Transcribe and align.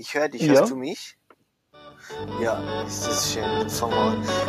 Ich 0.00 0.14
höre 0.14 0.28
dich, 0.28 0.42
Ja. 0.42 0.52
hörst 0.54 0.70
du 0.70 0.76
mich? 0.76 1.18
Ja, 2.40 2.62
ist 2.86 3.04
das 3.04 3.32
schön. 3.32 3.42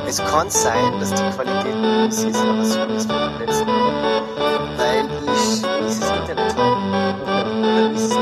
Es 0.08 0.20
kann 0.20 0.48
sein, 0.52 1.00
dass 1.00 1.10
die 1.10 1.28
Qualität 1.36 1.76
nicht 1.76 2.24
ist, 2.24 2.36
aber 2.40 2.64
so 2.64 2.80
ist 2.84 3.10
wie 3.10 3.14
beim 3.14 3.40
letzten 3.40 3.66
Mal. 3.66 4.22
Weil 4.78 5.06
ich 5.26 5.64
dieses 5.82 6.08
Internet 6.08 6.56
habe. 6.56 7.24
Oder 7.24 7.92
ist 7.94 8.02
es 8.04 8.10
nicht. 8.12 8.20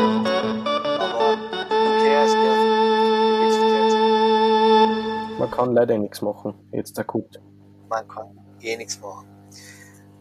Aber 1.04 1.34
okay, 1.68 2.16
es 2.24 2.32
geht. 5.28 5.38
Man 5.38 5.52
kann 5.52 5.74
leider 5.74 5.98
nichts 5.98 6.22
machen. 6.22 6.54
Jetzt 6.72 6.98
akut. 6.98 7.42
Man 7.90 8.08
kann 8.08 8.40
eh 8.62 8.78
nichts 8.78 9.02
machen. 9.02 9.28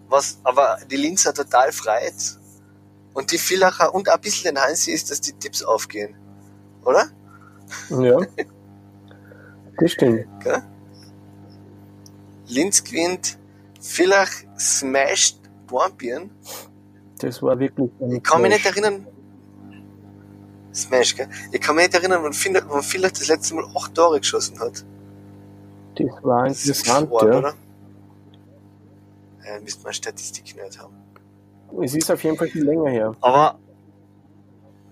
Was 0.08 0.40
aber 0.42 0.78
die 0.90 0.96
Linzer 0.96 1.32
total 1.32 1.70
freut 1.70 2.36
und 3.14 3.30
die 3.30 3.38
Villacher 3.38 3.94
und 3.94 4.08
ein 4.08 4.20
bisschen 4.20 4.56
den 4.56 4.60
Hansi 4.64 4.90
ist, 4.90 5.08
dass 5.12 5.20
die 5.20 5.34
Tipps 5.34 5.62
aufgehen. 5.62 6.16
Oder? 6.86 7.08
Ja. 7.90 8.18
Das 9.78 9.92
stimmt. 9.92 10.24
Gell? 10.42 10.62
Linz 12.46 12.82
gewinnt, 12.82 13.38
Villach 13.80 14.30
smashed 14.58 15.40
Bornbirn. 15.66 16.30
Das 17.18 17.42
war 17.42 17.58
wirklich. 17.58 17.90
ein 18.00 18.12
Ich 18.12 18.22
kann 18.22 18.40
mich 18.40 18.52
nicht 18.52 18.64
erinnern. 18.64 19.06
Smash, 20.72 21.16
gell? 21.16 21.28
Ich 21.52 21.60
kann 21.60 21.74
mich 21.74 21.86
nicht 21.86 21.94
erinnern, 21.94 22.22
wann 22.22 22.32
Villach, 22.82 23.10
das 23.10 23.28
letzte 23.28 23.54
Mal 23.54 23.64
acht 23.74 23.94
Tore 23.94 24.20
geschossen 24.20 24.60
hat. 24.60 24.84
Das 25.96 26.06
war 26.22 26.46
Das 26.48 26.58
ist 26.64 26.68
interessant, 26.86 27.12
arg, 27.12 27.22
ja. 27.22 27.38
oder? 27.38 27.54
Ja, 29.44 29.60
müsste 29.60 29.82
man 29.84 29.92
Statistik 29.92 30.44
nicht 30.44 30.78
haben. 30.78 30.94
Es 31.82 31.94
ist 31.94 32.10
auf 32.10 32.22
jeden 32.22 32.36
Fall 32.36 32.48
viel 32.48 32.64
länger 32.64 32.90
her. 32.90 33.14
Aber 33.20 33.58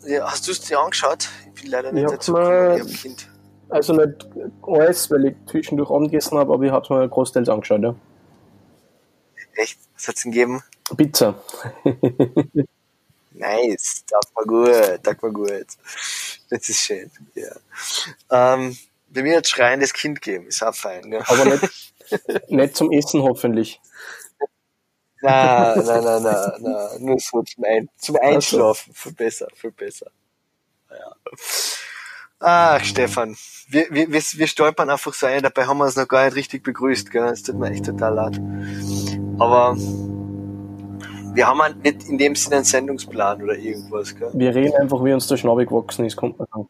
ja, 0.07 0.31
hast 0.31 0.47
du 0.47 0.53
es 0.53 0.61
dir 0.61 0.79
angeschaut? 0.79 1.29
Ich 1.55 1.63
bin 1.63 1.71
leider 1.71 1.93
nicht 1.93 2.05
Ich 2.05 2.11
dazu 2.11 2.33
gekommen, 2.35 2.75
ich 2.75 2.81
hab 2.81 2.89
ein 2.89 2.95
Kind. 2.95 3.29
Also 3.69 3.93
nicht 3.95 4.29
alles, 4.62 5.11
weil 5.11 5.25
ich 5.27 5.37
zwischendurch 5.51 5.91
Abendessen 5.91 6.39
habe, 6.39 6.53
aber 6.53 6.65
ich 6.65 6.70
habe 6.70 6.84
es 6.84 6.91
mir 6.91 7.09
großteils 7.09 7.48
angeschaut, 7.48 7.83
ja. 7.83 7.95
Echt? 9.55 9.78
Was 9.95 10.09
hat's 10.09 10.23
denn 10.23 10.33
gegeben? 10.33 10.62
Pizza. 10.97 11.34
Nice, 13.37 14.05
das 14.09 14.31
war 14.34 14.45
gut, 14.45 15.01
das 15.03 15.23
war 15.23 15.31
gut. 15.33 15.67
Das 16.50 16.69
ist 16.69 16.78
schön, 16.78 17.11
ja. 17.34 17.50
Ähm, 18.31 18.77
bei 19.09 19.23
mir 19.23 19.39
hat 19.39 19.48
schreiendes 19.48 19.93
Kind 19.93 20.23
geben, 20.23 20.47
ist 20.47 20.62
auch 20.62 20.75
fein, 20.75 21.11
ja. 21.11 21.21
Aber 21.27 21.45
nicht, 21.45 21.95
nicht 22.48 22.77
zum 22.77 22.93
Essen 22.93 23.23
hoffentlich. 23.23 23.81
Nein, 25.25 25.84
nein, 25.86 26.05
nein, 26.05 26.22
nein, 26.22 26.53
nein, 26.61 26.89
nur 27.05 27.19
so 27.19 27.42
zum, 27.42 27.64
Ein 27.64 27.89
zum 27.97 28.17
Einschlafen, 28.17 28.92
viel 28.92 29.12
besser, 29.12 29.48
viel 29.55 29.70
besser. 29.72 30.06
Ja. 30.91 31.14
Ach, 32.41 32.84
Stefan, 32.84 33.36
wir, 33.69 33.86
wir, 33.91 34.12
wir, 34.12 34.20
wir 34.20 34.47
stolpern 34.47 34.91
einfach 34.91 35.14
so 35.14 35.27
ein, 35.27 35.42
dabei 35.42 35.66
haben 35.66 35.78
wir 35.78 35.84
uns 35.84 35.97
noch 35.97 36.06
gar 36.08 36.27
nicht 36.27 36.36
richtig 36.36 36.62
begrüßt, 36.62 37.11
gell? 37.11 37.25
Es 37.25 37.42
tut 37.42 37.56
mir 37.56 37.70
echt 37.70 37.86
total 37.86 38.14
leid. 38.14 38.41
Aber 39.39 39.75
wir 41.34 41.47
haben 41.47 41.62
halt 41.62 41.83
nicht 41.83 42.05
in 42.05 42.19
dem 42.19 42.36
Sinne 42.36 42.56
einen 42.56 42.64
Sendungsplan 42.64 43.42
oder 43.42 43.56
irgendwas, 43.56 44.14
gell? 44.14 44.31
Wir 44.34 44.55
reden 44.55 44.75
einfach, 44.77 45.03
wie 45.05 45.12
uns 45.14 45.27
der 45.27 45.38
Schnabel 45.38 45.64
gewachsen 45.66 46.05
ist, 46.05 46.16
kommt 46.16 46.38
man 46.38 46.47
sagen. 46.53 46.69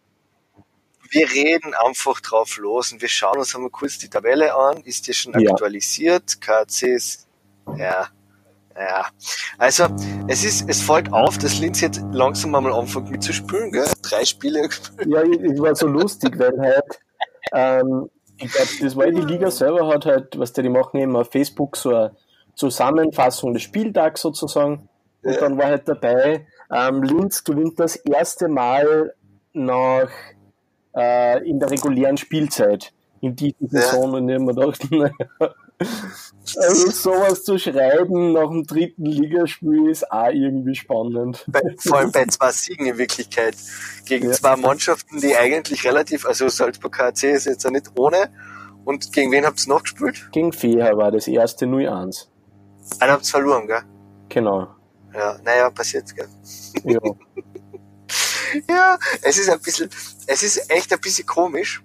Wir 1.11 1.31
reden 1.31 1.75
einfach 1.75 2.21
drauf 2.21 2.57
los 2.57 2.93
und 2.93 3.01
wir 3.03 3.09
schauen 3.09 3.39
uns 3.39 3.55
einmal 3.55 3.71
kurz 3.71 3.99
die 3.99 4.09
Tabelle 4.09 4.55
an. 4.55 4.79
Ist 4.83 5.07
die 5.07 5.15
schon 5.15 5.39
Ja. 5.39 5.51
aktualisiert? 5.53 6.41
KCs, 6.41 7.27
ja, 7.77 8.09
ja. 8.77 9.07
Also, 9.59 9.87
es 10.29 10.45
ist, 10.45 10.69
es 10.69 10.83
fällt 10.83 11.13
auf, 11.13 11.39
dass 11.39 11.59
Linz 11.61 11.81
jetzt 11.81 12.03
langsam 12.13 12.51
mal 12.53 12.73
anfängt 12.73 13.11
mitzuspielen, 13.11 13.71
gell? 13.73 13.87
Drei 14.03 14.25
Spiele 14.25 14.69
gespielt. 14.69 15.09
Ja, 15.09 15.23
es 15.23 15.61
war 15.61 15.75
so 15.75 15.87
lustig, 15.87 16.39
weil 16.39 16.59
halt, 16.61 17.01
ähm, 17.53 18.11
ich 18.39 18.51
glaube, 18.53 18.71
das 18.83 18.97
war 18.97 19.07
die 19.07 19.21
Liga 19.21 19.51
selber 19.51 19.87
hat 19.89 20.07
halt, 20.07 20.39
was 20.39 20.53
die, 20.53 20.63
die 20.63 20.69
machen 20.69 20.99
eben 20.99 21.17
auf 21.17 21.31
Facebook 21.31 21.77
so 21.77 21.91
eine 21.91 22.17
Zusammenfassung 22.57 23.53
des 23.55 23.63
Spieltags 23.63 24.21
sozusagen. 24.23 24.89
Und 25.23 25.33
Ja. 25.35 25.41
dann 25.41 25.57
war 25.57 25.67
halt 25.67 25.89
dabei, 25.89 26.47
ähm, 26.73 27.03
Linz 27.03 27.45
gewinnt 27.45 27.79
das 27.79 27.97
erste 27.97 28.49
Mal 28.49 29.15
nach 29.53 30.11
äh, 30.97 31.49
in 31.49 31.61
der 31.61 31.71
regulären 31.71 32.17
Spielzeit 32.17 32.93
in 33.21 33.35
dieser 33.37 33.57
Ja. 33.71 33.81
Saison 33.81 34.15
und 34.15 34.29
ich 34.29 34.35
hab 34.35 34.43
mir 34.43 34.55
gedacht, 34.55 34.91
naja, 34.91 35.55
also 36.57 36.91
sowas 36.91 37.43
zu 37.45 37.59
schreiben 37.59 38.33
nach 38.33 38.49
dem 38.49 38.65
dritten 38.67 39.07
Ligaspiel 39.07 39.89
ist 39.91 40.11
auch 40.11 40.29
irgendwie 40.29 40.75
spannend. 40.75 41.45
Bei, 41.49 41.61
vor 41.79 41.99
allem 41.99 42.13
bei 42.13 42.27
zwei 42.27 42.53
Siegen 42.53 42.87
in 42.87 42.99
Wirklichkeit. 42.99 43.57
Gegen 44.05 44.29
Ja. 44.29 44.33
zwei 44.33 44.57
Mannschaften, 44.57 45.21
die 45.21 45.37
eigentlich 45.37 45.85
relativ, 45.85 46.27
also 46.27 46.49
Salzburg 46.49 46.93
KC 46.93 47.33
ist 47.33 47.47
jetzt 47.47 47.65
ja 47.65 47.71
nicht 47.71 47.91
ohne. 47.99 48.31
Und 48.85 49.13
gegen 49.13 49.33
wen 49.33 49.47
habt 49.47 49.65
ihr 49.67 49.69
noch 49.71 49.83
gespielt? 49.83 50.29
Gegen 50.33 50.53
Feher 50.53 50.97
war 50.97 51.11
das 51.11 51.27
erste 51.27 51.65
0-1. 51.65 52.27
Einen 53.01 53.13
habt 53.13 53.25
ihr 53.25 53.31
verloren, 53.31 53.67
gell? 53.67 53.83
Genau. 54.29 54.69
Ja, 55.15 55.39
naja, 55.45 55.71
passiert, 55.71 56.15
gell? 56.15 56.29
Ja. 56.85 57.01
Ja, 58.69 58.99
es 59.23 59.39
ist 59.39 59.49
ein 59.51 59.61
bisschen, 59.61 59.91
es 60.29 60.43
ist 60.45 60.71
echt 60.71 60.93
ein 60.93 61.01
bisschen 61.01 61.27
komisch. 61.27 61.83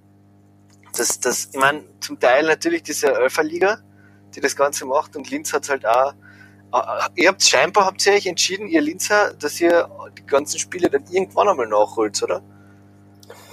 dass 0.96 1.20
das, 1.20 1.50
ich 1.52 1.60
meine, 1.60 1.84
zum 2.00 2.20
Teil 2.20 2.46
natürlich 2.46 2.84
diese 2.84 3.08
Elferliga, 3.14 3.80
die 4.36 4.42
das 4.42 4.56
Ganze 4.56 4.86
macht 4.86 5.16
und 5.16 5.30
Linz 5.30 5.54
hat 5.54 5.70
halt 5.70 5.86
auch, 5.86 6.14
äh, 6.74 7.10
ihr 7.16 7.30
habt 7.30 7.44
scheinbar, 7.44 7.86
habt 7.86 8.06
ihr 8.06 8.14
euch 8.14 8.26
entschieden, 8.26 8.68
ihr 8.68 8.82
Linzer, 8.82 9.34
dass 9.34 9.60
ihr 9.60 9.90
die 10.18 10.26
ganzen 10.26 10.60
Spiele 10.60 10.90
dann 10.90 11.04
irgendwann 11.12 11.50
einmal 11.50 11.68
nachholt, 11.68 12.22
oder? 12.24 12.42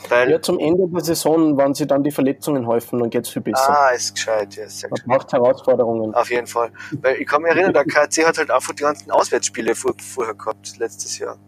Weil, 0.08 0.30
ja, 0.30 0.40
zum 0.40 0.58
Ende 0.58 0.86
der 0.88 1.02
Saison, 1.02 1.56
wenn 1.56 1.74
sie 1.74 1.86
dann 1.86 2.02
die 2.02 2.10
Verletzungen 2.10 2.66
häufen, 2.66 3.00
dann 3.00 3.10
geht's 3.10 3.28
viel 3.28 3.42
besser. 3.42 3.68
ah, 3.68 3.88
ist 3.90 4.14
gescheit, 4.14 4.54
ja, 4.54 4.68
sehr 4.68 4.90
gescheit. 4.90 5.06
braucht 5.06 5.32
Herausforderungen. 5.32 6.14
Auf 6.14 6.30
jeden 6.30 6.46
Fall. 6.46 6.70
Weil 7.02 7.16
ich 7.16 7.26
kann 7.26 7.42
mich 7.42 7.50
erinnern, 7.50 7.72
der 7.72 7.84
KC 7.84 8.24
hat 8.26 8.38
halt 8.38 8.50
einfach 8.50 8.72
die 8.72 8.82
ganzen 8.82 9.10
Auswärtsspiele 9.10 9.74
vor, 9.74 9.94
vorher 9.98 10.34
gehabt, 10.34 10.76
letztes 10.78 11.18
Jahr. 11.18 11.38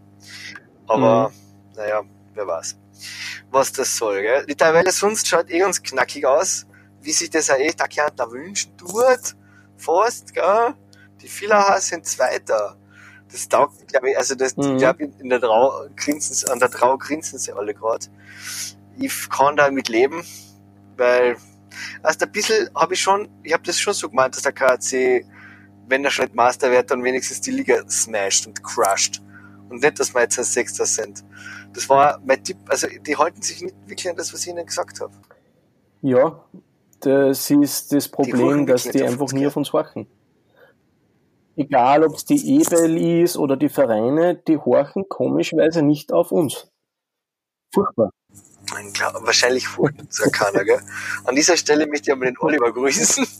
Aber, 0.86 1.30
naja, 1.76 2.02
wer 2.34 2.46
weiß. 2.46 2.76
Was 3.50 3.72
das 3.72 3.96
soll, 3.96 4.22
gell? 4.22 4.44
Die 4.46 4.54
Tabelle 4.54 4.90
sonst 4.90 5.28
schaut 5.28 5.50
eh 5.50 5.58
ganz 5.58 5.82
knackig 5.82 6.26
aus, 6.26 6.66
wie 7.08 7.12
sich 7.12 7.30
das 7.30 7.48
auch 7.48 7.56
der 7.56 7.88
Kern 7.88 8.12
da 8.16 8.30
wünschen 8.30 8.76
tut. 8.76 9.34
Fast, 9.78 10.34
gell? 10.34 10.74
Die 11.22 11.26
Villacher 11.26 11.80
sind 11.80 12.04
Zweiter. 12.04 12.76
Das 13.32 13.48
taugt, 13.48 13.88
glaube 13.88 14.10
ich, 14.10 14.18
also 14.18 14.34
das, 14.34 14.54
Mhm. 14.58 14.72
ich 14.72 14.76
glaube, 14.76 15.04
in 15.04 15.30
der 15.30 15.40
Trau 15.40 15.86
grinsen, 15.96 16.50
an 16.50 16.58
der 16.58 16.70
Trau 16.70 16.98
grinsen 16.98 17.38
sie 17.38 17.52
alle 17.54 17.72
gerade. 17.72 18.04
Ich 18.98 19.30
kann 19.30 19.56
da 19.56 19.70
mit 19.70 19.88
leben, 19.88 20.22
weil, 20.98 21.38
also 22.02 22.26
ein 22.26 22.32
bisschen 22.32 22.68
habe 22.74 22.92
ich 22.92 23.00
schon, 23.00 23.26
ich 23.42 23.54
habe 23.54 23.62
das 23.62 23.80
schon 23.80 23.94
so 23.94 24.10
gemeint, 24.10 24.36
dass 24.36 24.42
der 24.42 24.52
KAC, 24.52 25.24
wenn 25.88 26.04
er 26.04 26.10
schon 26.10 26.26
nicht 26.26 26.34
Master 26.34 26.70
wird, 26.70 26.90
dann 26.90 27.02
wenigstens 27.04 27.40
die 27.40 27.52
Liga 27.52 27.88
smasht 27.88 28.46
und 28.46 28.62
crusht. 28.62 29.22
Und 29.70 29.82
nicht, 29.82 29.98
dass 29.98 30.12
wir 30.14 30.20
jetzt 30.20 30.38
ein 30.38 30.44
Sechster 30.44 30.84
sind. 30.84 31.24
Das 31.72 31.88
war 31.88 32.20
mein 32.26 32.44
Tipp, 32.44 32.58
also 32.68 32.86
die 32.86 33.16
halten 33.16 33.40
sich 33.40 33.62
nicht 33.62 33.76
wirklich 33.86 34.10
an 34.10 34.16
das, 34.16 34.30
was 34.34 34.42
ich 34.42 34.48
ihnen 34.48 34.66
gesagt 34.66 35.00
habe. 35.00 35.14
Ja, 36.02 36.44
das 37.00 37.50
ist 37.50 37.92
das 37.92 38.08
Problem, 38.08 38.66
dass 38.66 38.84
die 38.84 38.98
nicht 38.98 39.02
auf 39.02 39.10
einfach 39.10 39.32
nie 39.32 39.46
auf 39.46 39.56
uns 39.56 39.72
horchen. 39.72 40.06
Egal, 41.56 42.04
ob 42.04 42.14
es 42.14 42.24
die 42.24 42.60
EBL 42.60 42.96
ist 43.24 43.36
oder 43.36 43.56
die 43.56 43.68
Vereine, 43.68 44.36
die 44.36 44.58
horchen 44.58 45.08
komischerweise 45.08 45.82
nicht 45.82 46.12
auf 46.12 46.30
uns. 46.30 46.68
Furchtbar. 47.74 48.10
Glaub, 48.92 49.14
wahrscheinlich 49.24 49.76
holt 49.76 49.98
uns 50.00 50.18
ja 50.18 50.30
keiner, 50.30 50.64
gell? 50.64 50.80
An 51.24 51.34
dieser 51.34 51.56
Stelle 51.56 51.86
möchte 51.86 52.10
ich 52.10 52.16
aber 52.16 52.26
den 52.26 52.38
Oliver 52.38 52.72
grüßen. 52.72 53.26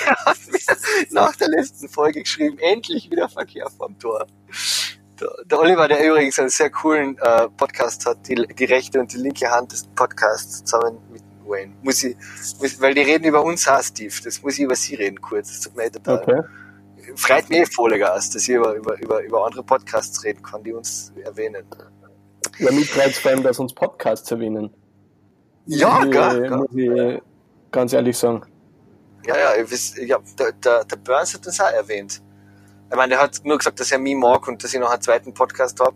Der 0.00 0.16
hat 0.24 0.38
mir 0.48 0.58
nach 1.10 1.36
der 1.36 1.48
letzten 1.48 1.88
Folge 1.88 2.22
geschrieben, 2.22 2.58
endlich 2.58 3.10
wieder 3.10 3.28
Verkehr 3.28 3.68
vorm 3.70 3.98
Tor. 3.98 4.26
Der, 5.20 5.30
der 5.46 5.58
Oliver, 5.58 5.88
der 5.88 6.06
übrigens 6.06 6.38
einen 6.38 6.50
sehr 6.50 6.70
coolen 6.70 7.18
äh, 7.18 7.48
Podcast 7.48 8.06
hat, 8.06 8.28
die, 8.28 8.34
die 8.34 8.64
rechte 8.64 9.00
und 9.00 9.12
die 9.12 9.18
linke 9.18 9.50
Hand 9.50 9.72
des 9.72 9.84
Podcasts 9.94 10.64
zusammen 10.64 10.98
mit 11.10 11.22
Wayne. 11.48 11.74
Muss 11.82 12.02
ich, 12.04 12.16
muss, 12.60 12.80
weil 12.80 12.94
die 12.94 13.02
reden 13.02 13.24
über 13.24 13.42
uns, 13.42 13.66
auch, 13.68 13.82
Steve. 13.82 14.14
Das 14.24 14.42
muss 14.42 14.54
ich 14.54 14.64
über 14.64 14.76
sie 14.76 14.94
reden 14.94 15.20
kurz. 15.20 15.48
Das 15.48 15.60
tut 15.60 15.76
mir 15.76 15.84
eh 15.84 15.90
total. 15.90 16.22
Okay. 16.22 16.42
Freut 17.16 17.48
mich 17.48 17.60
eh 17.60 17.66
voll, 17.66 17.98
dass 17.98 18.34
ich 18.34 18.48
über, 18.48 18.74
über, 18.74 19.00
über, 19.00 19.22
über 19.22 19.46
andere 19.46 19.62
Podcasts 19.62 20.22
reden 20.24 20.42
kann, 20.42 20.62
die 20.62 20.72
uns 20.72 21.12
erwähnen. 21.24 21.64
Ja, 22.58 22.70
mich 22.70 22.90
freut 22.90 23.14
vor 23.14 23.30
allem, 23.30 23.42
dass 23.42 23.58
uns 23.58 23.72
Podcasts 23.72 24.30
erwähnen. 24.30 24.70
Ja, 25.66 26.00
Muss 26.00 26.10
gell, 26.10 26.44
ich-. 26.44 26.50
Muss 26.50 26.68
ich 26.74 27.22
ganz 27.70 27.92
ehrlich 27.92 28.16
sagen. 28.16 28.42
Ja, 29.26 29.36
ja, 29.36 29.54
ihr 29.56 29.70
wisst, 29.70 29.98
ja 29.98 30.18
der, 30.38 30.52
der, 30.52 30.84
der 30.84 30.96
Burns 30.96 31.34
hat 31.34 31.46
das 31.46 31.60
auch 31.60 31.70
erwähnt. 31.70 32.22
Ich 32.90 32.96
meine, 32.96 33.10
der 33.10 33.22
hat 33.22 33.40
nur 33.44 33.58
gesagt, 33.58 33.78
dass 33.80 33.92
er 33.92 33.98
mich 33.98 34.14
mag 34.14 34.46
und 34.48 34.62
dass 34.64 34.72
ich 34.72 34.80
noch 34.80 34.90
einen 34.90 35.02
zweiten 35.02 35.34
Podcast 35.34 35.78
habe 35.80 35.94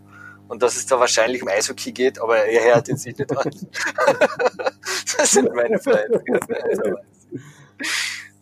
und 0.53 0.61
dass 0.61 0.75
es 0.75 0.85
da 0.85 0.99
wahrscheinlich 0.99 1.41
um 1.41 1.47
Eishockey 1.47 1.91
geht, 1.91 2.19
aber 2.21 2.37
er 2.45 2.75
hört 2.75 2.87
jetzt 2.87 3.07
nicht 3.07 3.19
an. 3.35 3.51
das 5.17 5.31
sind 5.31 5.51
meine 5.55 5.79
Freunde. 5.79 6.23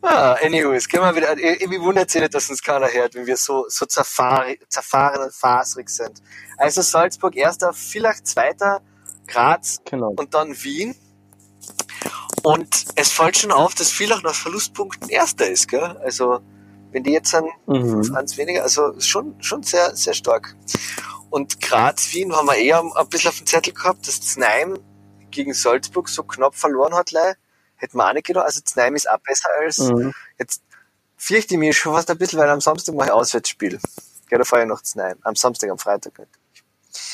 ah, 0.01 0.33
anyways, 0.43 0.89
gehen 0.89 0.99
wir 0.99 1.15
wieder. 1.15 1.37
Irgendwie 1.37 1.79
wundert 1.79 2.09
sich 2.09 2.19
nicht, 2.21 2.33
dass 2.33 2.49
uns 2.49 2.61
keiner 2.61 2.91
hört, 2.91 3.15
wenn 3.15 3.25
wir 3.25 3.37
so, 3.37 3.65
so 3.69 3.85
zerfahren, 3.85 4.55
zerfahren 4.67 5.23
und 5.23 5.33
faserig 5.33 5.89
sind. 5.89 6.21
Also 6.57 6.81
Salzburg 6.81 7.35
erster, 7.37 7.71
Villach 7.71 8.21
zweiter, 8.23 8.81
Graz 9.25 9.79
Genau. 9.85 10.09
und 10.17 10.33
dann 10.33 10.53
Wien. 10.63 10.93
Und 12.43 12.85
es 12.95 13.09
fällt 13.09 13.37
schon 13.37 13.53
auf, 13.53 13.73
dass 13.75 13.89
Villach 13.89 14.21
nach 14.21 14.35
Verlustpunkten 14.35 15.07
Erster 15.09 15.47
ist, 15.49 15.69
gell? 15.69 15.97
Also, 16.03 16.41
wenn 16.91 17.03
die 17.03 17.11
jetzt 17.13 17.33
an 17.33 17.45
Mhm. 17.67 18.13
eins 18.15 18.35
weniger, 18.37 18.63
also 18.63 18.99
schon, 18.99 19.41
schon 19.41 19.63
sehr, 19.63 19.95
sehr 19.95 20.13
stark. 20.13 20.55
Und 21.31 21.61
Graz, 21.61 22.11
Wien 22.13 22.35
haben 22.35 22.45
wir 22.47 22.55
eher 22.55 22.81
ein 22.81 23.07
bisschen 23.09 23.29
auf 23.29 23.37
dem 23.37 23.47
Zettel 23.47 23.73
gehabt, 23.73 24.05
dass 24.07 24.21
Znaim 24.21 24.77
gegen 25.31 25.53
Salzburg 25.53 26.09
so 26.09 26.23
knapp 26.23 26.55
verloren 26.55 26.93
hat, 26.93 27.11
lei. 27.11 27.35
Hätten 27.77 27.97
wir 27.97 28.07
auch 28.07 28.13
nicht 28.13 28.27
gedacht. 28.27 28.45
Also 28.45 28.59
Znaim 28.63 28.95
ist 28.95 29.09
auch 29.09 29.17
besser 29.19 29.49
als, 29.59 29.79
Mhm. 29.79 30.13
jetzt 30.37 30.61
fürchte 31.17 31.53
ich 31.55 31.59
mich 31.59 31.77
schon 31.77 31.95
fast 31.95 32.11
ein 32.11 32.17
bisschen, 32.17 32.37
weil 32.37 32.49
am 32.49 32.59
Samstag 32.61 32.95
mache 32.95 33.07
ich 33.07 33.13
Auswärtsspiel. 33.13 33.79
Gell, 34.29 34.39
da 34.39 34.43
fahre 34.45 34.63
ich 34.63 34.67
noch 34.67 34.81
Znaim. 34.83 35.17
Am 35.23 35.35
Samstag, 35.35 35.69
am 35.71 35.77
Freitag 35.79 36.19
nicht. 36.19 36.31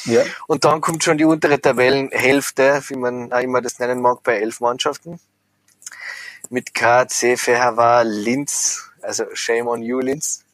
Ja. 0.05 0.23
Und 0.47 0.65
dann 0.65 0.81
kommt 0.81 1.03
schon 1.03 1.17
die 1.19 1.25
untere 1.25 1.61
Tabellenhälfte, 1.61 2.81
wie 2.87 2.95
man 2.95 3.31
auch 3.31 3.39
immer 3.39 3.61
das 3.61 3.77
nennen 3.77 4.01
mag, 4.01 4.23
bei 4.23 4.39
elf 4.39 4.59
Mannschaften. 4.61 5.19
Mit 6.49 6.73
KC, 6.73 7.37
Fehervar, 7.37 8.03
Linz, 8.03 8.89
also 9.01 9.25
shame 9.33 9.67
on 9.67 9.83
you, 9.83 9.99
Linz. 9.99 10.43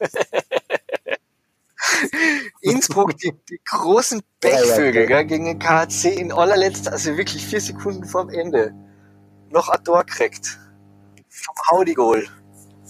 Innsbruck, 2.60 3.16
die, 3.18 3.32
die 3.48 3.60
großen 3.64 4.22
Pechvögel, 4.40 5.06
gell, 5.06 5.24
gegen 5.24 5.44
den 5.44 5.58
KC 5.58 6.06
in 6.18 6.32
allerletzter, 6.32 6.92
also 6.92 7.16
wirklich 7.16 7.46
vier 7.46 7.60
Sekunden 7.60 8.04
vorm 8.04 8.28
Ende, 8.30 8.74
noch 9.50 9.68
ein 9.68 9.82
Tor 9.84 10.04
kriegt. 10.04 10.58
Vom 11.28 11.54
Haudigol. 11.70 12.26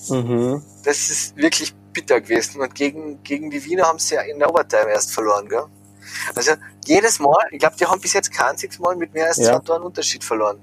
Mhm. 0.09 0.63
Das 0.85 1.11
ist 1.11 1.37
wirklich 1.37 1.75
bitter 1.93 2.21
gewesen. 2.21 2.61
Und 2.61 2.75
gegen, 2.75 3.23
gegen 3.23 3.51
die 3.51 3.65
Wiener 3.65 3.85
haben 3.85 3.99
sie 3.99 4.17
ja 4.17 4.23
in 4.23 4.39
der 4.39 4.51
Overtime 4.51 4.91
erst 4.91 5.13
verloren, 5.13 5.49
gell? 5.49 5.65
Also 6.35 6.53
jedes 6.85 7.19
Mal, 7.19 7.37
ich 7.51 7.59
glaube, 7.59 7.77
die 7.77 7.87
haben 7.87 8.01
bis 8.01 8.13
jetzt 8.13 8.31
kein 8.33 8.51
einziges 8.51 8.79
Mal 8.79 8.97
mit 8.97 9.15
mehr 9.15 9.27
als 9.27 9.39
Ja. 9.39 9.53
zwei 9.53 9.59
Toren 9.61 9.83
Unterschied 9.83 10.23
verloren. 10.23 10.59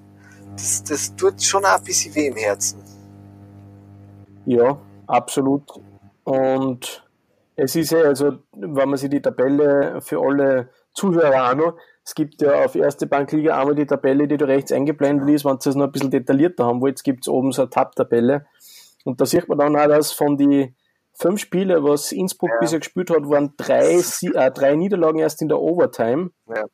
Das, 0.55 0.83
das 0.83 1.15
tut 1.15 1.41
schon 1.41 1.65
auch 1.65 1.77
ein 1.77 1.83
bisschen 1.83 2.13
weh 2.13 2.27
im 2.27 2.35
Herzen. 2.35 2.83
Ja, 4.45 4.77
absolut. 5.07 5.63
Und 6.23 7.03
es 7.55 7.75
ist 7.75 7.91
ja, 7.91 7.99
also, 7.99 8.39
wenn 8.53 8.89
man 8.89 8.97
sich 8.97 9.09
die 9.09 9.21
Tabelle 9.21 9.99
für 10.01 10.19
alle 10.21 10.69
Zuhörer 10.93 11.53
noch, 11.55 11.77
es 12.03 12.15
gibt 12.15 12.41
ja 12.41 12.65
auf 12.65 12.75
erste 12.75 13.05
Bankliga 13.07 13.57
einmal 13.59 13.75
die 13.75 13.85
Tabelle, 13.85 14.27
die 14.27 14.37
da 14.37 14.45
rechts 14.45 14.71
eingeblendet 14.71 15.29
ist, 15.29 15.45
wenn 15.45 15.53
ihr 15.53 15.59
es 15.67 15.75
noch 15.75 15.85
ein 15.85 15.91
bisschen 15.91 16.11
detaillierter 16.11 16.65
haben 16.65 16.81
wollt, 16.81 17.03
gibt 17.03 17.25
es 17.25 17.27
oben 17.29 17.51
so 17.51 17.61
eine 17.63 17.69
Tab-Tabelle. 17.69 18.45
Und 19.03 19.21
da 19.21 19.25
sieht 19.25 19.47
man 19.47 19.57
dann 19.59 19.75
auch, 19.75 19.87
dass 19.87 20.11
von 20.11 20.37
die 20.37 20.73
fünf 21.13 21.39
Spiele, 21.41 21.83
was 21.83 22.11
Innsbruck 22.11 22.49
Ja. 22.51 22.57
bisher 22.59 22.79
gespielt 22.79 23.09
hat, 23.11 23.29
waren 23.29 23.53
drei, 23.57 23.99
äh, 23.99 24.51
drei 24.51 24.75
Niederlagen 24.75 25.19
erst 25.19 25.41
in 25.41 25.47
der 25.49 25.59
Overtime 25.59 26.31
Ja. 26.47 26.65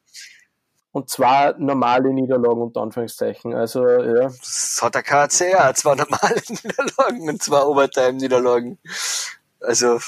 und 0.91 1.09
zwei 1.09 1.53
normale 1.57 2.13
Niederlagen 2.13 2.62
unter 2.62 2.81
Anführungszeichen. 2.81 3.53
Also 3.53 3.85
ja, 3.85 4.30
Das 4.30 4.80
hat 4.81 4.95
der 4.95 5.03
KC 5.03 5.51
ja 5.51 5.73
zwei 5.73 5.95
normale 5.95 6.41
Niederlagen 6.50 7.30
und 7.30 7.41
zwei 7.44 7.62
Overtime-Niederlagen. 7.63 8.80
Also, 9.59 10.00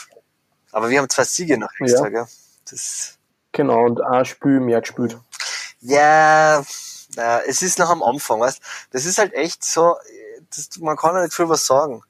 aber 0.72 0.90
wir 0.90 1.00
haben 1.00 1.10
zwei 1.10 1.24
Siege 1.24 1.58
noch 1.58 1.72
extra, 1.80 2.04
Ja. 2.06 2.10
gell? 2.10 2.28
Das, 2.70 3.18
genau, 3.52 3.86
und 3.86 4.02
ein 4.02 4.26
Spiel 4.26 4.60
mehr 4.60 4.82
gespielt. 4.82 5.18
ja, 5.82 6.64
na, 7.16 7.40
es 7.42 7.62
ist 7.62 7.80
noch 7.80 7.90
am 7.90 8.04
Anfang, 8.04 8.40
weißt 8.40 8.62
Das 8.92 9.06
ist 9.06 9.18
halt 9.18 9.34
echt 9.34 9.64
so, 9.64 9.96
das, 10.56 10.70
man 10.80 10.98
kann 10.98 11.16
ja 11.16 11.24
nicht 11.24 11.34
viel 11.34 11.50
was 11.50 11.66
sagen. 11.66 12.04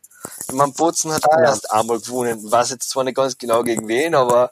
Ich 0.47 0.53
mein, 0.53 0.73
Bozen 0.73 1.13
hat 1.13 1.25
auch 1.25 1.39
erst 1.39 1.71
einmal 1.71 1.99
gewonnen. 1.99 2.43
Ich 2.45 2.51
weiß 2.51 2.71
jetzt 2.71 2.89
zwar 2.89 3.05
nicht 3.05 3.15
ganz 3.15 3.37
genau 3.37 3.63
gegen 3.63 3.87
wen, 3.87 4.15
aber 4.15 4.51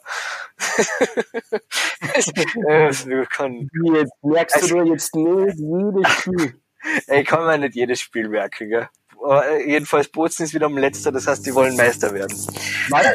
kann, 3.30 3.68
jetzt, 3.94 4.12
merkst 4.22 4.70
du 4.70 4.82
jetzt 4.84 5.14
nicht 5.14 5.58
jedes 5.58 6.12
Spiel? 6.12 6.60
ich 7.06 7.26
kann 7.26 7.44
mir 7.44 7.58
nicht 7.58 7.74
jedes 7.74 8.00
Spiel 8.00 8.28
merken, 8.28 8.70
gell? 8.70 8.88
Äh, 9.26 9.70
jedenfalls 9.70 10.08
Bozen 10.08 10.44
ist 10.44 10.54
wieder 10.54 10.66
am 10.66 10.76
letzter, 10.76 11.12
das 11.12 11.26
heißt, 11.26 11.44
die 11.46 11.54
wollen 11.54 11.76
Meister 11.76 12.12
werden. 12.12 12.36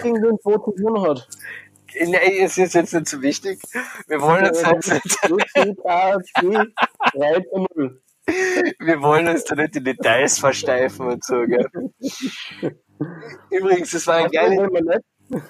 Gegen 0.02 0.22
den 0.22 0.38
Boten 0.44 0.76
gewonnen 0.76 1.10
hat? 1.10 1.28
Nee, 2.02 2.40
es 2.44 2.58
ist 2.58 2.74
jetzt 2.74 2.94
nicht 2.94 3.08
so 3.08 3.22
wichtig. 3.22 3.62
Wir 4.08 4.22
wollen 4.22 4.48
uns, 4.48 4.66
halt 4.66 4.88
nicht, 4.88 5.22
KC 5.22 5.76
3 5.84 7.40
zu 7.40 7.68
0. 7.76 8.02
wir 8.80 9.02
wollen 9.02 9.28
uns 9.28 9.44
da 9.44 9.56
nicht 9.56 9.76
in 9.76 9.84
Details 9.84 10.40
versteifen 10.40 11.08
und 11.08 11.24
so, 11.24 11.44
gell? 11.46 11.68
Übrigens, 13.52 13.92
das 13.92 14.08
war 14.08 14.16
ein 14.16 14.32
geiles, 14.32 14.58
wollen 14.58 14.74
wir 14.74 14.82
nicht. 14.82 15.02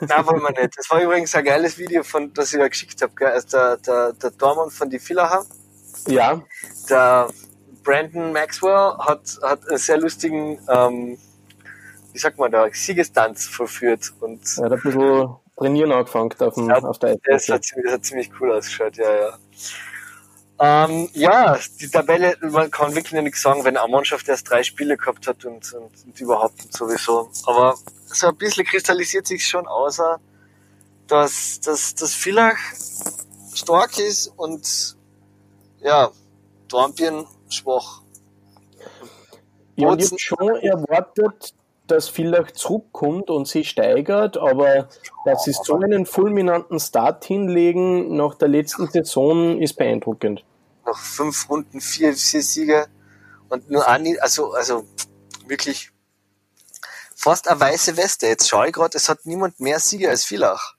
Nein, 0.01 0.25
wollen 0.25 0.41
wir 0.41 0.61
nicht. 0.61 0.77
Das 0.77 0.89
war 0.89 1.01
übrigens 1.01 1.35
ein 1.35 1.43
geiles 1.43 1.77
Video, 1.77 2.03
von, 2.03 2.33
das 2.33 2.53
ich 2.53 2.59
da 2.59 2.67
geschickt 2.67 3.01
habe. 3.01 3.13
Gell? 3.15 3.27
Also 3.27 3.57
der, 3.57 3.77
der, 3.77 4.13
der 4.13 4.31
Dormann 4.31 4.69
von 4.69 4.89
die 4.89 4.99
Villacher, 4.99 5.45
Ja, 6.07 6.41
der 6.89 7.27
Brandon 7.83 8.31
Maxwell, 8.31 8.93
hat, 8.99 9.21
hat 9.41 9.67
einen 9.67 9.77
sehr 9.77 9.97
lustigen, 9.97 10.59
ähm, 10.69 11.17
wie 12.13 12.19
sagt 12.19 12.37
man 12.37 12.51
da, 12.51 12.67
Siegestanz 12.71 13.45
verführt. 13.47 14.13
Und 14.19 14.41
er 14.57 14.65
hat 14.65 14.71
ein 14.73 14.81
bisschen 14.81 15.35
trainieren 15.57 15.91
angefangen 15.91 16.31
auf, 16.39 16.53
dem, 16.55 16.69
Ja, 16.69 16.77
auf 16.79 16.99
der 16.99 17.17
das 17.23 17.49
Eisfläche. 17.49 17.53
hat, 17.53 17.63
ziemlich- 17.65 17.85
das 17.85 17.93
hat 17.93 18.05
ziemlich 18.05 18.31
cool 18.39 18.51
ausgeschaut, 18.53 18.97
ja, 18.97 19.13
ja. 19.15 19.37
Ähm, 20.59 21.09
ja, 21.13 21.59
die 21.81 21.89
Tabelle, 21.89 22.37
man 22.41 22.69
kann 22.71 22.95
wirklich 22.95 23.19
nichts 23.21 23.41
sagen, 23.41 23.63
wenn 23.65 23.75
eine 23.75 23.91
Mannschaft 23.91 24.27
erst 24.29 24.49
drei 24.49 24.63
Spiele 24.63 24.95
gehabt 24.97 25.27
hat 25.27 25.43
und, 25.45 25.73
und, 25.73 25.91
und 26.05 26.21
überhaupt 26.21 26.63
und 26.63 26.71
sowieso. 26.73 27.29
Aber 27.45 27.75
so 28.05 28.27
ein 28.27 28.35
bisschen 28.37 28.63
kristallisiert 28.65 29.27
sich 29.27 29.45
schon 29.45 29.67
außer, 29.67 30.19
dass, 31.07 31.59
dass, 31.59 31.95
dass 31.95 32.13
Villach 32.13 32.55
stark 33.53 33.97
ist 33.99 34.27
und 34.37 34.95
ja, 35.81 36.11
Dornbirn 36.69 37.25
schwach. 37.49 38.01
Ja, 39.75 39.89
und 39.89 40.01
ich 40.01 40.11
habe 40.11 40.19
schon 40.19 40.55
erwartet, 40.57 41.53
dass 41.87 42.07
vielleicht 42.07 42.57
zurückkommt 42.57 43.29
und 43.29 43.47
sie 43.47 43.63
steigert, 43.65 44.37
aber 44.37 44.87
dass 45.25 45.43
sie 45.43 45.53
so 45.53 45.79
einen 45.79 46.05
fulminanten 46.05 46.79
Start 46.79 47.25
hinlegen 47.25 48.15
nach 48.15 48.35
der 48.35 48.47
letzten 48.47 48.87
Saison 48.89 49.61
ist 49.61 49.75
beeindruckend. 49.75 50.43
Nach 50.85 50.97
fünf 50.97 51.49
Runden 51.49 51.81
vier, 51.81 52.13
vier 52.13 52.41
Siege 52.43 52.87
und 53.49 53.69
nur 53.69 53.87
eine, 53.87 54.17
also, 54.21 54.53
also 54.53 54.85
wirklich 55.47 55.91
fast 57.15 57.47
eine 57.47 57.59
weiße 57.59 57.97
Weste. 57.97 58.27
Jetzt 58.27 58.47
schaue 58.49 58.67
ich 58.67 58.73
gerade, 58.73 58.97
es 58.97 59.09
hat 59.09 59.25
niemand 59.25 59.59
mehr 59.59 59.79
Siege 59.79 60.09
als 60.09 60.23
Villach. 60.23 60.75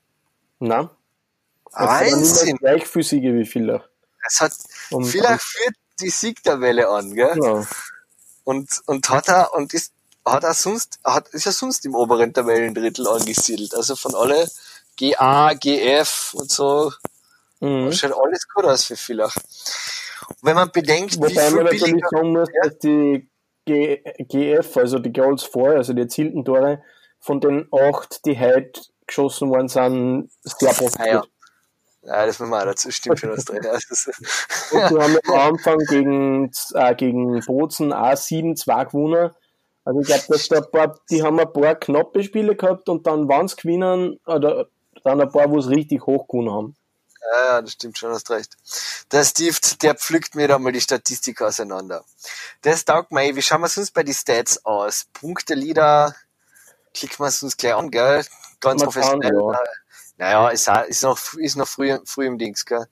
Also 1.73 1.91
Wahnsinn! 1.93 2.57
Gleich 2.59 2.87
viel 2.87 3.03
Siege 3.03 3.35
wie 3.35 3.45
Villach. 3.45 3.89
Es 4.27 4.41
hat 4.41 4.53
Und- 4.91 5.05
Villach 5.05 5.41
führt 5.41 5.75
die 6.01 6.11
Siegtabelle 6.11 6.89
an, 6.89 7.15
gell? 7.15 7.35
Genau. 7.35 7.65
Und, 8.45 8.83
und 8.87 9.09
hat 9.09 9.29
er, 9.29 9.55
und 9.55 9.73
ist, 9.75 9.93
hat 10.25 10.45
er 10.45 10.55
sonst, 10.55 10.99
hat, 11.05 11.29
ist 11.29 11.47
ja 11.47 11.53
sonst 11.53 11.85
im 11.87 11.95
oberen 11.95 12.33
Tabellendrittel 12.33 13.07
angesiedelt. 13.09 13.75
Also 13.75 13.97
von 13.97 14.15
alle 14.15 14.49
GA, 14.97 15.55
GF 15.55 16.35
und 16.35 16.51
so, 16.51 16.93
Mhm. 17.61 17.93
schaut 17.93 18.13
alles 18.13 18.47
gut 18.49 18.65
aus 18.65 18.85
für 18.85 18.97
Villach. 18.97 19.35
Und 20.29 20.37
wenn 20.43 20.55
man 20.55 20.71
bedenkt, 20.71 21.15
wie 21.15 21.19
Wobei 21.19 21.31
viel 21.31 21.51
man 21.51 21.65
natürlich 21.65 21.85
billiger, 21.85 22.09
sagen 22.11 22.33
muss, 22.33 22.49
dass 22.63 22.79
die 22.79 23.29
G 23.65 24.03
GF, 24.19 24.77
also 24.77 24.99
die 24.99 25.13
Goals 25.13 25.45
vor, 25.45 25.71
also 25.71 25.95
die 25.95 26.03
erzielten 26.03 26.45
Tore, 26.45 26.83
von 27.21 27.41
den 27.41 27.67
acht, 27.73 28.27
die 28.27 28.39
heute 28.39 28.83
geschossen 29.07 29.49
worden 29.49 29.69
sind, 29.69 30.31
sehr 30.43 30.75
Ah, 30.99 31.07
ja. 31.07 31.25
Ja, 32.07 32.27
das 32.27 32.41
auch 32.41 32.51
dazu 32.51 32.91
stimmt 32.91 33.21
schon 33.21 33.31
was 33.31 33.45
drin. 33.45 33.67
Also, 33.67 34.11
Und 34.73 34.91
die 34.91 34.99
haben 34.99 35.19
am 35.29 35.55
Anfang 35.55 35.79
gegen, 35.89 36.51
äh, 36.75 36.95
gegen 36.95 37.41
Bozen 37.41 37.93
auch 37.93 38.13
7-2 38.13 38.87
gewonnen. 38.87 39.31
Also 39.85 40.01
ich 40.01 40.07
glaube, 40.07 40.25
dass 40.29 40.49
da 40.49 40.57
ein 40.59 40.71
paar, 40.71 40.99
die 41.11 41.23
haben 41.23 41.39
ein 41.39 41.53
paar 41.53 41.75
knappe 41.75 42.23
Spiele 42.23 42.57
gehabt 42.57 42.89
und 42.89 43.07
dann 43.07 43.29
waren 43.29 43.47
es 43.47 43.57
gewinnen, 43.57 44.19
oder 44.27 44.67
dann 45.03 45.21
ein 45.21 45.31
paar, 45.31 45.51
wo 45.51 45.59
es 45.59 45.69
richtig 45.69 46.07
hoch 46.07 46.27
gewonnen 46.27 46.51
haben. 46.51 46.77
Ja, 47.33 47.45
ja, 47.47 47.63
das 47.63 47.73
stimmt 47.73 47.99
schon, 47.99 48.11
hast 48.11 48.31
recht. 48.31 48.55
Der 49.11 49.25
Steve, 49.25 49.57
der 49.83 49.95
pflückt 49.95 50.35
mir 50.35 50.49
da 50.49 50.59
mal 50.59 50.73
die 50.73 50.81
Statistik 50.81 51.41
auseinander. 51.41 52.05
Das 52.63 52.85
taugt 52.85 53.13
mir, 53.13 53.25
eh. 53.25 53.37
wie 53.37 53.43
schauen 53.43 53.63
wir 53.63 53.67
es 53.67 53.79
uns 53.79 53.91
bei 53.91 54.03
den 54.03 54.15
Stats 54.15 54.65
aus? 54.65 55.07
Punkte, 55.13 55.55
Lieder, 55.55 56.15
klicken 56.93 57.19
wir 57.19 57.29
es 57.29 57.43
uns 57.43 57.57
gleich 57.57 57.75
an, 57.75 57.91
gell? 57.91 58.25
Ganz 58.61 58.83
professionell. 58.83 59.31
kann, 59.31 59.41
ja. 59.41 59.59
Naja, 60.17 60.49
ist, 60.51 60.69
ist 60.89 61.03
noch, 61.03 61.19
ist 61.35 61.57
noch 61.57 61.69
früh, 61.69 61.99
früh 62.05 62.27
im 62.27 62.39
Dings, 62.39 62.65
gell? 62.65 62.87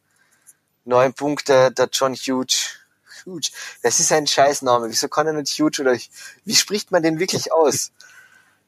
Neun 0.84 1.14
Punkte, 1.14 1.70
der 1.70 1.88
John 1.92 2.14
Huge. 2.14 2.56
Huge. 3.24 3.50
Das 3.82 4.00
ist 4.00 4.10
ein 4.10 4.26
Scheißname. 4.26 4.88
Wieso 4.88 5.08
kann 5.08 5.28
er 5.28 5.32
nicht 5.32 5.52
Huge 5.58 5.82
oder, 5.82 5.96
wie 6.44 6.54
spricht 6.56 6.90
man 6.90 7.02
den 7.04 7.20
wirklich 7.20 7.52
aus? 7.52 7.92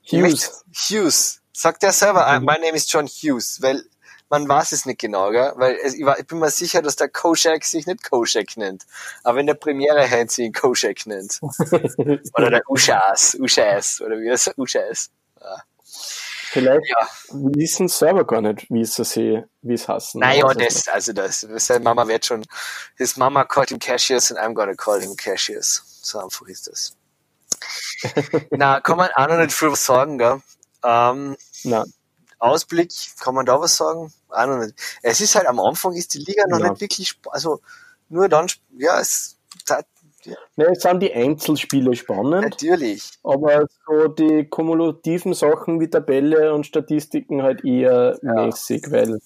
Hughes. 0.09 0.65
Hughes. 0.73 1.41
Sagt 1.53 1.83
der 1.83 1.93
selber, 1.93 2.27
Mhm. 2.39 2.45
my 2.45 2.59
name 2.59 2.75
is 2.77 2.91
John 2.91 3.07
Hughes, 3.07 3.61
weil 3.63 3.85
man 4.29 4.49
weiß 4.49 4.73
es 4.73 4.87
nicht 4.87 5.01
genau, 5.01 5.31
gell? 5.31 5.53
Weil 5.57 5.77
es, 5.83 5.95
ich, 5.95 6.05
war, 6.05 6.19
ich 6.19 6.27
bin 6.27 6.39
mir 6.39 6.51
sicher, 6.51 6.83
dass 6.83 6.97
der 6.97 7.09
Koschek 7.09 7.65
sich 7.65 7.87
nicht 7.87 8.09
Koschek 8.09 8.57
nennt. 8.57 8.85
Aber 9.23 9.39
in 9.41 9.47
der 9.47 9.55
Premiere 9.55 10.09
Heinz 10.09 10.39
ihn 10.39 10.53
Koschek 10.53 11.07
nennt. 11.07 11.41
Oder 11.43 12.51
der 12.51 12.63
Uschas, 12.69 13.37
Uschas, 13.39 14.01
oder 14.01 14.19
wie 14.21 14.29
er 14.29 14.39
sagt, 14.39 14.59
Uschas. 14.59 15.11
Ja. 15.41 15.63
Vielleicht 16.55 16.87
Ja. 16.89 17.09
wissen 17.33 17.89
sie 17.89 17.97
selber 17.97 18.25
gar 18.25 18.41
nicht, 18.41 18.67
wie 18.71 18.81
es 18.83 18.95
sie, 18.95 19.43
wie 19.63 19.75
es 19.75 19.89
hassen. 19.89 20.21
Naja, 20.21 20.45
Also, 20.47 20.59
das, 20.61 20.89
also 20.89 21.13
das, 21.13 21.41
seine 21.41 21.83
Mama 21.85 22.07
wird 22.07 22.25
schon, 22.27 22.45
his 22.97 23.17
Mama 23.17 23.45
called 23.45 23.71
him 23.71 23.79
Cassius 23.79 24.31
and 24.31 24.39
I'm 24.41 24.55
gonna 24.55 24.75
call 24.75 25.01
him 25.01 25.17
Cassius. 25.17 25.83
So 26.03 26.19
einfach 26.21 26.47
ist 26.47 26.69
das. 26.69 26.97
Na, 28.51 28.81
kann 28.81 28.97
man 28.99 29.11
auch 29.17 29.29
noch 29.29 29.39
nicht 29.39 29.53
viel 29.53 29.73
was 29.73 29.85
sagen, 29.85 30.19
gell? 30.19 30.41
Ähm, 30.85 31.37
Na, 31.65 31.85
Ausblick, 32.39 32.93
kann 33.21 33.35
man 33.35 33.47
da 33.47 33.61
was 33.61 33.77
sagen? 33.77 34.13
Auch 34.29 34.47
noch 34.47 34.59
nicht. 34.59 34.75
Es 35.03 35.21
ist 35.21 35.35
halt 35.35 35.47
am 35.47 35.59
Anfang 35.61 35.95
ist 35.95 36.15
die 36.15 36.19
Liga 36.19 36.45
noch 36.47 36.59
Ja. 36.61 36.71
nicht 36.71 36.81
wirklich, 36.81 37.19
also 37.31 37.61
nur 38.09 38.29
dann, 38.29 38.47
ja, 38.77 39.01
es, 39.01 39.37
ne, 40.57 40.67
es 40.73 40.83
sind 40.83 41.01
die 41.03 41.13
Einzelspiele 41.13 41.95
spannend, 41.95 42.43
natürlich. 42.51 43.03
aber 43.23 43.67
so 43.87 44.09
die 44.09 44.45
kumulativen 44.49 45.35
Sachen 45.35 45.81
wie 45.81 45.89
Tabelle 45.91 46.55
und 46.55 46.67
Statistiken 46.67 47.43
halt 47.43 47.65
eher 47.65 48.19
Ja. 48.23 48.47
mäßig, 48.47 48.91
weil 48.91 49.19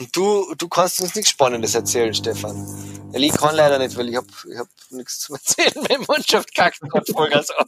Und 0.00 0.14
du, 0.16 0.54
du 0.56 0.68
kannst 0.68 1.00
uns 1.00 1.14
nichts 1.16 1.30
Spannendes 1.30 1.74
erzählen, 1.74 2.14
Stefan. 2.14 2.54
Weil 3.12 3.24
ich 3.24 3.32
kann 3.32 3.56
leider 3.56 3.78
nicht, 3.78 3.96
weil 3.96 4.08
ich 4.08 4.16
hab, 4.16 4.26
ich 4.48 4.56
hab 4.58 4.68
nichts 4.90 5.20
zu 5.20 5.32
erzählen. 5.34 5.72
Meine 5.88 6.04
Mannschaft 6.06 6.54
kackt 6.54 6.80
gerade 6.80 7.12
Vollgas 7.12 7.50
ab. 7.50 7.66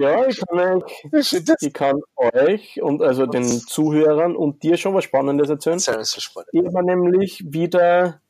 ja, 0.00 0.26
ich 0.26 0.40
kann 0.46 0.82
euch, 1.12 1.32
ich 1.60 1.72
kann 1.72 2.00
euch 2.16 2.80
und 2.82 3.02
also 3.02 3.26
den 3.26 3.44
Zuhörern 3.44 4.36
und 4.36 4.62
dir 4.62 4.76
schon 4.76 4.94
was 4.94 5.04
Spannendes 5.04 5.48
erzählen. 5.48 5.78
Das 5.84 5.88
ist 5.98 6.10
so 6.12 6.20
spannend. 6.20 6.50
Ich 6.52 6.64
habe 6.64 6.84
nämlich 6.84 7.42
wieder, 7.46 8.20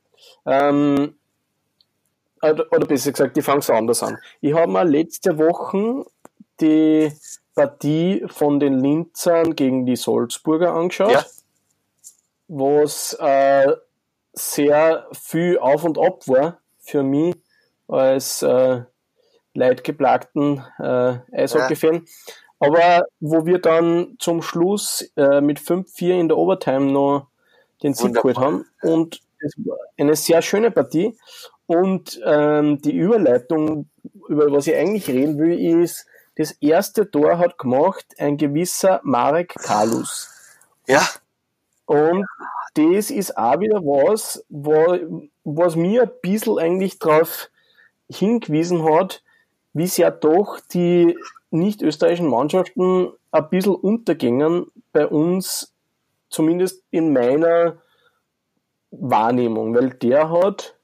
ähm, 0.47 1.15
oder, 2.43 2.87
besser 2.87 3.13
gesagt, 3.13 3.37
ich 3.37 3.45
fange 3.45 3.63
so 3.63 3.73
anders 3.73 4.03
an. 4.03 4.19
Ich 4.41 4.55
habe 4.55 4.71
mir 4.71 4.85
letzte 4.85 5.39
Woche 5.39 6.05
die 6.61 7.13
Partie 7.55 8.25
von 8.29 8.61
den 8.61 8.79
Linzern 8.79 9.57
gegen 9.57 9.85
die 9.87 9.97
Salzburger 9.97 10.73
angeschaut, 10.75 11.13
Ja. 11.13 11.25
was 12.49 13.15
äh, 13.21 13.73
sehr 14.33 15.07
viel 15.13 15.59
auf 15.59 15.85
und 15.85 15.99
ab 15.99 16.27
war 16.29 16.59
für 16.79 17.03
mich 17.03 17.35
als 17.89 18.43
äh, 18.43 18.83
leidgeplagten 19.55 20.65
äh, 20.79 21.19
Eishockey-Fan. 21.33 22.05
Aber 22.61 23.05
wo 23.21 23.47
wir 23.47 23.61
dann 23.61 24.17
zum 24.19 24.43
Schluss 24.43 25.09
äh, 25.17 25.41
mit 25.41 25.59
5-4 25.61 26.19
in 26.21 26.29
der 26.29 26.39
Overtime 26.39 26.87
noch 26.93 27.29
den 27.83 27.95
Sieg 27.95 28.15
geholt 28.15 28.39
haben. 28.39 28.67
Und 28.83 29.21
es 29.41 29.55
war 29.59 29.77
eine 29.97 30.17
sehr 30.17 30.43
schöne 30.43 30.71
Partie. 30.73 31.17
Und 31.69 32.19
ähm, 32.25 32.81
die 32.81 32.97
Überleitung, 32.97 33.91
über 34.27 34.51
was 34.51 34.67
ich 34.67 34.75
eigentlich 34.75 35.07
reden 35.09 35.39
will, 35.39 35.83
ist, 35.83 36.07
das 36.35 36.53
erste 36.53 37.11
Tor 37.11 37.37
hat 37.37 37.59
gemacht 37.59 38.07
ein 38.17 38.39
gewisser 38.39 39.01
Marek 39.05 39.55
Kalus. 39.55 40.31
Ja, 40.87 41.07
Und 41.85 42.25
das 42.73 43.11
ist 43.11 43.37
auch 43.37 43.61
wieder 43.61 43.81
was, 43.83 44.43
wo, 44.49 45.29
was 45.45 45.77
mir 45.77 46.05
ein 46.05 46.11
bisschen 46.23 46.59
eigentlich 46.59 46.99
darauf 46.99 47.51
hingewiesen 48.09 48.85
hat, 48.85 49.23
wie 49.75 49.89
sehr 49.89 50.11
doch 50.11 50.61
die 50.73 51.19
nicht 51.51 51.83
österreichischen 51.83 52.31
Mannschaften 52.31 53.13
ein 53.31 53.49
bisschen 53.51 53.75
untergängen 53.75 54.73
bei 54.93 55.07
uns, 55.07 55.75
zumindest 56.31 56.83
in 56.91 57.13
meiner 57.13 57.77
Wahrnehmung, 58.91 59.75
weil 59.75 59.91
der 59.91 60.31
hat, 60.31 60.78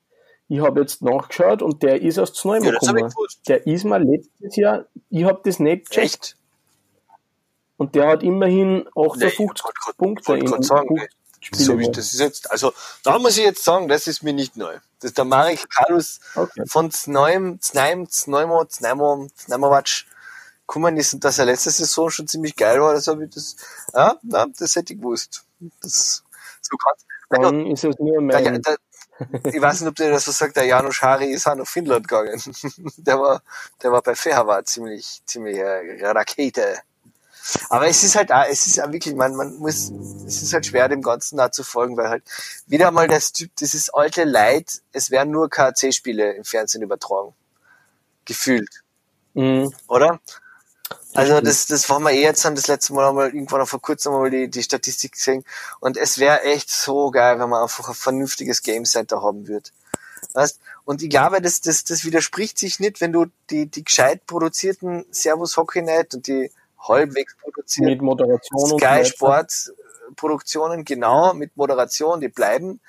ich 0.49 0.61
habe 0.61 0.81
jetzt 0.81 1.03
nachgeschaut 1.03 1.63
und 1.63 1.83
der 1.83 2.03
ist 2.03 2.19
aus 2.19 2.33
Zneumann 2.35 2.65
ja 2.69 2.75
ich 2.75 2.81
gekommen. 2.81 3.13
Der 3.49 3.67
ist 3.67 3.85
mal 3.85 4.03
letztes 4.03 4.57
Jahr, 4.57 4.85
ich 5.11 5.25
habe 5.25 5.41
das 5.45 5.59
nicht 5.59 5.89
gecheckt. 5.91 6.37
Und 7.77 7.95
der 7.95 8.09
hat 8.09 8.23
immerhin 8.23 8.77
Nee, 8.77 8.81
ich 8.87 8.97
58 8.97 9.39
wollte 9.39 9.63
grad- 9.85 9.97
Punkte 9.97 10.37
in 10.37 10.63
sagen, 10.63 10.97
50 11.43 11.67
So 11.67 11.73
wie 11.79 11.83
Spielen. 11.83 11.93
das 11.93 12.13
ist 12.15 12.21
jetzt, 12.21 12.51
also 12.51 12.73
da 13.03 13.19
muss 13.19 13.37
ich 13.37 13.45
jetzt 13.45 13.65
sagen, 13.65 13.89
das 13.89 14.07
ist 14.07 14.23
mir 14.23 14.33
nicht 14.33 14.57
neu. 14.57 14.75
Das 15.01 15.11
ist 15.11 15.19
der 15.19 15.25
Marek 15.25 15.69
Kalus 15.71 16.21
Okay. 16.35 16.63
von 16.67 16.91
Znaim, 16.91 17.59
Znaim, 17.61 18.09
Zneumo, 18.09 18.65
Znaimo, 18.69 19.27
Znaimovacz 19.37 20.05
gekommen 20.67 20.97
ist 20.97 21.13
und 21.15 21.25
dass 21.25 21.39
er 21.39 21.45
letzte 21.47 21.71
Saison 21.71 22.09
schon 22.11 22.27
ziemlich 22.29 22.57
geil 22.57 22.81
war, 22.81 22.95
das 22.95 23.07
habe 23.09 23.25
ich 23.25 23.31
das, 23.35 23.57
ja, 23.93 24.17
na, 24.23 24.47
das 24.59 24.77
hätte 24.77 24.95
ich 24.95 24.99
gewusst. 25.01 25.45
Das, 25.83 26.23
so 26.63 26.77
ganz, 26.79 27.05
Dann 27.29 27.67
ist 27.67 27.85
es 27.85 27.99
nur 27.99 28.21
mein. 28.23 28.63
der, 28.63 28.77
ich 29.45 29.61
weiß 29.61 29.81
nicht, 29.81 29.89
ob 29.91 29.95
dir 29.97 30.11
das 30.11 30.27
was 30.27 30.39
sagt, 30.39 30.57
der 30.57 30.65
Janusz 30.65 31.01
Hari 31.03 31.27
ist 31.33 31.47
auch 31.47 31.55
nach 31.55 31.67
Finnland 31.67 32.09
gegangen. 32.09 32.41
der 32.97 33.21
war, 33.21 33.43
der 33.83 33.93
war 33.93 34.03
bei 34.03 34.15
Fehervar 34.15 34.65
ziemlich, 34.65 35.23
ziemlich 35.27 35.59
äh, 35.59 36.07
Rakete. 36.07 36.79
Aber 37.69 37.87
es 37.87 38.03
ist 38.03 38.17
halt 38.17 38.33
auch, 38.33 38.47
es 38.49 38.67
ist 38.67 38.81
auch 38.81 38.91
wirklich, 38.91 39.15
man, 39.15 39.35
man 39.37 39.57
muss, 39.57 39.91
es 40.27 40.43
ist 40.43 40.53
halt 40.55 40.67
schwer, 40.67 40.89
dem 40.89 41.03
Ganzen 41.03 41.37
nachzufolgen, 41.37 41.97
weil 41.97 42.09
halt 42.09 42.25
wieder 42.67 42.91
mal 42.91 43.07
das 43.07 43.33
Typ, 43.33 43.55
dieses 43.57 43.91
alte 43.93 44.25
Leid, 44.25 44.81
es 44.93 45.11
werden 45.11 45.31
nur 45.31 45.51
KC-Spiele 45.51 46.33
im 46.33 46.45
Fernsehen 46.45 46.83
übertragen. 46.83 47.35
Gefühlt, 48.25 48.83
Mhm. 49.35 49.73
oder? 49.89 50.21
Also 51.15 51.41
das, 51.41 51.67
das 51.67 51.89
war 51.89 52.01
wir 52.01 52.11
eh 52.11 52.23
jetzt 52.23 52.45
an 52.45 52.57
das 52.57 52.67
letzte 52.67 52.93
Mal 52.93 53.09
einmal 53.09 53.29
irgendwann 53.29 53.67
vor 53.67 53.81
kurzem 53.81 54.13
mal 54.13 54.31
die, 54.31 54.49
die 54.49 54.63
Statistik 54.63 55.13
gesehen 55.13 55.45
und 55.79 55.97
es 55.97 56.19
wäre 56.19 56.43
echt 56.43 56.71
so 56.71 57.11
geil, 57.13 57.39
wenn 57.39 57.49
man 57.49 57.63
einfach 57.63 57.89
ein 57.89 57.95
vernünftiges 57.95 58.63
Game 58.63 58.85
Center 58.85 59.23
haben 59.23 59.47
würde. 59.47 59.71
Weißt? 60.33 60.59
Und 60.85 61.03
ich 61.03 61.11
glaube, 61.11 61.41
das, 61.41 61.61
das, 61.61 61.85
das 61.85 62.05
widerspricht 62.05 62.59
sich 62.59 62.81
nicht, 62.81 63.01
wenn 63.01 63.13
du 63.13 63.27
die, 63.51 63.67
die 63.67 63.85
gescheit 63.85 64.27
produzierten 64.27 65.05
Servus 65.11 65.57
Hockey 65.57 65.83
Night 65.83 66.15
und 66.15 66.27
die 66.27 66.51
halbwegs 66.81 67.37
produzierten 67.37 67.93
Mit 67.93 68.03
Moderation 68.03 68.79
Sky 68.79 68.85
weiter. 68.85 69.05
Sport 69.05 69.73
Produktionen, 70.17 70.85
genau, 70.85 71.35
mit 71.35 71.57
Moderation, 71.57 72.21
die 72.21 72.29
bleiben. 72.29 72.81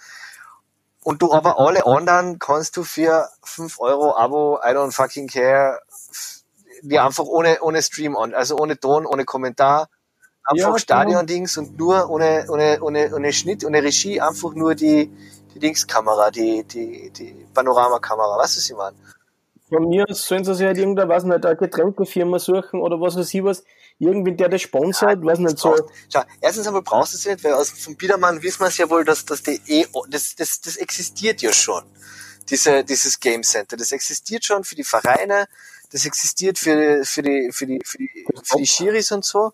Und 1.03 1.21
du 1.21 1.31
aber 1.31 1.59
alle 1.59 1.85
anderen 1.85 2.39
kannst 2.39 2.77
du 2.77 2.83
für 2.83 3.29
5 3.43 3.79
Euro 3.79 4.15
Abo, 4.15 4.59
I 4.63 4.69
don't 4.69 4.91
fucking 4.91 5.27
care, 5.27 5.79
die 6.89 6.99
einfach 6.99 7.25
ohne, 7.25 7.57
ohne 7.61 7.81
Stream 7.81 8.15
an, 8.15 8.33
also 8.33 8.57
ohne 8.57 8.79
Ton, 8.79 9.05
ohne 9.05 9.25
Kommentar, 9.25 9.89
einfach 10.45 10.73
Ja, 10.73 10.79
Stadion-Dings 10.79 11.57
und 11.57 11.77
nur 11.77 12.09
ohne, 12.09 12.45
ohne, 12.49 12.79
ohne, 12.81 13.13
ohne 13.13 13.33
Schnitt, 13.33 13.65
ohne 13.65 13.83
Regie, 13.83 14.21
einfach 14.21 14.53
nur 14.53 14.75
die, 14.75 15.11
die 15.53 15.59
Dingskamera, 15.59 16.31
die, 16.31 16.63
die, 16.63 17.11
die 17.11 17.45
Panoramakamera, 17.53 18.37
weißt 18.37 18.55
du, 18.55 18.59
was 18.59 18.69
ich 18.69 18.75
meine? 18.75 18.95
Von 19.67 19.89
mir 19.89 20.05
aus 20.07 20.27
sollen 20.27 20.45
sie 20.45 20.53
sich 20.53 20.65
halt 20.67 20.77
irgendeine, 20.77 21.09
weiß 21.09 21.23
nicht, 21.23 21.43
eine 21.43 21.55
Getränkefirma 21.55 22.37
suchen 22.37 22.81
oder 22.81 23.01
was 23.01 23.17
weiß 23.17 23.33
ich 23.33 23.43
was. 23.43 23.63
Irgendwie, 23.97 24.35
der 24.35 24.49
das 24.49 24.61
sponsert, 24.61 25.25
weiß 25.25 25.39
nicht, 25.39 25.57
so. 25.57 25.75
Schau, 26.13 26.21
erstens 26.39 26.67
einmal 26.67 26.83
brauchst 26.83 27.13
du 27.13 27.17
es 27.17 27.25
nicht, 27.25 27.43
weil 27.43 27.53
aus 27.53 27.71
vom 27.71 27.95
Biedermann 27.95 28.43
wissen 28.43 28.59
wir 28.59 28.67
es 28.67 28.77
ja 28.77 28.87
wohl, 28.89 29.05
dass, 29.05 29.25
dass 29.25 29.41
die 29.41 29.59
eh, 29.67 29.87
das, 30.09 30.35
das, 30.35 30.61
das 30.61 30.75
existiert 30.75 31.41
ja 31.41 31.51
schon. 31.51 31.83
Diese, 32.49 32.83
dieses 32.83 33.19
Game 33.19 33.43
Center. 33.43 33.75
Das 33.75 33.91
existiert 33.91 34.45
schon 34.45 34.63
für 34.63 34.75
die 34.75 34.83
Vereine, 34.83 35.47
das 35.91 36.05
existiert 36.05 36.59
für, 36.59 37.03
für 37.03 37.21
die, 37.21 37.51
für 37.51 37.65
die, 37.65 37.81
für 37.83 37.97
die, 37.97 38.27
für 38.43 38.57
die 38.57 38.67
Schiris 38.67 39.11
und 39.11 39.25
so. 39.25 39.53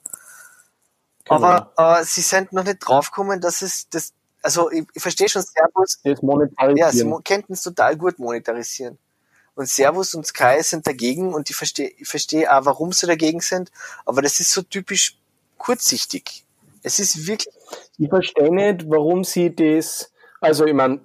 Genau. 1.26 1.36
Aber, 1.36 1.72
aber 1.76 2.04
sie 2.04 2.22
sind 2.22 2.52
noch 2.52 2.64
nicht 2.64 2.80
draufgekommen, 2.80 3.40
dass 3.40 3.62
es, 3.62 3.88
das, 3.90 4.14
also 4.42 4.72
ich, 4.72 4.86
ich 4.94 5.02
verstehe 5.02 5.30
schon 5.30 5.44
Servus, 5.44 6.00
das 6.04 6.04
ja, 6.04 6.16
sie 6.16 6.26
monetarisieren. 6.26 7.24
könnten 7.24 7.54
es 7.54 7.62
total 7.62 7.96
gut 7.96 8.20
monetarisieren. 8.20 8.98
Und 9.54 9.68
Servus 9.68 10.16
und 10.16 10.26
Sky 10.26 10.62
sind 10.62 10.88
dagegen 10.88 11.34
und 11.34 11.50
ich 11.50 11.56
verstehe, 11.56 11.92
ich 11.98 12.08
verstehe 12.08 12.52
auch, 12.52 12.66
warum 12.66 12.92
sie 12.94 13.06
dagegen 13.06 13.42
sind, 13.42 13.72
aber 14.06 14.22
das 14.22 14.40
ist 14.40 14.52
so 14.52 14.62
typisch 14.62 15.18
kurzsichtig. 15.58 16.46
Es 16.84 17.00
ist 17.00 17.28
wirklich, 17.28 17.54
ich 17.98 18.10
verstehe 18.10 18.54
nicht, 18.54 18.90
warum 18.90 19.24
sie 19.24 19.54
das, 19.54 20.12
also 20.40 20.66
ich 20.66 20.74
meine, 20.74 21.02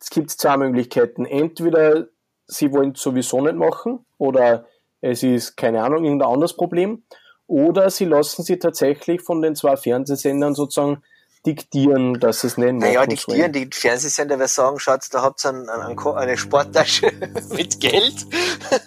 es 0.00 0.10
gibt 0.10 0.30
zwei 0.30 0.56
Möglichkeiten. 0.56 1.24
Entweder 1.24 2.08
sie 2.46 2.72
wollen 2.72 2.92
es 2.92 3.02
sowieso 3.02 3.40
nicht 3.40 3.56
machen 3.56 4.04
oder 4.18 4.66
es 5.00 5.22
ist, 5.22 5.56
keine 5.56 5.82
Ahnung, 5.82 6.04
irgendein 6.04 6.30
anderes 6.32 6.56
Problem. 6.56 7.04
Oder 7.46 7.90
sie 7.90 8.06
lassen 8.06 8.42
sie 8.42 8.58
tatsächlich 8.58 9.22
von 9.22 9.40
den 9.40 9.54
zwei 9.54 9.76
Fernsehsendern 9.76 10.54
sozusagen 10.54 11.02
diktieren, 11.46 12.18
dass 12.20 12.44
es 12.44 12.56
machen 12.56 12.78
naja, 12.78 13.06
diktieren, 13.06 13.52
die 13.52 13.68
Fernsehsender 13.72 14.38
werden 14.38 14.48
sagen, 14.48 14.80
schaut, 14.80 15.02
da 15.12 15.22
habt 15.22 15.44
ihr 15.44 15.50
einen, 15.50 15.68
einen, 15.68 15.98
eine 15.98 16.36
Sporttasche 16.36 17.12
mit 17.50 17.80
Geld. 17.80 18.26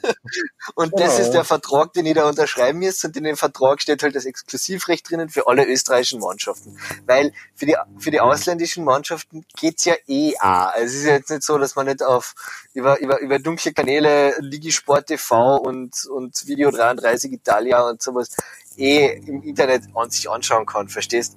und 0.75 0.93
das 0.99 1.15
Genau. 1.15 1.27
ist 1.27 1.31
der 1.31 1.43
Vertrag, 1.43 1.93
den 1.93 2.05
ihr 2.05 2.13
da 2.15 2.27
unterschreiben 2.27 2.79
müsst. 2.79 3.03
Und 3.05 3.15
in 3.17 3.23
dem 3.23 3.37
Vertrag 3.37 3.81
steht 3.81 4.03
halt 4.03 4.15
das 4.15 4.25
Exklusivrecht 4.25 5.09
drinnen 5.09 5.29
für 5.29 5.47
alle 5.47 5.65
österreichischen 5.65 6.19
Mannschaften. 6.19 6.77
Weil 7.05 7.31
für 7.55 7.65
die, 7.65 7.75
für 7.97 8.11
die 8.11 8.19
ausländischen 8.19 8.83
Mannschaften 8.83 9.45
geht's 9.57 9.85
ja 9.85 9.95
eh 10.07 10.33
auch. 10.39 10.73
Also 10.73 10.85
es 10.85 10.93
ist 10.95 11.05
ja 11.05 11.13
jetzt 11.13 11.29
nicht 11.29 11.43
so, 11.43 11.57
dass 11.57 11.75
man 11.75 11.87
nicht 11.87 12.03
auf 12.03 12.35
über, 12.73 12.99
über, 12.99 13.19
über 13.19 13.39
dunkle 13.39 13.73
Kanäle, 13.73 14.35
Ligisport 14.39 15.07
TV 15.07 15.57
und, 15.57 16.05
und 16.05 16.45
Video 16.47 16.71
33 16.71 17.31
Italia 17.31 17.81
und 17.87 18.01
sowas 18.01 18.35
eh 18.77 19.07
im 19.25 19.43
Internet 19.43 19.83
an 19.93 20.09
sich 20.09 20.29
anschauen 20.29 20.65
kann, 20.65 20.89
verstehst? 20.89 21.35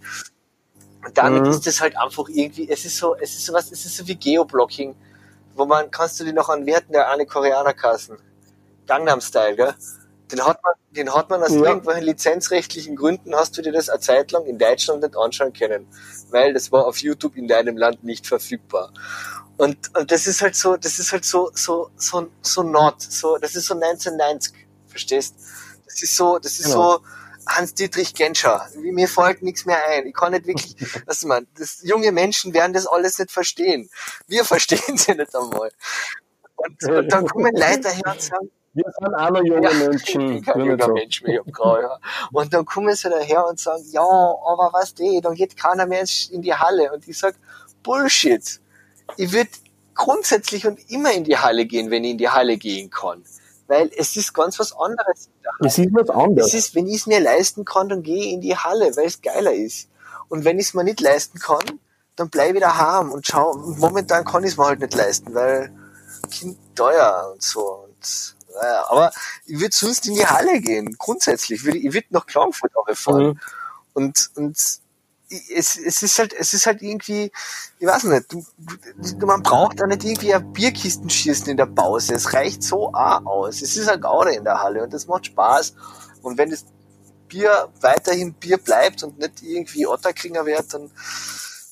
Und 1.05 1.19
damit 1.19 1.47
Mhm. 1.47 1.49
ist 1.49 1.67
es 1.67 1.81
halt 1.81 1.97
einfach 1.99 2.29
irgendwie, 2.29 2.69
es 2.71 2.85
ist 2.85 2.97
so, 2.97 3.17
es 3.17 3.33
ist 3.35 3.47
so 3.47 3.53
was, 3.53 3.73
es 3.73 3.85
ist 3.87 3.97
so 3.97 4.07
wie 4.07 4.17
Geoblocking, 4.17 4.95
wo 5.55 5.67
man, 5.67 5.91
kannst 5.91 6.21
du 6.21 6.25
dir 6.25 6.33
noch 6.33 6.49
an 6.49 6.67
Werten 6.67 6.93
der 6.93 7.11
eine 7.11 7.27
Koreaner 7.27 7.75
kassen? 7.75 8.19
Gangnam 8.87 9.21
Style, 9.21 9.57
gell? 9.57 9.75
Den 10.33 10.45
hat 10.47 10.63
man, 10.65 10.75
den 10.91 11.15
hat 11.15 11.31
man 11.31 11.43
aus 11.43 11.57
Ja. 11.57 11.63
irgendwelchen 11.63 12.05
lizenzrechtlichen 12.05 12.97
Gründen, 12.97 13.35
hast 13.35 13.59
du 13.59 13.63
dir 13.63 13.73
das 13.73 13.89
eine 13.89 14.01
Zeit 14.01 14.33
lang 14.33 14.47
in 14.47 14.59
Deutschland 14.59 15.03
nicht 15.03 15.17
anschauen 15.17 15.53
können, 15.53 15.87
weil 16.31 16.55
das 16.55 16.73
war 16.73 16.87
auf 16.87 16.99
YouTube 16.99 17.37
in 17.37 17.49
deinem 17.49 17.77
Land 17.77 18.05
nicht 18.05 18.27
verfügbar. 18.27 18.93
Und, 19.57 19.95
und 19.97 20.11
das 20.11 20.27
ist 20.27 20.43
halt 20.43 20.57
so, 20.57 20.77
das 20.77 20.99
ist 20.99 21.13
halt 21.13 21.25
so, 21.25 21.51
so, 21.55 21.91
so, 21.97 22.29
so 22.43 22.63
not, 22.63 23.03
so, 23.03 23.39
das 23.39 23.55
ist 23.55 23.67
so 23.67 23.75
1990, 23.75 24.55
verstehst? 24.89 25.37
Das 25.87 26.03
ist 26.03 26.17
so, 26.17 26.39
das 26.39 26.59
ist 26.59 26.65
Genau. 26.65 26.73
so 26.73 27.01
Hans-Dietrich 27.47 28.15
Genscher. 28.15 28.69
Mir 28.77 29.09
fällt 29.09 29.43
nichts 29.43 29.65
mehr 29.65 29.79
ein. 29.89 30.07
Ich 30.07 30.15
kann 30.15 30.33
nicht 30.33 30.47
wirklich, 30.47 30.77
was 31.07 31.25
man, 31.25 31.47
das, 31.59 31.83
junge 31.83 32.13
Menschen 32.13 32.55
werden 32.55 32.73
das 32.73 32.87
alles 32.87 33.19
nicht 33.19 33.31
verstehen. 33.31 33.91
Wir 34.27 34.45
verstehen 34.53 34.97
sie 34.97 35.15
nicht 35.15 35.35
einmal. 35.35 35.71
Und, 36.57 36.85
und 36.85 37.09
dann 37.13 37.27
kommen 37.27 37.55
Leute 37.55 37.81
daher 37.81 38.13
und 38.13 38.23
sagen, 38.23 38.51
Wir 38.75 38.85
sind 38.99 39.11
noch 39.11 39.45
junge 39.45 39.71
ja, 39.71 39.89
Menschen. 39.89 40.37
Ich 40.37 40.45
bin 40.45 40.45
kein 40.45 40.61
junger 40.61 40.85
so. 40.85 40.93
Mensch 40.93 41.23
mehr, 41.23 41.35
ich 41.35 41.39
hab 41.41 41.53
graue 41.53 41.83
Haare. 41.83 42.01
Und 42.31 42.55
dann 42.55 42.65
kommen 42.65 42.95
sie 42.95 43.11
daher 43.11 43.47
und 43.47 43.59
sagen, 43.59 43.83
ja, 43.91 44.03
aber 44.03 44.71
was 44.73 44.95
die, 44.95 45.21
dann 45.21 45.35
geht 45.35 45.57
keiner 45.57 45.87
mehr 45.87 46.05
in 46.31 46.43
die 46.43 46.55
Halle. 46.55 46.93
Und 46.93 47.07
ich 47.09 47.19
sag, 47.19 47.35
Bullshit. 47.83 48.61
Ich 49.17 49.33
würde 49.33 49.51
grundsätzlich 49.95 50.67
und 50.67 50.79
immer 50.91 51.13
in 51.13 51.25
die 51.25 51.37
Halle 51.37 51.67
gehen, 51.67 51.91
wenn 51.91 52.05
ich 52.05 52.13
in 52.13 52.19
die 52.19 52.29
Halle 52.29 52.57
gehen 52.57 52.91
kann. 52.91 53.25
Weil 53.73 53.91
es 53.97 54.17
ist 54.17 54.35
ganz 54.35 54.59
was 54.59 54.75
anderes. 54.77 55.31
Es 55.61 55.79
ist 55.79 55.95
was 55.95 56.03
Es 56.03 56.11
anderes. 56.11 56.53
ist, 56.53 56.75
wenn 56.75 56.87
ich 56.87 56.97
es 56.97 57.07
mir 57.07 57.21
leisten 57.21 57.65
kann, 57.65 57.89
dann 57.89 58.03
gehe 58.03 58.27
ich 58.27 58.33
in 58.33 58.43
die 58.43 58.55
Halle, 58.55 58.95
weil 58.97 59.07
es 59.07 59.23
geiler 59.23 59.55
ist. 59.55 59.89
Und 60.29 60.45
wenn 60.45 60.59
ich 60.59 60.67
es 60.67 60.75
mir 60.75 60.85
nicht 60.85 61.01
leisten 61.01 61.39
kann, 61.39 61.81
dann 62.17 62.29
bleibe 62.29 62.59
ich 62.59 62.63
daheim 62.63 63.11
und 63.13 63.27
schau. 63.27 63.53
Und 63.53 63.79
momentan 63.79 64.27
kann 64.27 64.45
ich 64.45 64.51
es 64.51 64.57
mir 64.59 64.67
halt 64.67 64.81
nicht 64.81 64.93
leisten, 64.93 65.35
weil 65.35 65.73
Kind 66.31 66.59
teuer 66.75 67.31
und 67.33 67.43
so. 67.43 67.87
Und, 67.87 68.37
naja, 68.55 68.85
aber 68.91 69.11
ich 69.47 69.59
würde 69.59 69.75
sonst 69.75 70.07
in 70.07 70.17
die 70.17 70.27
Halle 70.27 70.61
gehen. 70.61 70.95
Grundsätzlich. 70.99 71.65
Ich 71.65 71.95
würde 71.95 72.07
nach 72.11 72.27
Klagenfurt 72.27 72.77
auch 72.77 72.95
fahren. 72.95 73.25
Mhm. 73.25 73.41
Und, 73.95 74.31
und 74.35 74.59
es, 75.55 75.77
es 75.77 76.03
ist 76.03 76.19
halt, 76.19 76.33
es 76.33 76.53
ist 76.55 76.67
halt 76.67 76.83
irgendwie, 76.83 77.33
ich 77.79 77.87
weiß 77.87 78.05
nicht, 78.05 78.33
du, 78.33 78.45
du, 79.19 79.27
man 79.27 79.43
braucht 79.43 79.81
da 79.81 79.87
nicht 79.87 80.05
irgendwie 80.05 80.35
ein 80.35 80.53
Bierkisten 80.53 81.09
schießen 81.09 81.49
in 81.49 81.57
der 81.57 81.67
Pause. 81.67 82.15
Es 82.15 82.33
reicht 82.33 82.63
so 82.63 82.89
auch 82.93 83.25
aus. 83.25 83.63
Es 83.63 83.77
ist 83.77 83.89
ein 83.89 84.01
Gaude 84.01 84.35
in 84.35 84.45
der 84.45 84.61
Halle 84.63 84.83
und 84.83 84.93
das 84.93 85.07
macht 85.07 85.27
Spaß. 85.27 85.75
Und 86.23 86.39
wenn 86.39 86.51
das 86.51 86.65
Bier 87.29 87.69
weiterhin 87.81 88.35
Bier 88.35 88.59
bleibt 88.59 89.03
und 89.03 89.19
nicht 89.19 89.43
irgendwie 89.43 89.87
Otterkringer 89.87 90.45
wird, 90.45 90.75
dann, 90.75 90.91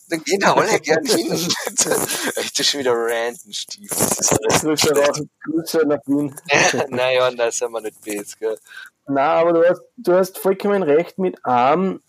dann 0.09 0.23
gehen 0.25 0.40
da 0.40 0.55
alle 0.55 0.81
gern 0.81 1.05
hin. 1.05 1.29
Das 1.76 2.59
ist 2.59 2.67
schon 2.67 2.81
wieder 2.81 2.95
ranten, 2.95 3.52
Stief. 3.52 3.90
Das 3.90 4.61
Grüße, 4.61 4.95
raus, 4.95 5.23
Grüße 5.45 5.87
nach 5.87 6.00
Wien. 6.07 6.35
naja, 6.88 7.31
da 7.31 7.50
sind 7.50 7.73
wir 7.73 7.81
nicht 7.81 8.00
böse, 8.00 8.37
gell. 8.38 8.59
Na, 9.07 9.35
aber 9.35 9.52
du 9.52 9.69
hast, 9.69 9.83
du 9.97 10.12
hast 10.14 10.38
vollkommen 10.38 10.83
recht 10.83 11.19
mit 11.19 11.45
Arm. 11.45 12.00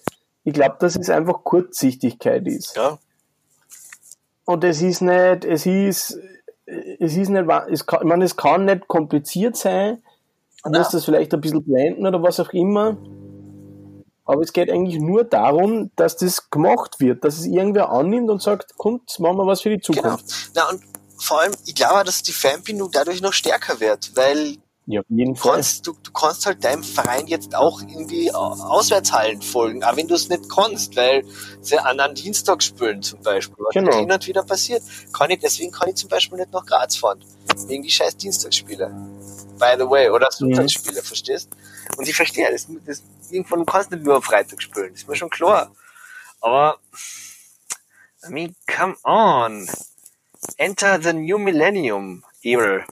Ich 0.43 0.53
glaube, 0.53 0.77
dass 0.79 0.95
es 0.95 1.09
einfach 1.09 1.43
Kurzsichtigkeit 1.43 2.47
ist. 2.47 2.75
Ja, 2.75 2.97
Und 4.45 4.63
es 4.63 4.81
ist 4.81 5.01
nicht, 5.01 5.45
es 5.45 5.65
ist, 5.65 6.17
es 6.65 7.15
ist 7.15 7.29
nicht, 7.29 7.45
es 7.69 7.85
kann, 7.85 8.01
ich 8.01 8.07
meine, 8.07 8.25
es 8.25 8.35
kann 8.35 8.65
nicht 8.65 8.87
kompliziert 8.87 9.55
sein. 9.55 10.03
Du 10.63 10.71
musst 10.71 10.93
das 10.93 11.05
vielleicht 11.05 11.33
ein 11.33 11.41
bisschen 11.41 11.63
blenden 11.63 12.05
oder 12.05 12.21
was 12.21 12.39
auch 12.39 12.53
immer. 12.53 12.97
Aber 14.25 14.41
es 14.41 14.53
geht 14.53 14.69
eigentlich 14.69 14.99
nur 14.99 15.23
darum, 15.23 15.91
dass 15.95 16.15
das 16.15 16.49
gemacht 16.49 16.99
wird, 16.99 17.23
dass 17.23 17.37
es 17.37 17.45
irgendwer 17.45 17.89
annimmt 17.89 18.29
und 18.29 18.41
sagt, 18.41 18.77
kommt, 18.77 19.19
machen 19.19 19.37
wir 19.37 19.47
was 19.47 19.61
für 19.61 19.69
die 19.69 19.77
genau. 19.77 20.15
Zukunft. 20.15 20.51
Na, 20.55 20.69
und 20.69 20.81
vor 21.17 21.41
allem, 21.41 21.53
ich 21.65 21.75
glaube, 21.75 22.03
dass 22.03 22.23
die 22.23 22.31
Fanbindung 22.31 22.89
dadurch 22.91 23.21
noch 23.21 23.33
stärker 23.33 23.79
wird, 23.79 24.15
weil 24.15 24.57
Ja, 24.91 24.99
auf 25.01 25.05
jeden 25.09 25.33
du 25.35 25.39
Fall. 25.39 25.53
kannst, 25.53 25.87
du, 25.87 25.93
du 26.03 26.11
kannst 26.11 26.45
halt 26.45 26.63
deinem 26.63 26.83
Verein 26.83 27.25
jetzt 27.27 27.55
auch 27.55 27.81
irgendwie 27.81 28.33
Au- 28.33 28.53
Auswärtshallen 28.53 29.41
folgen, 29.41 29.83
auch 29.83 29.95
wenn 29.95 30.07
du 30.07 30.15
es 30.15 30.27
nicht 30.27 30.49
kannst, 30.49 30.95
weil 30.97 31.23
sie 31.61 31.77
an 31.79 31.99
einem 31.99 32.13
Dienstag 32.15 32.61
spielen 32.61 33.01
zum 33.01 33.21
Beispiel, 33.21 33.55
was 33.59 33.73
Genau. 33.73 33.97
hin 33.97 34.11
und 34.11 34.27
wieder 34.27 34.43
passiert. 34.43 34.83
Kann 35.13 35.29
ich, 35.29 35.39
deswegen 35.39 35.71
kann 35.71 35.89
ich 35.89 35.95
zum 35.95 36.09
Beispiel 36.09 36.37
nicht 36.39 36.51
nach 36.51 36.65
Graz 36.65 36.97
fahren, 36.97 37.23
wegen 37.67 37.83
die 37.83 37.89
scheiß 37.89 38.17
Dienstagsspiele. 38.17 38.87
By 39.59 39.75
the 39.77 39.89
way, 39.89 40.09
oder 40.09 40.27
Sonntagsspiele, 40.31 41.01
verstehst? 41.01 41.49
Und 41.97 42.07
ich 42.07 42.15
verstehe, 42.15 42.51
das, 42.51 42.67
das, 42.85 43.03
irgendwann 43.29 43.59
du 43.59 43.65
kannst 43.65 43.91
nicht 43.91 44.03
nur 44.03 44.15
am 44.15 44.21
Freitag 44.21 44.61
spielen, 44.61 44.93
ist 44.93 45.07
mir 45.07 45.15
schon 45.15 45.29
klar. 45.29 45.71
Aber, 46.41 46.79
I 48.27 48.31
mean, 48.31 48.55
come 48.67 48.95
on. 49.03 49.69
Enter 50.57 50.99
the 51.01 51.13
new 51.13 51.37
millennium 51.37 52.23
era. 52.43 52.83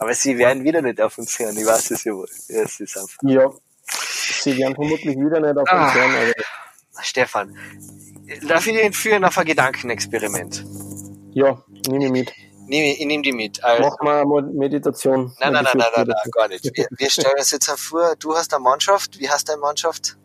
Aber 0.00 0.14
sie 0.14 0.36
werden 0.38 0.64
wieder 0.64 0.82
nicht 0.82 1.00
auf 1.00 1.16
uns 1.18 1.38
hören, 1.38 1.56
ich 1.56 1.66
weiß 1.66 1.90
es 1.92 2.04
ja 2.04 2.12
wohl. 2.14 2.28
Ja, 2.48 2.62
es 2.62 2.80
ist 2.80 2.96
einfach. 2.96 3.18
Ja. 3.22 3.50
Sie 4.42 4.56
werden 4.58 4.74
vermutlich 4.74 5.16
wieder 5.16 5.40
nicht 5.40 5.56
auf 5.58 5.68
Ah. 5.70 5.84
uns 5.86 5.94
hören, 5.94 6.10
aber 6.16 7.02
Stefan, 7.02 7.56
darf 8.48 8.66
ich 8.66 8.72
dich 8.74 8.82
entführen 8.84 9.24
auf 9.24 9.36
ein 9.38 9.44
Gedankenexperiment? 9.46 10.64
ja, 11.32 11.62
nehme 11.88 12.06
ich 12.06 12.10
mit. 12.10 12.32
Nehm, 12.66 12.96
ich 12.98 13.04
nehme 13.06 13.22
die 13.22 13.32
mit. 13.32 13.62
Also, 13.64 13.82
Mach 13.82 14.00
mal 14.00 14.24
mal 14.24 14.42
Meditation. 14.42 15.32
nein, 15.40 15.52
nein, 15.52 15.64
nein, 15.64 15.72
nein, 15.76 15.90
nein, 15.96 16.06
nein, 16.06 16.30
gar 16.32 16.48
nicht. 16.48 16.64
Wir, 16.74 16.86
wir 16.90 17.10
stellen 17.10 17.34
uns 17.38 17.50
jetzt 17.50 17.68
vor, 17.70 18.14
du 18.18 18.34
hast 18.34 18.54
eine 18.54 18.62
Mannschaft. 18.62 19.18
Wie 19.18 19.28
heißt 19.28 19.48
deine 19.48 19.60
Mannschaft? 19.60 20.16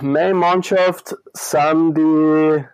Meine 0.00 0.34
Mannschaft 0.34 1.16
sind 1.32 1.94
die. 1.96 2.64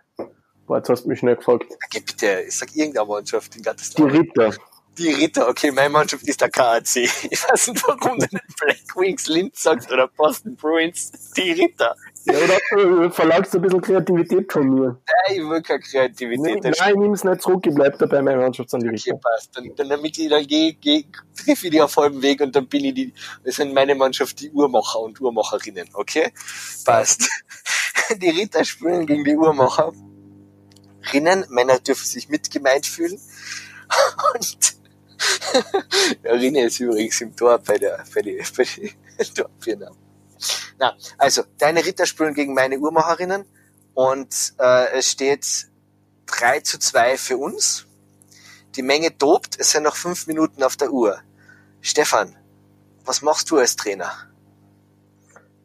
Boah, 0.71 0.77
jetzt 0.77 0.87
hast 0.87 1.03
du 1.03 1.09
mich 1.09 1.19
schnell 1.19 1.35
gefragt. 1.35 1.65
Okay, 1.85 1.99
bitte, 1.99 2.45
ich 2.47 2.55
sag 2.55 2.73
irgendeine 2.73 3.05
Mannschaft 3.05 3.53
in 3.57 3.61
Gottes 3.61 3.89
Die. 3.89 4.03
Ritter. 4.03 4.53
Die 4.97 5.09
Ritter, 5.11 5.49
okay, 5.49 5.69
meine 5.69 5.89
Mannschaft 5.89 6.25
ist 6.25 6.39
der 6.39 6.49
KAC. 6.49 6.95
Ich 6.95 7.43
weiß 7.43 7.67
nicht, 7.67 7.85
warum 7.85 8.17
du 8.17 8.25
nicht 8.31 8.55
Black 8.57 8.95
Wings 8.95 9.27
Linz 9.27 9.63
sagst 9.63 9.91
oder 9.91 10.07
Boston 10.07 10.55
Bruins. 10.55 11.11
Die 11.35 11.51
Ritter. 11.51 11.93
Ja, 12.23 12.35
oder 12.35 13.01
du 13.03 13.09
verlangst 13.11 13.53
ein 13.53 13.61
bisschen 13.63 13.81
Kreativität 13.81 14.49
von 14.49 14.69
mir. 14.69 14.97
Nein, 15.27 15.41
ich 15.41 15.49
will 15.49 15.61
keine 15.61 15.81
Kreativität. 15.81 16.63
Nein, 16.63 16.73
ich 16.73 16.95
nehme 16.95 17.15
es 17.15 17.25
nicht 17.25 17.41
zurück, 17.41 17.67
ich 17.67 17.75
bleib 17.75 17.97
dabei, 17.99 18.21
meine 18.21 18.37
Mannschaft 18.37 18.69
sind 18.69 18.83
die 18.83 18.87
Okay, 18.87 19.09
Ritter. 19.11 19.17
passt. 19.21 19.57
Dann, 19.57 19.75
dann 19.75 19.89
damit 19.89 20.17
ich 20.17 20.29
dann 20.29 20.47
gehe, 20.47 20.73
gehe 20.75 21.03
triff 21.35 21.65
ich 21.65 21.69
die 21.69 21.81
auf 21.81 21.97
halbem 21.97 22.21
Weg 22.21 22.39
und 22.39 22.55
dann 22.55 22.65
bin 22.67 22.85
ich 22.85 22.93
die, 22.93 23.13
das 23.43 23.57
sind 23.57 23.73
meine 23.73 23.93
Mannschaft 23.93 24.39
die 24.39 24.49
Uhrmacher 24.51 25.01
und 25.01 25.19
Uhrmacherinnen, 25.19 25.89
okay? 25.95 26.31
Passt. 26.85 27.27
Die 28.15 28.29
Ritter 28.29 28.63
spielen 28.63 29.05
gegen 29.05 29.25
die 29.25 29.35
Uhrmacher. 29.35 29.91
Rinnen, 31.13 31.45
Männer 31.49 31.79
dürfen 31.79 32.05
sich 32.05 32.29
mitgemeint 32.29 32.85
fühlen. 32.85 33.19
Und 34.35 34.75
Rinne 36.23 36.65
ist 36.65 36.79
übrigens 36.79 37.21
im 37.21 37.35
Tor 37.35 37.59
bei 37.59 37.77
der, 37.77 38.03
bei 38.13 38.21
die, 38.21 38.43
bei 38.55 38.63
die 38.63 39.33
Torpirner. 39.33 39.91
Na, 40.79 40.95
also, 41.17 41.43
deine 41.57 41.85
Ritter 41.85 42.05
spielen 42.05 42.33
gegen 42.33 42.53
meine 42.53 42.79
Uhrmacherinnen 42.79 43.45
und 43.93 44.53
äh, 44.59 44.97
es 44.97 45.11
steht 45.11 45.67
3 46.25 46.61
zu 46.61 46.79
2 46.79 47.17
für 47.17 47.37
uns. 47.37 47.85
Die 48.75 48.81
Menge 48.81 49.15
tobt, 49.15 49.59
es 49.59 49.71
sind 49.71 49.83
noch 49.83 49.95
fünf 49.95 50.27
Minuten 50.27 50.63
auf 50.63 50.77
der 50.77 50.91
Uhr. 50.91 51.19
Stefan, 51.81 52.35
was 53.05 53.21
machst 53.21 53.51
du 53.51 53.57
als 53.57 53.75
Trainer? 53.75 54.11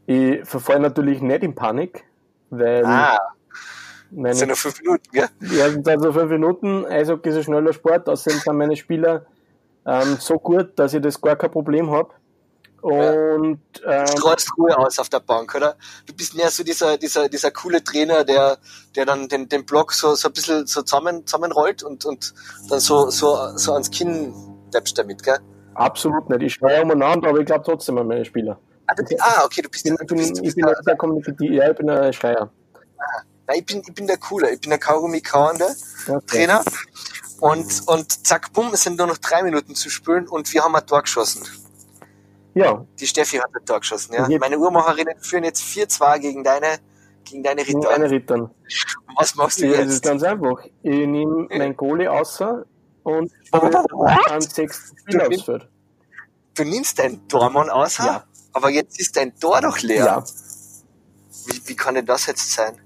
Ich 0.07 0.44
verfalle 0.44 0.81
natürlich 0.81 1.20
nicht 1.20 1.42
in 1.42 1.55
Panik, 1.55 2.05
weil 2.51 2.85
Ah, 2.85 3.18
meine, 4.11 4.35
sind 4.35 4.49
noch 4.49 4.57
fünf 4.57 4.81
Minuten, 4.81 5.05
gell? 5.12 5.29
ja, 5.40 5.71
sind 5.71 5.88
also 5.88 6.12
fünf 6.12 6.31
Minuten, 6.31 6.85
Eishockey 6.87 7.31
ist 7.31 7.37
ein 7.37 7.42
schneller 7.45 7.73
Sport, 7.73 8.09
außerdem 8.09 8.40
sind 8.40 8.57
meine 8.57 8.77
Spieler 8.77 9.27
ähm, 9.87 10.16
so 10.21 10.35
gut, 10.38 10.79
dass 10.79 10.95
ich 10.95 11.03
das 11.03 11.21
gar 11.21 11.37
kein 11.37 11.51
Problem 11.51 11.90
habe. 11.90 12.11
Und 12.83 13.61
Du 13.73 13.83
ähm, 13.85 14.07
strahlst 14.07 14.51
Ruhe 14.57 14.77
aus 14.77 14.99
auf 14.99 15.09
der 15.09 15.21
Bank, 15.21 15.55
oder? 15.55 15.77
Du 16.07 16.14
bist 16.14 16.37
mehr 16.37 16.51
so 16.51 16.62
dieser, 16.62 16.97
dieser, 16.99 17.29
dieser 17.29 17.51
coole 17.51 17.83
Trainer, 17.83 18.23
der, 18.23 18.59
der 18.95 19.07
dann 19.07 19.29
den, 19.29 19.49
den 19.49 19.66
Block 19.66 19.92
so, 19.92 20.14
so 20.14 20.29
ein 20.29 20.33
bisschen 20.33 20.66
so 20.66 20.83
zusammen, 20.83 21.27
zusammenrollt 21.27 21.83
und, 21.83 22.05
und 22.05 22.35
dann 22.69 22.79
so, 22.79 23.11
so, 23.11 23.57
so 23.57 23.73
ans 23.73 23.90
Kinn 23.90 24.33
deppst 24.73 24.95
damit, 24.97 25.23
gell? 25.23 25.38
absolut 25.77 26.29
nicht. 26.31 26.42
Ich 26.42 26.55
schreie 26.55 26.83
umeinander, 26.83 27.29
aber 27.29 27.40
ich 27.40 27.47
glaube 27.47 27.64
trotzdem 27.64 27.99
an 27.99 28.07
meine 28.07 28.25
Spieler. 28.25 28.59
Ah, 28.87 28.95
du, 28.95 29.03
ah 29.19 29.42
okay, 29.45 29.62
du 29.62 29.69
bist, 29.69 29.87
Ich 29.87 29.92
du 29.95 30.07
bin, 30.07 30.19
bist, 30.19 30.38
du 30.38 30.45
ich 30.45 30.55
bin 30.55 31.53
ja, 31.53 31.71
ich 31.71 31.77
bin 31.77 31.90
ein 31.90 32.12
Schreier. 32.12 32.51
Nein, 33.46 33.59
ich 33.59 33.66
bin, 33.66 33.82
ich 33.87 33.94
bin 33.94 34.06
der 34.06 34.18
Coole, 34.18 34.50
ich 34.52 34.61
bin 34.61 34.70
der 34.70 34.78
Kaugummi 34.78 35.20
kauende 35.20 35.66
Okay. 36.09 36.20
Trainer. 36.26 36.62
Und, 37.40 37.82
und 37.88 38.26
zack, 38.26 38.52
bumm, 38.52 38.70
es 38.72 38.82
sind 38.85 38.96
nur 38.96 39.06
noch 39.09 39.18
drei 39.18 39.42
Minuten 39.42 39.74
zu 39.74 39.90
spielen 39.90 40.26
und 40.28 40.52
wir 40.54 40.62
haben 40.62 40.74
ein 40.76 40.87
Tor 40.87 41.02
geschossen. 41.02 41.42
Ja, 42.54 42.87
Die 42.98 43.06
Steffi 43.06 43.37
hat 43.37 43.50
ein 43.54 43.64
Tor 43.66 43.80
geschossen, 43.80 44.14
ja. 44.14 44.26
Meine 44.38 44.59
Uhrmacherinnen 44.59 45.18
führen 45.20 45.44
jetzt 45.44 45.62
4-2 45.62 46.18
gegen 46.20 46.42
deine, 46.44 46.78
gegen 47.24 47.42
deine 47.42 47.64
gegen 47.64 47.78
Ritter. 47.80 47.90
meine 47.90 48.11
Rittern. 48.11 48.50
Was 49.18 49.35
machst 49.35 49.61
du 49.61 49.66
Ja, 49.66 49.72
das 49.78 49.87
ist 49.88 49.92
jetzt? 49.94 50.04
ganz 50.04 50.22
einfach. 50.22 50.64
Ich 50.82 51.06
nehme 51.06 51.46
mein 51.50 51.76
Goalie 51.76 52.11
außer 52.11 52.64
und 53.02 53.30
an 53.52 54.40
sechs 54.40 54.94
Spieler. 55.02 55.28
Du 56.54 56.64
nimmst 56.64 56.98
deinen 56.98 57.28
Tormann 57.28 57.68
aus, 57.68 57.98
Ja. 57.98 58.24
aber 58.54 58.70
jetzt 58.70 58.98
ist 58.98 59.14
dein 59.16 59.38
Tor 59.38 59.61
doch 59.61 59.78
leer. 59.80 60.04
Ja. 60.06 60.24
Wie, 61.46 61.61
wie 61.68 61.76
kann 61.76 61.94
denn 61.96 62.06
das 62.06 62.24
jetzt 62.26 62.50
sein? 62.52 62.80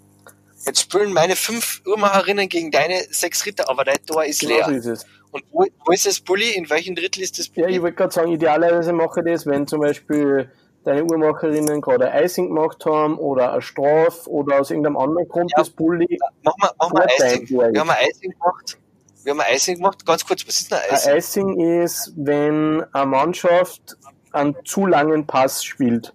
Jetzt 0.67 0.81
spielen 0.83 1.13
meine 1.13 1.37
fünf 1.37 1.83
Uhrmacherinnen 1.87 2.49
gegen 2.49 2.71
deine 2.71 3.03
sechs 3.11 3.45
Ritter, 3.47 3.69
aber 3.71 3.85
dein 3.85 4.05
Tor 4.07 4.25
ist 4.25 4.41
Genau 4.41 4.55
leer. 4.57 4.65
so 4.67 4.73
ist 4.73 4.87
es. 4.87 5.07
Und 5.33 5.45
wo, 5.53 5.65
wo 5.87 5.93
ist 5.93 6.07
das 6.07 6.21
Bulli? 6.21 6.51
In 6.53 6.69
welchem 6.71 6.95
Drittel 6.95 7.23
ist 7.23 7.39
das 7.39 7.47
Ja, 7.55 7.63
Bulli? 7.65 7.77
ich 7.77 7.83
wollte 7.83 7.97
gerade 7.97 8.13
sagen, 8.13 8.31
idealerweise 8.33 8.93
mache 8.93 9.21
ich 9.21 9.33
das, 9.33 9.47
wenn 9.47 9.67
zum 9.67 9.81
Beispiel 9.81 10.51
deine 10.85 11.05
Uhrmacherinnen 11.05 11.81
gerade 11.81 12.11
ein 12.11 12.25
Icing 12.25 12.49
gemacht 12.49 12.85
haben 12.85 13.17
oder 13.19 13.53
eine 13.53 13.63
Straf 13.63 14.27
oder 14.27 14.61
aus 14.61 14.71
irgendeinem 14.71 14.97
anderen 14.97 15.29
Grund 15.29 15.51
Ja. 15.53 15.59
das 15.59 15.71
Bulli. 15.71 16.19
Mach 16.43 16.57
mal, 16.59 16.71
mach 16.79 16.93
mal 16.93 17.07
Icing. 17.19 17.49
Wir 17.49 17.81
haben 17.81 17.91
ein 17.91 17.97
Icing 18.11 18.31
gemacht. 18.33 18.79
Wir 19.23 19.31
haben 19.33 19.41
ein 19.41 19.55
Icing 19.55 19.77
gemacht. 19.77 20.05
Ganz 20.07 20.27
kurz, 20.27 20.47
was 20.47 20.61
ist 20.61 20.71
denn 20.71 20.79
ein 20.79 20.91
Ein 20.91 21.19
Icing? 21.19 21.49
Icing 21.59 21.83
ist, 21.83 22.13
wenn 22.17 22.83
eine 22.93 23.07
Mannschaft 23.07 23.97
einen 24.33 24.57
zu 24.65 24.87
langen 24.87 25.27
Pass 25.27 25.63
spielt. 25.65 26.13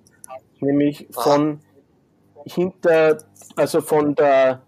Nämlich 0.60 1.08
von 1.12 1.62
hinter, 2.46 3.18
also 3.56 3.82
von 3.82 4.16
der 4.16 4.62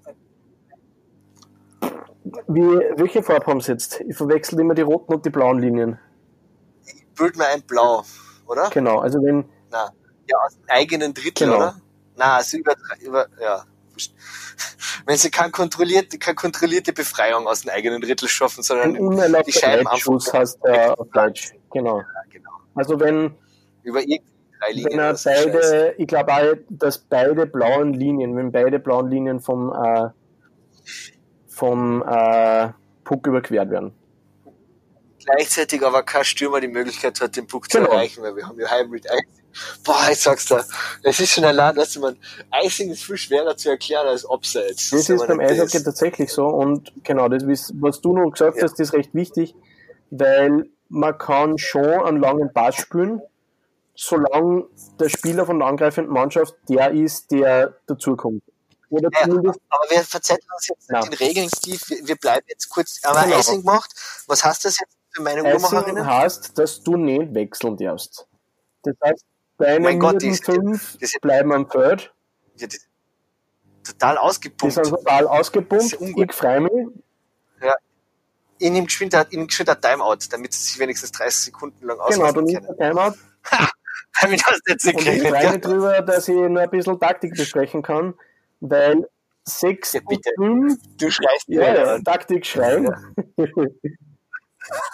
wie, 2.48 2.62
welche 2.98 3.24
Farbe 3.24 3.46
haben 3.48 3.62
sie 3.62 3.72
jetzt? 3.72 4.02
Ich 4.02 4.16
verwechsel 4.18 4.60
immer 4.60 4.74
die 4.76 4.82
roten 4.82 5.14
und 5.14 5.26
die 5.26 5.30
blauen 5.30 5.60
Linien. 5.60 5.98
Bild 7.16 7.38
mir 7.38 7.48
ein 7.48 7.62
Blau, 7.64 8.04
oder? 8.48 8.70
Genau, 8.70 9.00
also 9.00 9.22
wenn, 9.24 9.46
Na, 9.72 9.92
ja, 10.30 10.38
aus 10.46 10.54
dem 10.56 10.64
eigenen 10.68 11.14
Drittel, 11.14 11.48
Genau. 11.48 11.58
oder? 11.58 11.82
Na, 12.16 12.36
also 12.38 12.58
über, 12.58 12.76
über, 13.02 13.28
ja. 13.42 13.64
Wenn 15.06 15.18
sie 15.18 15.32
keine 15.32 15.52
kontrollierte, 15.52 16.20
keine 16.20 16.36
kontrollierte 16.36 16.94
Befreiung 16.94 17.48
aus 17.48 17.62
dem 17.62 17.72
eigenen 17.72 18.02
Drittel 18.02 18.28
schaffen, 18.28 18.62
sondern 18.62 18.94
die 19.44 19.52
Scheiben 19.52 19.88
einfach- 19.88 20.34
heißt 20.34 20.60
der 20.66 21.00
auf 21.00 21.08
Deutsch. 21.14 21.54
Genau. 21.72 22.00
Ja, 22.00 22.06
genau. 22.30 22.52
Also 22.76 23.00
wenn, 23.00 23.36
über 23.84 24.02
irgendwie. 24.02 24.22
Wenn 24.76 25.00
er 25.00 25.14
beide, 25.24 25.96
ich 25.98 26.08
glaube 26.08 26.34
auch, 26.34 26.54
dass 26.70 26.98
beide 27.00 27.46
blauen 27.46 27.94
Linien, 27.94 28.36
wenn 28.36 28.52
beide 28.52 28.80
blauen 28.80 29.10
Linien 29.10 29.40
vom, 29.40 29.72
äh, 29.74 30.10
vom 31.48 32.04
äh, 32.08 32.70
Puck 33.04 33.28
überquert 33.28 33.70
werden. 33.70 33.94
gleichzeitig 35.26 35.84
aber 35.86 36.04
kein 36.04 36.24
Stürmer 36.24 36.62
die 36.62 36.68
Möglichkeit 36.70 37.20
hat, 37.20 37.36
den 37.36 37.48
Puck 37.48 37.70
zu 37.70 37.80
Genau. 37.80 37.92
erreichen, 37.92 38.24
weil 38.24 38.36
wir 38.36 38.48
haben 38.48 38.58
ja 38.60 38.68
Hybrid 38.70 39.06
Icing. 39.06 39.44
Boah, 39.84 40.08
ich 40.12 40.20
sag's 40.20 40.46
dir, 40.46 40.64
es 41.04 41.20
ist 41.20 41.32
schon 41.32 41.44
allein, 41.44 41.76
dass 41.76 41.98
man, 41.98 42.16
Icing 42.64 42.92
ist 42.92 43.04
viel 43.04 43.18
schwerer 43.18 43.58
zu 43.58 43.70
erklären 43.70 44.08
als 44.08 44.24
Offsides. 44.30 44.92
Das 44.92 45.10
ist 45.10 45.28
beim 45.28 45.40
Eishockey 45.40 45.84
tatsächlich 45.84 46.32
so 46.32 46.46
und 46.48 46.94
genau, 47.04 47.28
das 47.28 47.44
was 47.80 48.00
du 48.02 48.14
noch 48.14 48.30
gesagt 48.32 48.58
Ja. 48.58 48.64
hast, 48.64 48.80
ist 48.80 48.94
recht 48.94 49.14
wichtig, 49.16 49.56
weil 50.12 50.70
man 50.90 51.18
kann 51.18 51.58
schon 51.58 51.86
einen 52.06 52.22
langen 52.22 52.54
Pass 52.54 52.76
spielen, 52.76 53.22
solange 53.98 54.66
der 55.00 55.10
Spieler 55.10 55.46
von 55.46 55.60
der 55.60 55.68
angreifenden 55.68 56.14
Mannschaft 56.14 56.54
der 56.70 56.92
ist, 56.92 57.32
der 57.32 57.76
dazukommt. 57.88 58.44
Oder 58.90 59.10
Ja, 59.12 59.24
zumindest, 59.26 59.60
aber 59.70 59.90
wir 59.90 60.04
verzetteln 60.04 60.48
uns 60.56 60.68
jetzt 60.70 60.90
Ja. 60.90 61.02
mit 61.02 61.12
den 61.20 61.28
Regeln, 61.28 61.50
Steve. 61.54 61.80
Wir, 61.88 62.08
wir 62.08 62.16
bleiben 62.16 62.46
jetzt 62.48 62.70
kurz, 62.70 63.02
haben 63.04 63.16
wir 63.18 63.24
Genau. 63.24 63.40
Icing 63.40 63.62
gemacht. 63.62 63.92
Was 64.28 64.44
heißt 64.46 64.64
das 64.66 64.80
jetzt 64.80 64.96
für 65.12 65.22
meine 65.24 65.42
Icing 65.42 65.54
Uhrmacherinnen? 65.56 66.06
heißt, 66.06 66.58
dass 66.58 66.82
du 66.84 66.96
nicht 66.96 67.34
wechseln 67.34 67.76
darfst. 67.76 68.28
Das 68.84 68.96
heißt, 69.04 69.26
deine 69.58 69.80
Mein 69.82 70.00
Gott, 70.00 70.14
Gott, 70.14 70.22
die 70.22 70.34
fünf 70.36 70.96
ist- 71.02 71.20
bleiben 71.20 71.52
am 71.52 71.70
Feld, 71.70 72.14
Ja, 72.56 72.68
die- 72.68 72.80
total 73.84 74.14
die 74.16 74.20
ausgepumpt. 74.20 74.74
sind 74.76 74.88
total 74.90 75.24
Das 75.24 75.32
ausgepumpt, 75.32 75.98
ich 76.00 76.34
freue 76.34 76.62
mich, 76.62 76.88
hat, 77.60 77.74
in 78.60 78.76
ihm 78.76 78.86
geschwind 78.86 79.14
hat 79.70 79.82
Timeout, 79.82 80.18
damit 80.30 80.54
sie 80.54 80.64
sich 80.64 80.80
wenigstens 80.80 81.12
30 81.12 81.46
Sekunden 81.46 81.86
lang 81.86 81.98
genau, 81.98 82.08
du 82.08 82.14
auslassen 82.30 82.44
nimmst 82.46 82.70
ein 82.70 82.78
Timeout 82.78 83.14
Damit 84.22 84.44
hast 84.46 84.62
du 84.66 84.72
jetzt 84.72 84.86
nicht 84.86 84.98
Und 84.98 85.08
ich 85.08 85.22
freue 85.22 85.44
ja. 85.44 85.52
mich 85.52 85.62
drüber, 85.62 86.02
dass 86.02 86.28
ich 86.28 86.36
nur 86.36 86.60
ein 86.60 86.70
bisschen 86.70 87.00
Taktik 87.00 87.36
besprechen 87.36 87.82
kann, 87.82 88.14
weil 88.60 89.08
6 89.44 89.94
Ja, 89.94 90.00
zu 90.00 90.06
bitte. 90.08 90.32
5, 90.38 90.74
Du 90.98 91.10
schreist 91.12 91.48
ja, 91.48 91.76
ja. 91.76 92.00
Taktik 92.00 92.46
schreien. 92.46 92.94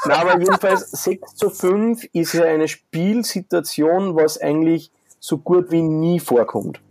Na, 0.05 0.17
aber 0.17 0.39
jedenfalls 0.39 0.91
6 0.91 1.35
zu 1.35 1.49
5 1.49 2.03
ist 2.13 2.33
ja 2.33 2.43
eine 2.43 2.67
Spielsituation, 2.67 4.15
was 4.15 4.39
eigentlich 4.39 4.91
so 5.19 5.37
gut 5.37 5.71
wie 5.71 5.81
nie 5.81 6.19
vorkommt. 6.19 6.81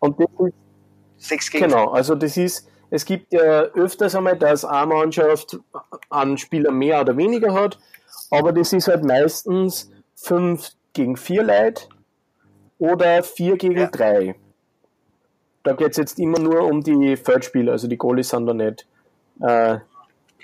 Und 0.00 0.18
das 0.18 0.28
ist, 0.38 0.54
Sechs 1.18 1.50
gegen 1.50 1.64
genau, 1.64 1.88
also 1.90 2.14
das 2.14 2.36
ist, 2.36 2.68
es 2.90 3.04
gibt 3.04 3.32
ja 3.32 3.62
öfters 3.62 4.14
einmal, 4.14 4.36
dass 4.36 4.64
eine 4.64 4.86
Mannschaft 4.86 5.58
einen 6.10 6.38
Spieler 6.38 6.70
mehr 6.70 7.00
oder 7.00 7.16
weniger 7.16 7.52
hat, 7.54 7.78
aber 8.30 8.52
das 8.52 8.72
ist 8.72 8.88
halt 8.88 9.04
meistens 9.04 9.90
5 10.16 10.70
gegen 10.92 11.16
4 11.16 11.42
Leute 11.42 11.84
oder 12.78 13.22
4 13.22 13.56
gegen 13.56 13.78
Ja. 13.78 13.86
3. 13.86 14.34
Da 15.62 15.72
geht 15.72 15.90
es 15.92 15.96
jetzt 15.96 16.18
immer 16.18 16.38
nur 16.38 16.62
um 16.62 16.82
die 16.82 17.16
Feldspieler, 17.16 17.72
also 17.72 17.88
die 17.88 17.96
Goalies 17.98 18.28
sind 18.28 18.46
da 18.46 18.54
nicht 18.54 18.86
äh, 19.40 19.78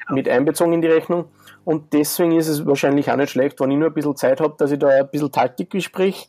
mit 0.09 0.29
einbezogen 0.29 0.73
in 0.73 0.83
die 0.83 0.89
Rechnung. 0.89 1.27
Und 1.65 1.93
deswegen 1.93 2.33
ist 2.33 2.49
es 2.49 2.67
wahrscheinlich 2.67 3.11
auch 3.11 3.17
nicht 3.17 3.31
schlecht, 3.31 3.61
wenn 3.61 3.71
ich 3.71 3.79
nur 3.79 3.89
ein 3.89 3.95
bisschen 3.95 4.17
Zeit 4.17 4.41
habe, 4.41 4.55
dass 4.59 4.73
ich 4.73 4.79
da 4.81 4.89
ein 4.89 5.09
bisschen 5.09 5.31
Taktik 5.31 5.71
besprich. 5.71 6.29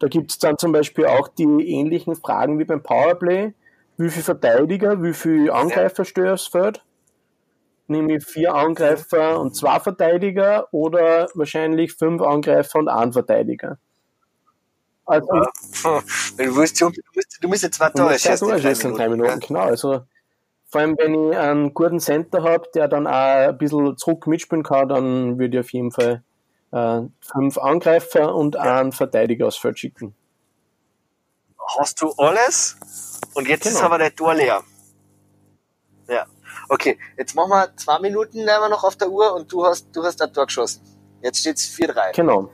Da 0.00 0.08
gibt 0.08 0.32
es 0.32 0.38
dann 0.38 0.58
zum 0.58 0.72
Beispiel 0.72 1.06
auch 1.06 1.28
die 1.28 1.44
ähnlichen 1.44 2.16
Fragen 2.16 2.58
wie 2.58 2.64
beim 2.64 2.82
Powerplay. 2.82 3.52
Wie 3.96 4.08
viel 4.08 4.24
Verteidiger, 4.24 5.00
wie 5.02 5.12
viel 5.12 5.50
Angreifer 5.50 6.04
stehen 6.04 6.28
aufs 6.28 6.48
Feld? 6.48 6.82
Nämlich 7.92 8.24
vier 8.24 8.54
Angreifer 8.54 9.38
und 9.40 9.54
zwei 9.54 9.78
Verteidiger 9.80 10.66
oder 10.72 11.28
wahrscheinlich 11.34 11.92
fünf 11.94 12.22
Angreifer 12.22 12.78
und 12.78 12.88
ein 12.88 13.12
Verteidiger. 13.12 13.78
Also, 15.04 15.26
Wenn 16.36 16.48
du 16.48 16.56
willst, 16.56 16.80
du 16.80 16.86
musst, 16.86 17.38
du 17.40 17.48
musst 17.48 17.62
jetzt 17.62 17.76
zwei 17.76 17.90
Tore 17.90 18.10
musst 18.12 18.24
zwei 18.24 18.30
schießen 18.32 18.48
Tore 18.48 18.60
schießen 18.60 18.90
in 18.90 18.96
drei 18.96 19.08
Minuten. 19.08 19.28
Minuten, 19.30 19.46
genau. 19.48 19.60
Also, 19.60 20.02
vor 20.68 20.80
allem, 20.80 20.96
wenn 20.98 21.30
ich 21.30 21.36
einen 21.36 21.74
guten 21.74 22.00
Center 22.00 22.42
habe, 22.42 22.68
der 22.74 22.88
dann 22.88 23.06
auch 23.06 23.12
ein 23.48 23.58
bisschen 23.58 23.96
zurück 23.98 24.26
mitspielen 24.26 24.62
kann, 24.62 24.88
dann 24.88 25.38
würde 25.38 25.58
ich 25.58 25.64
auf 25.64 25.72
jeden 25.72 25.90
Fall 25.90 26.22
äh, 26.72 27.02
fünf 27.20 27.58
Angreifer 27.58 28.34
und 28.34 28.56
einen 28.56 28.92
Verteidiger 28.92 29.48
aufs 29.48 29.58
Feld 29.58 29.78
schicken. 29.78 30.14
Hast 31.78 32.00
du 32.00 32.10
alles? 32.16 32.76
Und 33.34 33.48
jetzt 33.48 33.66
ist 33.66 33.74
Genau. 33.74 33.86
aber 33.86 33.98
der 33.98 34.14
Tor 34.14 34.34
leer. 34.34 34.62
Ja. 36.08 36.26
Okay, 36.72 36.98
jetzt 37.18 37.34
machen 37.34 37.50
wir 37.50 37.76
zwei 37.76 37.98
Minuten 37.98 38.38
nehmen 38.38 38.46
wir 38.60 38.68
noch 38.70 38.82
auf 38.82 38.96
der 38.96 39.10
Uhr 39.10 39.34
und 39.34 39.52
du 39.52 39.62
hast, 39.66 39.88
du 39.94 40.02
hast 40.02 40.22
ein 40.22 40.32
Tor 40.32 40.46
geschossen. 40.46 40.80
Jetzt 41.20 41.40
steht's 41.40 41.66
4-3. 41.66 42.16
Genau, 42.16 42.48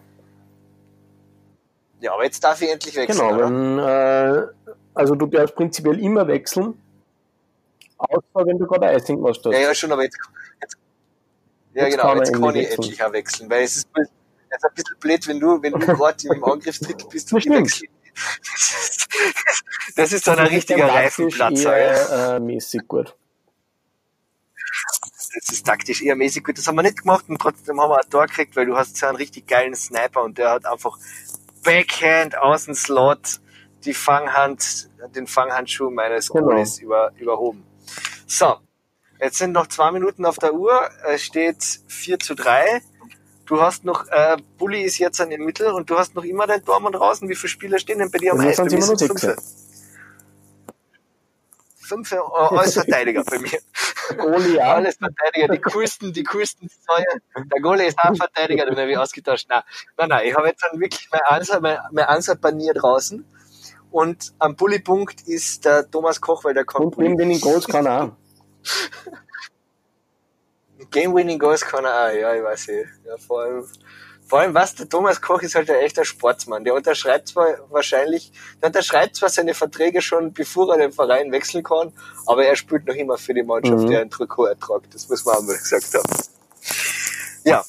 Ja, 2.00 2.14
aber 2.14 2.24
jetzt 2.24 2.42
darf 2.42 2.61
ich 2.61 2.68
endlich 2.68 2.96
wechseln, 2.96 3.28
genau. 3.28 3.38
Wenn, 3.38 3.78
äh, 3.78 4.46
also 4.94 5.14
du 5.14 5.26
darfst 5.26 5.54
prinzipiell 5.54 6.00
immer 6.00 6.26
wechseln, 6.26 6.74
außer 7.98 8.44
wenn 8.44 8.59
du 8.59 8.66
gerade 8.66 8.92
Icing 8.96 9.16
gemacht 9.18 9.38
hast. 9.44 9.52
Ja, 9.52 9.61
ja, 9.61 9.72
schon, 9.74 9.92
aber 9.92 10.02
jetzt, 10.02 10.18
jetzt 10.62 10.76
ja 11.74 11.85
Jetzt 11.85 11.92
genau, 11.96 12.09
kann 12.09 12.18
jetzt 12.18 12.33
kann 12.33 12.42
ich 12.42 12.54
wechseln. 12.57 12.72
endlich 12.83 13.04
auch 13.04 13.12
wechseln, 13.12 13.50
weil 13.50 13.62
es 13.62 13.76
ist, 13.76 13.88
es 13.94 14.09
ist 14.09 14.64
ein 14.64 14.74
bisschen 14.74 14.96
blöd, 14.98 15.28
wenn 15.28 15.38
du, 15.38 15.62
wenn 15.62 15.72
du 15.74 15.78
gerade 15.87 16.26
im 16.28 16.42
Angriffsdrittel 16.42 17.07
bist 17.09 17.33
und 17.33 17.46
Das 17.46 17.54
wechsle. 17.54 17.88
Das 19.94 20.12
ist 20.12 20.26
dann 20.26 20.38
ein 20.40 20.46
Das 20.46 20.54
richtiger 20.54 20.88
taktisch 20.88 21.40
Reifenplatzer. 21.40 21.78
Ja. 21.78 21.85
eher 22.31 22.37
äh, 22.37 22.40
mäßig 22.40 22.88
gut. 22.88 23.14
Das 25.40 25.55
ist 25.55 25.66
taktisch 25.66 26.03
eher 26.03 26.16
mäßig 26.16 26.44
gut. 26.44 26.59
Das 26.59 26.66
haben 26.66 26.77
wir 26.77 26.83
nicht 26.83 27.03
gemacht 27.03 27.27
und 27.29 27.38
trotzdem 27.40 27.81
haben 27.81 27.90
wir 27.90 27.98
ein 28.03 28.11
Tor 28.11 28.27
gekriegt, 28.27 28.57
weil 28.57 28.66
du 28.66 28.77
hast 28.77 28.96
so 28.96 29.07
einen 29.07 29.16
richtig 29.16 29.46
geilen 29.46 29.74
Sniper 29.74 30.22
und 30.22 30.38
der 30.38 30.51
hat 30.51 30.66
einfach 30.66 30.98
Backhand 31.62 32.37
aus 32.37 32.64
dem 32.64 32.74
Slot 32.74 33.40
die 33.85 33.94
Fanghand, 33.94 34.90
den 35.14 35.27
Fanghandschuh 35.27 35.90
meines 35.90 36.29
Genau. 36.29 36.46
Goalies 36.46 36.79
über, 36.79 37.12
überhoben. 37.18 37.64
So, 38.27 38.57
jetzt 39.20 39.38
sind 39.38 39.53
noch 39.53 39.68
zwei 39.68 39.92
Minuten 39.92 40.24
auf 40.27 40.37
der 40.37 40.55
Uhr. 40.55 40.90
Es 41.07 41.22
steht 41.22 41.62
4 41.87 42.18
zu 42.18 42.35
3. 42.35 42.83
Du 43.46 43.62
hast 43.62 43.85
noch, 43.85 44.07
äh, 44.09 44.37
Bulli 44.59 44.83
ist 44.83 44.98
jetzt 44.98 45.20
an 45.20 45.31
dem 45.31 45.44
Mittel 45.44 45.68
und 45.68 45.88
du 45.88 45.96
hast 45.96 46.14
noch 46.14 46.24
immer 46.24 46.46
dein 46.46 46.64
Tormann 46.64 46.92
draußen. 46.92 47.29
Wie 47.29 47.35
viele 47.35 47.48
Spieler 47.48 47.79
stehen 47.79 47.98
denn 47.98 48.11
bei 48.11 48.18
dir 48.18 48.33
am 48.33 48.40
Eis? 48.40 48.57
Bei 48.59 48.68
sind 48.68 49.09
Fünf 51.88 52.12
äh, 52.12 52.16
als 52.16 52.74
Verteidiger 52.74 53.24
bei 53.24 53.38
mir. 53.38 53.59
Goalie 54.16 54.57
ja. 54.57 54.74
Alles 54.74 54.96
Verteidiger, 54.96 55.48
die 55.48 55.61
coolsten, 55.61 56.12
die 56.12 56.22
coolsten 56.22 56.68
Säue. 56.68 57.05
Der 57.35 57.62
Goalie 57.62 57.87
ist 57.87 57.98
auch 57.98 58.14
Verteidiger, 58.14 58.66
den 58.66 58.77
habe 58.77 58.90
ich 58.90 58.98
ausgetauscht. 58.98 59.46
Nein, 59.48 59.62
nein, 59.96 60.09
nein, 60.09 60.27
ich 60.27 60.35
habe 60.35 60.48
jetzt 60.48 60.62
dann 60.62 60.79
wirklich 60.79 61.09
mein 61.11 61.20
Ansatz, 61.27 61.61
mein, 61.61 61.79
mein 61.92 62.05
Ansatz-Panier 62.05 62.74
draußen. 62.74 63.24
Und 63.90 64.35
am 64.38 64.55
Bulli-Punkt 64.55 65.22
ist 65.22 65.64
der 65.64 65.90
Thomas 65.90 66.20
Koch, 66.20 66.44
weil 66.44 66.55
der 66.55 66.64
kommt. 66.64 66.98
Und 66.98 67.16
den 67.16 67.40
Goals 67.40 67.66
kann 67.66 67.87
er 67.87 68.05
auch. 68.05 68.12
Game-Winning 70.90 71.38
Goals 71.38 71.62
kann 71.62 71.85
er 71.85 72.07
auch, 72.07 72.12
ja, 72.12 72.35
ich 72.35 72.42
weiß 72.42 72.68
eh. 72.68 72.87
Ja, 73.05 73.16
vor 73.18 73.42
allem, 73.42 73.64
vor 74.28 74.40
allem 74.40 74.52
was, 74.54 74.74
der 74.74 74.88
Thomas 74.88 75.20
Koch 75.22 75.40
ist 75.40 75.54
halt 75.54 75.70
ein 75.70 75.76
echter 75.76 76.04
Sportsmann. 76.04 76.62
Der 76.64 76.74
unterschreibt 76.74 77.28
zwar 77.28 77.46
wahrscheinlich, 77.70 78.30
der 78.60 78.66
unterschreibt 78.68 79.16
zwar 79.16 79.30
seine 79.30 79.54
Verträge 79.54 80.02
schon, 80.02 80.32
bevor 80.34 80.70
er 80.74 80.78
den 80.78 80.92
Verein 80.92 81.32
wechseln 81.32 81.62
kann, 81.64 81.92
aber 82.26 82.44
er 82.44 82.54
spielt 82.54 82.86
noch 82.86 82.94
immer 82.94 83.16
für 83.16 83.32
die 83.32 83.42
Mannschaft, 83.42 83.84
Mhm. 83.84 83.90
der 83.90 84.00
ein 84.02 84.10
Trikot 84.10 84.46
ertragt. 84.46 84.94
Das 84.94 85.08
muss 85.08 85.24
man 85.24 85.36
auch 85.36 85.42
mal 85.42 85.56
gesagt 85.56 85.94
haben. 85.94 86.22
Ja. 87.44 87.64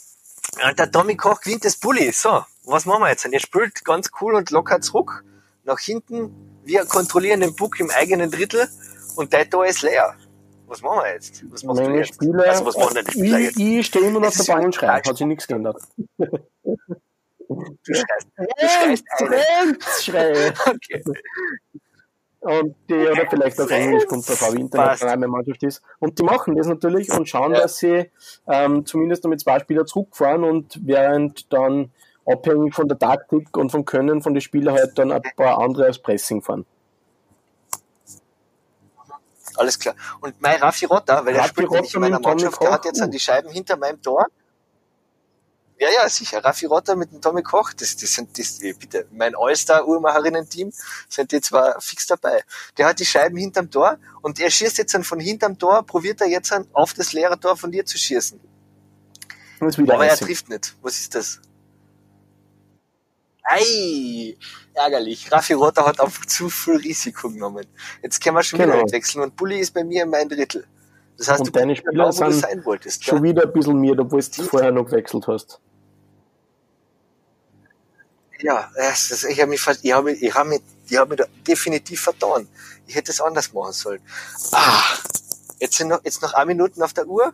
Und 0.67 0.77
der 0.77 0.91
Tommy 0.91 1.15
Koch 1.15 1.39
gewinnt 1.39 1.63
das 1.63 1.77
Bulli. 1.77 2.11
So, 2.11 2.43
was 2.65 2.85
machen 2.85 3.03
wir 3.03 3.09
jetzt? 3.09 3.25
Er 3.25 3.39
spielt 3.39 3.85
ganz 3.85 4.09
cool 4.19 4.35
und 4.35 4.49
locker 4.51 4.81
zurück, 4.81 5.23
nach 5.63 5.79
hinten. 5.79 6.59
Wir 6.65 6.85
kontrollieren 6.85 7.39
den 7.39 7.55
Puck 7.55 7.79
im 7.79 7.89
eigenen 7.89 8.29
Drittel 8.29 8.67
und 9.15 9.33
dein 9.33 9.49
Tor 9.49 9.65
ist 9.65 9.81
leer. 9.81 10.15
Was 10.69 10.81
machen 10.81 10.99
wir 11.03 11.13
jetzt? 11.13 11.43
Was 11.51 11.63
machst 11.63 11.81
Meine 11.81 11.93
du 11.93 11.99
jetzt? 11.99 12.13
Spieler, 12.15 12.47
also, 12.47 12.65
was 12.65 12.77
machen 12.77 12.95
deine 12.95 13.11
Spieler 13.11 13.39
ich, 13.39 13.45
jetzt? 13.45 13.59
ich 13.59 13.85
stehe 13.87 14.05
immer 14.05 14.19
noch 14.19 14.27
auf 14.27 14.37
der 14.37 14.53
Bank 14.53 14.65
und 14.65 14.75
schreie, 14.75 15.01
hat 15.01 15.17
sich 15.17 15.25
nichts 15.27 15.47
geändert. 15.47 15.81
Du 16.07 17.93
schreist, 17.93 18.27
du 18.37 18.67
schreist 18.67 19.05
einen. 19.19 19.77
schreie. 20.01 20.53
Okay. 20.67 21.03
Und 22.41 22.75
die, 22.89 22.93
oder 22.93 23.27
vielleicht 23.29 23.59
auf 23.59 23.69
Englisch 23.69 24.05
kommt 24.05 24.27
drauf, 24.29 24.39
wie 24.53 24.63
Passt. 24.69 25.01
international 25.01 25.27
Mannschaft 25.27 25.63
ist. 25.63 25.81
Und 25.99 26.17
die 26.19 26.23
machen 26.23 26.55
das 26.55 26.67
natürlich 26.67 27.11
und 27.11 27.27
schauen, 27.27 27.53
Ja. 27.53 27.61
dass 27.61 27.77
sie 27.77 28.09
ähm, 28.47 28.85
zumindest 28.85 29.23
noch 29.23 29.29
mit 29.29 29.41
zwei 29.41 29.59
Spielern 29.59 29.87
zurückfahren 29.87 30.43
und 30.45 30.79
während 30.85 31.51
dann 31.51 31.91
abhängig 32.25 32.75
von 32.75 32.87
der 32.87 32.97
Taktik 32.97 33.57
und 33.57 33.71
vom 33.71 33.83
Können 33.83 34.21
von 34.21 34.33
den 34.33 34.41
Spielern 34.41 34.75
halt 34.75 34.97
dann 34.97 35.11
ein 35.11 35.21
paar 35.35 35.57
andere 35.59 35.89
aufs 35.89 35.99
Pressing 35.99 36.41
fahren. 36.41 36.65
Alles 39.55 39.79
klar. 39.79 39.95
Und 40.21 40.39
mein 40.41 40.59
Raffi 40.61 40.85
Rotter, 40.85 41.25
weil 41.25 41.35
Raffi 41.35 41.49
spielt 41.49 41.71
nämlich 41.71 41.93
in 41.93 42.01
meiner 42.01 42.19
Mannschaft, 42.19 42.61
der 42.61 42.71
hat 42.71 42.85
jetzt 42.85 43.01
an 43.01 43.11
die 43.11 43.19
Scheiben 43.19 43.49
hinter 43.49 43.77
meinem 43.77 44.01
Tor. 44.01 44.25
Ja, 45.79 45.87
ja, 45.89 46.09
sicher. 46.09 46.43
Raffi 46.43 46.65
Rotter 46.65 46.97
mit 46.97 47.11
dem 47.11 47.21
Tommy 47.21 47.41
Koch, 47.41 47.71
das, 47.71 47.95
das 47.95 48.13
sind, 48.13 48.37
das, 48.37 48.61
eh, 48.61 48.73
bitte, 48.73 49.07
mein 49.11 49.33
All-Star-Uhrmacherinnen-Team 49.33 50.73
sind 51.07 51.31
die 51.31 51.39
zwar 51.39 51.79
fix 51.79 52.05
dabei. 52.05 52.43
Der 52.77 52.87
hat 52.87 52.99
die 52.99 53.05
Scheiben 53.05 53.37
hinterm 53.37 53.71
Tor 53.71 53.97
und 54.21 54.41
er 54.41 54.49
schießt 54.49 54.77
jetzt 54.77 54.93
dann 54.93 55.05
von 55.05 55.21
hinterm 55.21 55.57
Tor, 55.57 55.83
probiert 55.83 56.19
er 56.19 56.27
jetzt 56.27 56.51
dann 56.51 56.67
auf 56.73 56.93
das 56.93 57.13
leere 57.13 57.39
Tor 57.39 57.55
von 57.55 57.71
dir 57.71 57.85
zu 57.85 57.97
schießen. 57.97 58.41
Aber 59.61 60.05
er 60.05 60.17
trifft 60.17 60.49
nicht. 60.49 60.75
Was 60.81 60.99
ist 60.99 61.15
das? 61.15 61.39
Ei, 63.43 64.37
ärgerlich. 64.73 65.31
Raffi 65.31 65.53
Rotter 65.53 65.85
hat 65.85 65.99
einfach 65.99 66.25
zu 66.25 66.49
viel 66.49 66.75
Risiko 66.77 67.29
genommen. 67.29 67.65
Jetzt 68.03 68.21
können 68.23 68.35
wir 68.35 68.43
schon 68.43 68.59
wieder 68.59 68.71
Genau. 68.71 68.83
nicht 68.83 68.93
wechseln 68.93 69.21
und 69.23 69.35
Bulli 69.35 69.59
ist 69.59 69.73
bei 69.73 69.83
mir 69.83 70.03
in 70.03 70.09
mein 70.09 70.29
Drittel. 70.29 70.65
Das 71.17 71.27
heißt, 71.29 71.39
Und 71.41 71.47
du 71.47 71.51
deine 71.51 71.73
bist 71.73 71.85
genau, 71.85 72.11
Spieler 72.11 72.27
wo 72.27 72.31
du 72.31 72.31
sind 72.39 72.41
sein 72.49 72.65
wolltest. 72.65 73.03
Schon 73.03 73.21
Gell? 73.23 73.31
wieder 73.35 73.43
ein 73.43 73.53
bisschen 73.53 73.79
mir, 73.79 73.97
obwohl 73.99 74.21
du 74.21 74.43
vorher 74.43 74.71
noch 74.71 74.85
gewechselt 74.85 75.27
hast. 75.27 75.59
Ja, 78.41 78.69
das 78.75 79.11
ist, 79.11 79.25
ich 79.25 79.39
habe 79.41 79.49
mich, 79.49 79.59
ich 79.83 79.91
habe, 79.91 80.11
ich 80.13 80.33
habe 80.33 80.49
mich, 80.49 80.61
ich 80.87 80.97
habe 80.97 81.09
mich 81.09 81.17
da 81.19 81.25
definitiv 81.45 82.01
vertan. 82.01 82.47
Ich 82.87 82.95
hätte 82.95 83.11
es 83.11 83.19
anders 83.19 83.51
machen 83.51 83.73
sollen. 83.73 83.99
Ah, 84.53 84.81
jetzt 85.59 85.75
sind 85.77 85.89
noch, 85.89 86.01
jetzt 86.05 86.21
noch 86.21 86.33
eine 86.33 86.45
Minuten 86.45 86.81
auf 86.81 86.93
der 86.93 87.05
Uhr. 87.07 87.33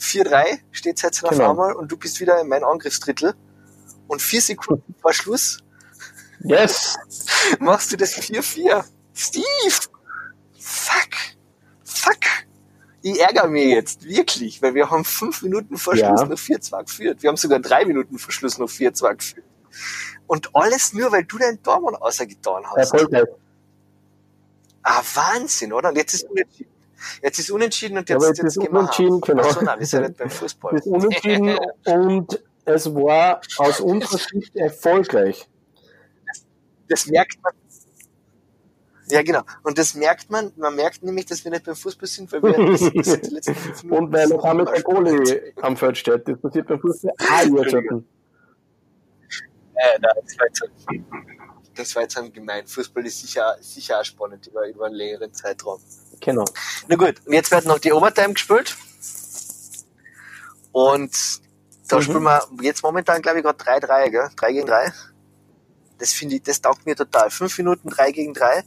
4-3 0.00 0.58
steht 0.72 1.00
jetzt 1.02 1.22
auf 1.24 1.30
Genau. 1.30 1.50
einmal 1.50 1.72
und 1.74 1.92
du 1.92 1.96
bist 1.96 2.18
wieder 2.20 2.40
in 2.40 2.48
mein 2.48 2.64
Angriffsdrittel. 2.64 3.34
Und 4.10 4.20
vier 4.20 4.42
Sekunden 4.42 4.92
vor 5.00 5.12
Schluss 5.12 5.58
Yes! 6.40 6.98
machst 7.60 7.92
du 7.92 7.96
das 7.96 8.16
4-4. 8.16 8.82
Steve! 9.14 9.44
Fuck! 10.58 11.14
Fuck! 11.84 12.18
Ich 13.02 13.20
ärgere 13.20 13.46
mich 13.46 13.66
jetzt, 13.66 14.02
wirklich, 14.04 14.60
weil 14.62 14.74
wir 14.74 14.90
haben 14.90 15.04
fünf 15.04 15.42
Minuten 15.42 15.76
vor 15.76 15.94
Ja. 15.94 16.08
Schluss 16.08 16.28
noch 16.28 16.36
4-2 16.36 16.84
geführt. 16.86 17.22
Wir 17.22 17.28
haben 17.28 17.36
sogar 17.36 17.60
drei 17.60 17.84
Minuten 17.84 18.18
vor 18.18 18.32
Schluss 18.32 18.58
noch 18.58 18.68
4-2 18.68 19.14
geführt. 19.14 19.46
Und 20.26 20.56
alles 20.56 20.92
nur, 20.92 21.12
weil 21.12 21.22
du 21.22 21.38
deinen 21.38 21.62
Tormann 21.62 21.94
außergetan 21.94 22.64
hast. 22.66 22.92
Erfolgreich. 22.92 23.28
Ah, 24.82 25.02
Wahnsinn, 25.14 25.72
oder? 25.72 25.90
Und 25.90 25.96
jetzt 25.96 26.14
ist 26.14 26.24
unentschieden. 26.28 26.70
Jetzt 27.22 27.38
ist 27.38 27.50
unentschieden 27.52 27.96
und 27.96 28.08
Ja, 28.08 28.16
jetzt, 28.16 28.22
aber 28.24 28.28
jetzt 28.28 28.42
jetzt 28.42 28.56
ist 28.56 28.68
unentschieden, 28.68 29.20
genau. 29.20 29.42
Ach 29.46 29.54
so, 29.54 29.60
nein, 29.60 29.78
wir 29.78 29.86
sind 29.86 30.02
ja 30.02 30.08
nicht 30.08 30.18
beim 30.18 30.30
Fußball. 30.30 30.74
Ist 30.76 30.86
unentschieden 30.86 31.58
und 31.86 32.42
es 32.74 32.94
war 32.94 33.40
aus 33.58 33.80
unserer 33.80 34.18
Sicht 34.18 34.56
erfolgreich. 34.56 35.48
Das 36.88 37.06
merkt 37.06 37.42
man. 37.42 37.52
Ja, 39.08 39.22
genau. 39.22 39.42
Und 39.62 39.78
das 39.78 39.94
merkt 39.94 40.30
man, 40.30 40.52
man 40.56 40.74
merkt 40.76 41.02
nämlich, 41.02 41.26
dass 41.26 41.44
wir 41.44 41.50
nicht 41.50 41.64
beim 41.64 41.74
Fußball 41.74 42.06
sind, 42.06 42.30
weil 42.32 42.42
wir 42.42 42.52
das, 42.52 42.80
die 43.22 43.34
letzten 43.34 43.54
fünf 43.54 43.82
Minuten. 43.82 44.04
Und 44.04 44.12
weil 44.12 44.32
auf 44.32 44.44
einmal 44.44 44.66
der 44.66 44.82
Goalie 44.82 45.52
am 45.62 45.76
Feld 45.76 45.98
steht. 45.98 46.28
Das 46.28 46.40
passiert 46.40 46.68
beim 46.68 46.80
Fußball 46.80 47.12
auch 47.18 47.40
jetzt. 47.40 47.58
Entschuldigung. 47.58 48.04
Äh, 49.74 49.98
nein, 50.00 50.12
das 50.22 50.38
war 50.38 50.46
jetzt, 50.46 50.62
das 51.74 51.96
war 51.96 52.02
jetzt 52.02 52.18
ein 52.18 52.32
gemein. 52.32 52.66
Fußball 52.66 53.04
ist 53.06 53.20
sicher, 53.20 53.56
sicher 53.60 54.00
auch 54.00 54.04
spannend 54.04 54.46
über, 54.46 54.68
über 54.68 54.86
einen 54.86 54.94
längeren 54.94 55.32
Zeitraum. 55.32 55.80
Genau. 56.20 56.44
Na 56.86 56.96
gut, 56.96 57.14
und 57.24 57.32
jetzt 57.32 57.50
wird 57.50 57.64
noch 57.64 57.78
die 57.78 57.92
Overtime 57.92 58.34
gespielt. 58.34 58.76
Und 60.72 61.40
da 61.90 61.96
Mhm. 61.96 62.02
spielen 62.02 62.24
wir 62.24 62.40
jetzt 62.62 62.82
momentan, 62.82 63.22
glaube 63.22 63.38
ich, 63.38 63.44
gerade 63.44 63.58
3-3, 63.58 64.10
gell? 64.10 64.28
3 64.36 64.52
gegen 64.52 64.66
3. 64.66 64.92
Das 65.98 66.12
finde 66.12 66.36
ich, 66.36 66.42
das 66.42 66.60
taugt 66.60 66.86
mir 66.86 66.96
total. 66.96 67.30
Fünf 67.30 67.56
Minuten 67.58 67.90
3 67.90 68.10
gegen 68.12 68.32
3. 68.32 68.64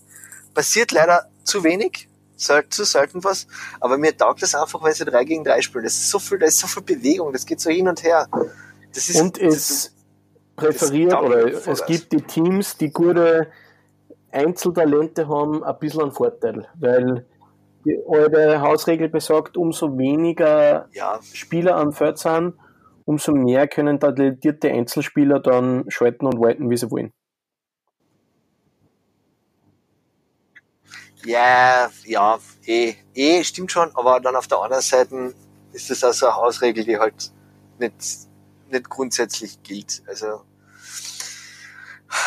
Passiert 0.53 0.91
leider 0.91 1.29
zu 1.43 1.63
wenig, 1.63 2.07
sel 2.35 2.67
zu 2.69 2.83
selten 2.83 3.23
was, 3.23 3.47
aber 3.79 3.97
mir 3.97 4.15
taugt 4.15 4.41
das 4.43 4.53
einfach, 4.53 4.81
weil 4.81 4.93
sie 4.93 5.05
3 5.05 5.23
gegen 5.23 5.43
3 5.43 5.61
spielen. 5.61 5.83
Das 5.83 5.93
ist 5.93 6.09
so 6.09 6.19
viel, 6.19 6.37
da 6.37 6.45
ist 6.45 6.59
so 6.59 6.67
viel 6.67 6.83
Bewegung, 6.83 7.33
das 7.33 7.45
geht 7.45 7.59
so 7.59 7.69
hin 7.69 7.87
und 7.87 8.03
her. 8.03 8.27
Das 8.93 9.09
ist, 9.09 9.19
Und 9.19 9.41
das 9.41 9.53
es 9.55 9.95
präferiert, 10.55 11.13
das 11.13 11.21
oder 11.21 11.47
es 11.47 11.85
gibt 11.85 12.11
die 12.11 12.21
Teams, 12.21 12.77
die 12.77 12.91
gute 12.91 13.47
Einzeltalente 14.31 15.27
haben, 15.27 15.63
ein 15.63 15.79
bisschen 15.79 16.03
einen 16.03 16.11
Vorteil. 16.11 16.67
Weil 16.75 17.25
die 17.85 17.99
eure 18.05 18.61
Hausregel 18.61 19.09
besagt, 19.09 19.57
umso 19.57 19.97
weniger 19.97 20.87
ja, 20.93 21.19
Spieler 21.33 21.75
am 21.75 21.91
Feld 21.91 22.17
sind, 22.17 22.53
umso 23.05 23.33
mehr 23.33 23.67
können 23.67 23.99
talentierte 23.99 24.71
Einzelspieler 24.71 25.39
dann 25.39 25.85
schalten 25.89 26.25
und 26.25 26.39
walten, 26.39 26.69
wie 26.69 26.77
sie 26.77 26.89
wollen. 26.91 27.11
Ja, 31.25 31.89
ja, 32.05 32.37
eh, 32.65 32.95
eh, 33.13 33.43
stimmt 33.43 33.71
schon, 33.71 33.95
aber 33.95 34.19
dann 34.19 34.35
auf 34.35 34.47
der 34.47 34.59
anderen 34.59 34.81
Seite 34.81 35.33
ist 35.71 35.89
das 35.89 36.03
auch 36.03 36.13
so 36.13 36.25
eine 36.27 36.35
Hausregel, 36.35 36.83
die 36.83 36.97
halt 36.97 37.31
nicht, 37.79 38.27
nicht 38.69 38.89
grundsätzlich 38.89 39.63
gilt. 39.63 40.03
Also, 40.05 40.41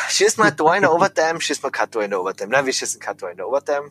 schießt 0.08 0.38
mal 0.38 0.46
ein 0.48 0.56
Tor 0.56 0.74
in 0.74 0.82
der 0.82 0.92
Overtime, 0.92 1.40
schießt 1.40 1.62
mal 1.62 1.70
kein 1.70 1.90
Tor 1.90 2.04
in 2.04 2.10
der 2.10 2.20
Overtime. 2.20 2.50
Nein, 2.50 2.64
wir 2.64 2.72
schießen 2.72 2.98
kein 2.98 3.18
Tor 3.18 3.30
in 3.30 3.36
der 3.36 3.46
Overtime. 3.46 3.90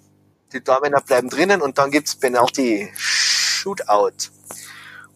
Die 0.54 0.62
Tormänner 0.62 1.02
bleiben 1.02 1.30
drinnen 1.30 1.62
und 1.62 1.78
dann 1.78 1.92
gibt's 1.92 2.16
Penalty 2.16 2.92
Shootout. 2.96 4.32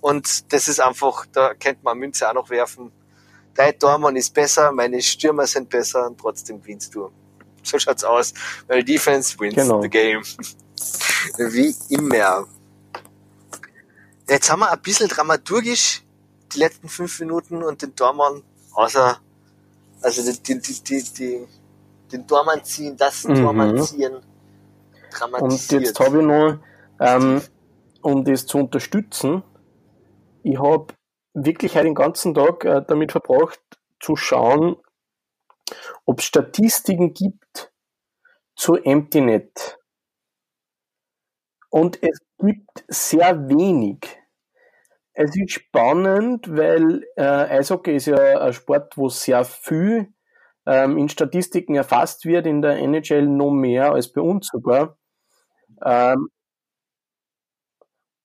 Und 0.02 0.52
das 0.54 0.68
ist 0.68 0.80
einfach, 0.80 1.26
da 1.32 1.54
könnte 1.54 1.82
man 1.84 1.98
Münze 1.98 2.30
auch 2.30 2.34
noch 2.34 2.50
werfen. 2.50 2.92
Dein 3.56 3.78
Tormann 3.78 4.16
ist 4.16 4.34
besser, 4.34 4.72
meine 4.72 5.02
Stürmer 5.02 5.46
sind 5.46 5.70
besser 5.70 6.08
und 6.08 6.18
trotzdem 6.18 6.62
gewinnst 6.62 6.96
du. 6.96 7.12
So 7.64 7.78
schaut's 7.78 8.04
aus, 8.06 8.34
weil 8.68 8.84
Defense 8.84 9.38
wins 9.40 9.56
Genau. 9.56 9.82
the 9.82 9.90
game. 9.90 10.24
Wie 11.38 11.76
immer. 11.90 12.48
Jetzt 14.30 14.50
haben 14.50 14.60
wir 14.62 14.72
ein 14.72 14.82
bisschen 14.82 15.10
dramaturgisch 15.10 16.04
die 16.54 16.60
letzten 16.60 16.88
fünf 16.88 17.20
Minuten 17.20 17.62
und 17.64 17.82
den 17.82 17.96
Tormann, 17.96 18.44
außer, 18.74 19.20
also 20.02 20.32
die, 20.32 20.60
die, 20.62 20.82
die, 20.84 21.04
die, 21.04 21.48
den 22.12 22.28
Tormann 22.28 22.64
ziehen, 22.64 22.96
das 22.96 23.26
Mhm. 23.26 23.36
Tormann 23.36 23.84
ziehen, 23.84 24.14
Und 25.40 25.72
jetzt 25.72 26.00
habe 26.00 26.20
ich 26.20 26.24
noch, 26.26 26.60
ähm, 27.00 27.42
um 28.02 28.24
das 28.24 28.46
zu 28.46 28.60
unterstützen, 28.60 29.44
ich 30.44 30.60
habe 30.60 30.94
wirklich 31.34 31.74
den 31.74 31.96
ganzen 31.96 32.34
Tag 32.34 32.66
äh, 32.66 32.82
damit 32.88 33.12
verbracht, 33.12 33.62
zu 34.00 34.16
schauen, 34.16 34.78
ob 36.06 36.20
es 36.20 36.26
Statistiken 36.26 37.14
gibt 37.14 37.72
zu 38.56 38.76
EmptyNet. 38.76 39.78
Und 41.70 42.02
es 42.02 42.20
gibt 42.40 42.84
sehr 42.88 43.48
wenig. 43.48 44.18
Es 45.14 45.36
ist 45.36 45.52
spannend, 45.52 46.48
weil 46.50 47.06
äh, 47.16 47.24
Eishockey 47.24 47.96
ist 47.96 48.08
ja 48.08 48.18
ein 48.18 48.54
Sport, 48.54 48.98
wo 48.98 49.10
sehr 49.10 49.44
viel 49.44 50.14
ähm, 50.66 50.98
in 50.98 51.10
Statistiken 51.10 51.76
erfasst 51.76 52.26
wird, 52.26 52.48
in 52.48 52.62
der 52.62 52.78
NHL 52.78 53.28
noch 53.28 53.52
mehr 53.52 53.92
als 53.92 54.12
bei 54.12 54.22
uns 54.22 54.48
sogar. 54.48 54.98
Ähm, 55.86 56.30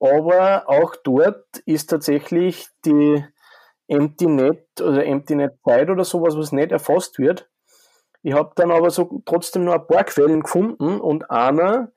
aber 0.04 0.68
auch 0.68 0.96
dort 0.96 1.58
ist 1.64 1.88
tatsächlich 1.88 2.68
die 2.84 3.24
EmptyNet 3.88 4.80
oder 4.80 5.04
EmptyNet-Zeit 5.06 5.88
oder 5.88 6.04
sowas, 6.04 6.36
was 6.36 6.52
nicht 6.52 6.72
erfasst 6.72 7.18
wird. 7.18 7.48
Ich 8.22 8.34
habe 8.34 8.52
dann 8.56 8.70
aber 8.70 8.90
so 8.90 9.22
trotzdem 9.24 9.64
noch 9.64 9.74
ein 9.74 9.86
paar 9.86 10.04
Quellen 10.04 10.42
gefunden 10.42 11.00
und 11.00 11.30
einer 11.30 11.92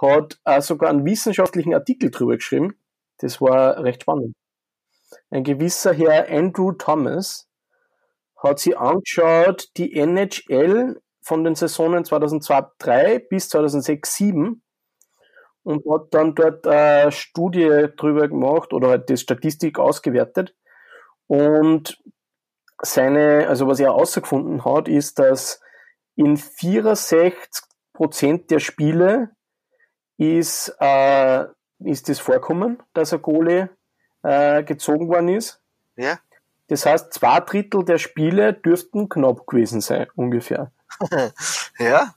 hat 0.00 0.40
auch 0.44 0.62
sogar 0.62 0.90
einen 0.90 1.04
wissenschaftlichen 1.04 1.74
Artikel 1.74 2.10
drüber 2.10 2.36
geschrieben. 2.36 2.76
Das 3.18 3.40
war 3.40 3.82
recht 3.82 4.02
spannend. 4.02 4.34
Ein 5.30 5.44
gewisser 5.44 5.92
Herr 5.92 6.28
Andrew 6.28 6.72
Thomas 6.72 7.48
hat 8.36 8.58
sich 8.58 8.76
angeschaut, 8.76 9.68
die 9.76 9.94
NHL 9.94 11.00
von 11.22 11.44
den 11.44 11.54
Saisonen 11.54 12.04
2002-3 12.04 13.28
bis 13.28 13.48
2006-7 13.52 14.60
und 15.64 15.84
hat 15.90 16.12
dann 16.12 16.34
dort 16.34 16.66
eine 16.66 17.10
Studie 17.10 17.88
drüber 17.96 18.28
gemacht 18.28 18.72
oder 18.72 18.88
halt 18.88 19.08
die 19.08 19.16
Statistik 19.16 19.78
ausgewertet. 19.78 20.54
Und 21.26 22.00
seine, 22.80 23.48
also 23.48 23.66
was 23.66 23.80
er 23.80 23.86
herausgefunden 23.86 24.64
hat, 24.64 24.88
ist, 24.88 25.18
dass 25.18 25.60
in 26.16 26.36
64 26.36 27.64
Prozent 27.92 28.50
der 28.50 28.60
Spiele 28.60 29.30
ist, 30.16 30.76
äh, 30.80 31.44
ist 31.80 32.08
das 32.08 32.18
vorkommen, 32.18 32.82
dass 32.92 33.12
ein 33.12 33.22
Goalie 33.22 33.68
äh, 34.22 34.62
gezogen 34.62 35.08
worden 35.08 35.28
ist. 35.28 35.60
Ja. 35.96 36.18
Das 36.68 36.86
heißt, 36.86 37.12
zwei 37.12 37.40
Drittel 37.40 37.84
der 37.84 37.98
Spiele 37.98 38.52
dürften 38.52 39.08
knapp 39.08 39.46
gewesen 39.46 39.80
sein, 39.80 40.06
ungefähr. 40.14 40.72
ja. 41.78 42.14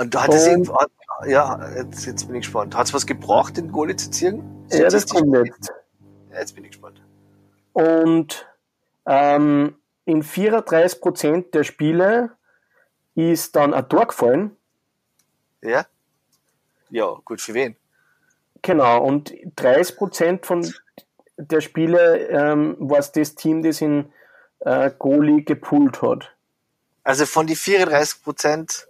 Und 0.00 0.14
du 0.14 0.18
hattest 0.22 0.46
Und- 0.46 0.52
irgendwo, 0.52 0.78
ja, 1.26 1.60
jetzt, 1.76 2.06
jetzt 2.06 2.26
bin 2.26 2.36
ich 2.36 2.46
gespannt. 2.46 2.74
Hat 2.74 2.86
es 2.86 2.94
was 2.94 3.06
gebraucht, 3.06 3.58
den 3.58 3.70
Goalie 3.70 3.96
zu 3.96 4.10
ziehen? 4.10 4.66
Ja, 4.70 4.88
das 4.88 5.06
kommt. 5.06 5.34
Ja, 5.34 6.38
jetzt 6.38 6.54
bin 6.54 6.64
ich 6.64 6.70
gespannt. 6.70 7.02
Und 7.74 8.48
ähm, 9.04 9.76
in 10.06 10.22
34% 10.22 11.50
der 11.50 11.64
Spiele 11.64 12.30
ist 13.14 13.56
dann 13.56 13.74
ein 13.74 13.86
Tor 13.90 14.06
gefallen. 14.06 14.56
Ja? 15.60 15.84
Ja, 16.88 17.18
gut, 17.26 17.42
für 17.42 17.52
wen? 17.52 17.76
Genau, 18.62 19.04
und 19.04 19.34
30% 19.58 20.46
von 20.46 20.72
der 21.36 21.60
Spiele 21.60 22.26
ähm, 22.28 22.74
war 22.78 23.00
es 23.00 23.12
das 23.12 23.34
Team, 23.34 23.62
das 23.62 23.82
in 23.82 24.10
äh, 24.60 24.90
Goalie 24.98 25.42
gepult 25.42 26.00
hat. 26.00 26.34
Also 27.04 27.26
von 27.26 27.46
die 27.46 27.56
34 27.56 28.22
Prozent 28.22 28.86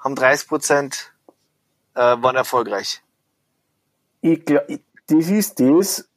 haben 0.00 0.14
30 0.14 0.48
Prozent 0.48 1.12
äh, 1.94 2.00
waren 2.00 2.36
erfolgreich. 2.36 3.02
Ich 4.20 4.44
glaub, 4.44 4.68
ich- 4.68 4.80
das 5.06 5.28
ist 5.28 5.58
das, 5.60 6.08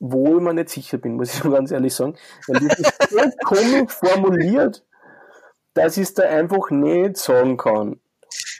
wo 0.00 0.36
ich 0.38 0.42
mir 0.42 0.54
nicht 0.54 0.70
sicher 0.70 0.98
bin, 0.98 1.14
muss 1.16 1.34
ich 1.34 1.42
ganz 1.42 1.70
ehrlich 1.70 1.94
sagen. 1.94 2.16
Weil 2.48 2.60
das 2.68 2.78
ist 2.78 3.10
so 3.10 3.18
komisch 3.44 3.92
formuliert, 3.92 4.84
dass 5.74 5.96
ich 5.96 6.04
es 6.04 6.14
da 6.14 6.24
einfach 6.24 6.70
nicht 6.70 7.16
sagen 7.16 7.56
kann. 7.56 8.00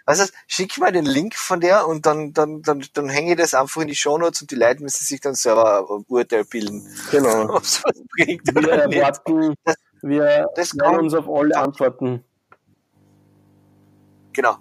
Also 0.05 0.25
schick 0.47 0.79
mal 0.79 0.93
den 0.93 1.05
Link 1.07 1.35
von 1.35 1.61
der 1.61 1.87
und 1.87 2.05
dann, 2.07 2.33
dann, 2.33 2.61
dann, 2.63 2.85
dann 2.93 3.09
hänge 3.09 3.33
ich 3.33 3.39
das 3.39 3.55
einfach 3.55 3.81
in 3.83 3.89
die 3.89 3.95
Shownotes 3.95 4.43
und 4.43 4.51
die 4.51 4.57
Leute 4.57 4.83
müssen 4.83 5.05
sich 5.05 5.21
dann 5.21 5.35
selber 5.35 5.87
ein 5.91 6.05
Urteil 6.09 6.45
bilden, 6.45 6.87
Genau. 7.11 7.49
was 7.55 7.83
Wir 8.17 8.39
oder 8.57 8.87
nicht. 8.89 8.99
erwarten, 8.99 9.55
wir 10.03 10.49
das 10.57 10.77
kann- 10.77 10.99
uns 10.99 11.15
auf 11.15 11.29
alle 11.29 11.57
Antworten. 11.57 12.25
Genau. 14.33 14.57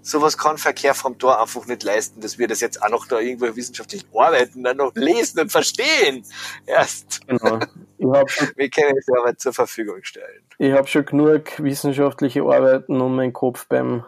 Sowas 0.00 0.38
kann 0.38 0.58
Verkehr 0.58 0.94
vom 0.94 1.18
Tor 1.18 1.40
einfach 1.40 1.66
nicht 1.66 1.82
leisten, 1.82 2.20
dass 2.20 2.38
wir 2.38 2.48
das 2.48 2.60
jetzt 2.60 2.82
auch 2.82 2.88
noch 2.88 3.06
da 3.06 3.18
irgendwo 3.18 3.54
wissenschaftlich 3.54 4.06
arbeiten, 4.14 4.62
dann 4.62 4.78
noch 4.78 4.94
lesen 4.94 5.40
und 5.40 5.50
verstehen. 5.52 6.24
Erst. 6.66 7.26
Genau. 7.26 7.58
Ich 8.00 8.06
habe 8.06 8.28
schon, 8.28 8.48
Wir 8.54 8.70
können 8.70 8.96
es 8.96 9.08
aber 9.08 9.36
zur 9.36 9.52
Verfügung 9.52 10.04
stellen. 10.04 10.44
ich 10.58 10.72
hab 10.72 10.88
schon 10.88 11.04
genug 11.04 11.60
wissenschaftliche 11.60 12.42
Arbeiten 12.42 13.00
um 13.00 13.16
meinen 13.16 13.32
Kopf 13.32 13.66
beim 13.66 14.04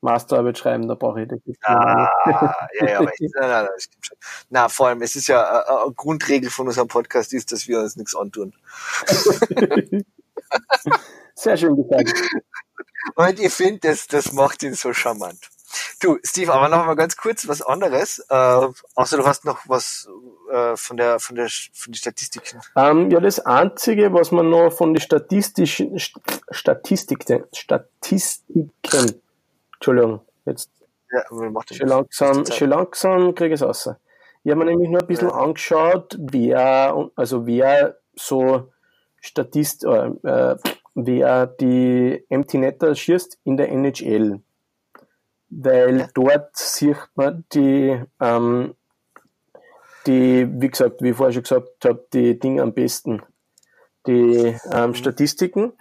Masterarbeit 0.00 0.56
schreiben, 0.56 0.88
da 0.88 0.94
brauche 0.94 1.22
ich 1.22 1.28
das 1.28 1.40
nicht. 1.44 1.60
Ah, 1.64 2.08
ja, 2.24 2.54
ja, 2.80 2.98
aber 3.00 3.12
ich, 3.12 3.30
nein, 3.38 3.50
nein, 3.50 3.68
das 3.74 3.82
stimmt 3.82 4.06
schon. 4.06 4.16
Na, 4.48 4.68
vor 4.68 4.88
allem, 4.88 5.02
es 5.02 5.14
ist 5.16 5.28
ja 5.28 5.42
äh, 5.42 5.82
eine 5.84 5.92
Grundregel 5.92 6.48
von 6.50 6.66
unserem 6.66 6.88
Podcast 6.88 7.34
ist, 7.34 7.52
dass 7.52 7.68
wir 7.68 7.80
uns 7.80 7.96
nichts 7.96 8.16
antun. 8.16 8.54
Sehr 11.34 11.56
schön 11.56 11.76
gesagt. 11.76 12.12
Und 13.14 13.40
ich 13.40 13.52
finde, 13.52 13.80
das, 13.88 14.06
das 14.06 14.32
macht 14.32 14.62
ihn 14.62 14.74
so 14.74 14.92
charmant. 14.92 15.50
Du, 16.00 16.18
Steve, 16.24 16.52
aber 16.52 16.68
noch 16.68 16.84
mal 16.84 16.96
ganz 16.96 17.16
kurz 17.16 17.46
was 17.46 17.62
anderes. 17.62 18.18
Äh, 18.28 18.68
außer 18.94 19.16
du 19.16 19.24
hast 19.26 19.44
noch 19.44 19.60
was 19.68 20.08
äh, 20.50 20.74
von 20.76 20.96
der 20.96 21.20
von 21.20 21.36
der 21.36 21.48
von 21.48 21.92
den 21.92 21.94
Statistiken. 21.94 22.60
Ähm, 22.76 23.10
ja, 23.10 23.20
das 23.20 23.38
Einzige, 23.40 24.12
was 24.12 24.32
man 24.32 24.50
noch 24.50 24.72
von 24.72 24.94
den 24.94 25.00
statistischen 25.00 25.96
St- 25.96 26.20
Statistiken, 26.50 27.44
Statistiken, 27.52 29.22
Entschuldigung, 29.74 30.20
jetzt 30.44 30.70
Ja, 31.12 31.22
schon 31.28 31.88
langsam, 31.88 32.46
schon 32.46 32.68
langsam 32.70 33.34
kriege 33.34 33.54
ich 33.54 33.60
es 33.60 33.66
raus. 33.66 33.90
Ich 34.42 34.50
habe 34.50 34.64
mir 34.64 34.70
nämlich 34.70 34.90
noch 34.90 35.00
ein 35.02 35.06
bisschen 35.06 35.28
Ja. 35.28 35.34
angeschaut, 35.34 36.16
wer, 36.18 37.10
also 37.14 37.46
wer 37.46 37.96
so 38.14 38.72
Statist, 39.20 39.84
äh, 39.84 40.56
wer 40.94 41.46
die 41.46 42.24
Empty 42.28 42.58
Netter 42.58 42.94
schießt 42.94 43.38
in 43.44 43.56
der 43.56 43.70
NHL. 43.70 44.40
Weil 45.50 46.08
dort 46.14 46.56
sieht 46.56 47.08
man 47.14 47.44
die, 47.52 48.00
ähm, 48.20 48.74
die, 50.06 50.48
wie 50.48 50.68
gesagt, 50.68 51.02
wie 51.02 51.10
ich 51.10 51.16
vorher 51.16 51.32
schon 51.32 51.42
gesagt 51.42 51.84
habe, 51.84 52.06
die 52.12 52.38
Dinge 52.38 52.62
am 52.62 52.72
besten. 52.72 53.22
Die 54.06 54.56
ähm, 54.72 54.94
Statistiken. 54.94 55.72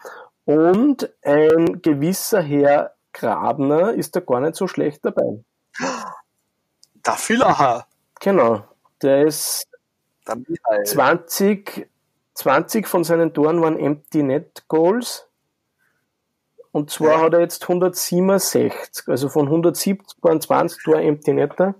Und 0.45 1.09
ein 1.23 1.81
gewisser 1.81 2.41
Herr 2.41 2.95
Grabner 3.13 3.93
ist 3.93 4.15
da 4.15 4.19
gar 4.19 4.39
nicht 4.39 4.55
so 4.55 4.67
schlecht 4.67 5.05
dabei. 5.05 5.43
Da 7.03 7.13
Villacher. 7.13 7.85
Genau. 8.19 8.63
Der 9.01 9.27
ist 9.27 9.67
Da 10.25 10.35
Michael. 10.35 10.83
20, 10.85 11.89
20 12.39 12.87
von 12.87 13.03
seinen 13.03 13.33
Toren 13.33 13.61
waren 13.61 13.77
Empty 13.77 14.23
Net 14.23 14.63
Goals. 14.69 15.27
Und 16.71 16.89
zwar 16.89 17.17
Ja. 17.17 17.21
hat 17.21 17.33
er 17.33 17.41
jetzt 17.41 17.67
167. 17.67 19.07
Also 19.07 19.27
von 19.27 19.49
170 19.49 20.17
waren 20.21 20.39
20 20.39 20.81
Tore 20.83 21.01
Empty 21.01 21.33
Netter. 21.33 21.75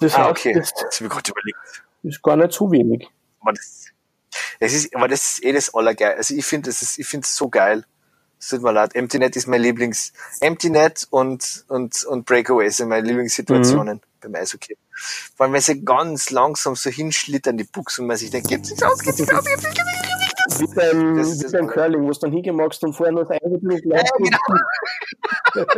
Das 0.00 0.14
Ah, 0.16 0.30
okay. 0.30 0.52
das 0.54 0.72
Das 0.74 0.96
habe 1.00 1.04
ich 1.06 1.10
gerade 1.10 1.30
überlegt. 1.30 1.58
ist 2.02 2.22
gar 2.22 2.36
nicht 2.36 2.52
so 2.52 2.72
wenig. 2.72 3.08
Aber 3.40 3.52
das, 3.52 3.86
das 4.58 4.72
ist, 4.72 4.96
aber 4.96 5.06
das 5.06 5.32
ist 5.32 5.44
eh 5.44 5.52
das 5.52 5.72
Allergeil. 5.74 6.16
Also 6.16 6.34
ich 6.34 6.44
finde, 6.44 6.70
ist, 6.70 6.98
ich 6.98 7.06
finde 7.06 7.24
es 7.24 7.36
so 7.36 7.48
geil. 7.48 7.84
Es 8.40 8.48
tut 8.48 8.62
mir 8.62 8.72
leid. 8.72 8.96
Empty 8.96 9.20
Net 9.20 9.36
ist 9.36 9.46
mein 9.46 9.60
Lieblings. 9.62 10.12
Empty 10.40 10.70
Net 10.70 11.06
und, 11.10 11.64
und, 11.68 12.02
und 12.04 12.26
Breakaway 12.26 12.68
sind 12.70 12.88
meine 12.88 13.06
Lieblingssituationen 13.06 14.00
beim 14.22 14.34
Eishockey. 14.34 14.76
Vor 15.36 15.44
allem, 15.44 15.52
wenn 15.52 15.60
sie 15.60 15.84
ganz 15.84 16.30
langsam 16.30 16.76
so 16.76 16.90
hinschlittern, 16.90 17.56
die 17.56 17.64
Buchs, 17.64 17.98
und 17.98 18.06
man 18.06 18.16
sich 18.16 18.30
denkt, 18.30 18.48
geht's 18.48 18.70
nicht 18.70 18.84
aus, 18.84 19.00
geht's 19.00 19.20
aus, 19.20 19.44
geht's 19.44 19.62
nicht 19.62 19.80
aus. 19.80 20.60
Wie 20.60 20.66
beim, 20.74 21.16
Das 21.16 21.30
ist 21.30 21.46
wie 21.46 21.52
beim 21.52 21.66
Curling, 21.66 22.02
wo 22.02 22.10
du 22.10 22.18
dann 22.18 22.32
hingemagst 22.32 22.82
und 22.84 22.94
vorher 22.94 23.12
noch 23.12 23.28
ein 23.28 23.38
bisschen 23.60 23.80
gleich. 23.82 24.08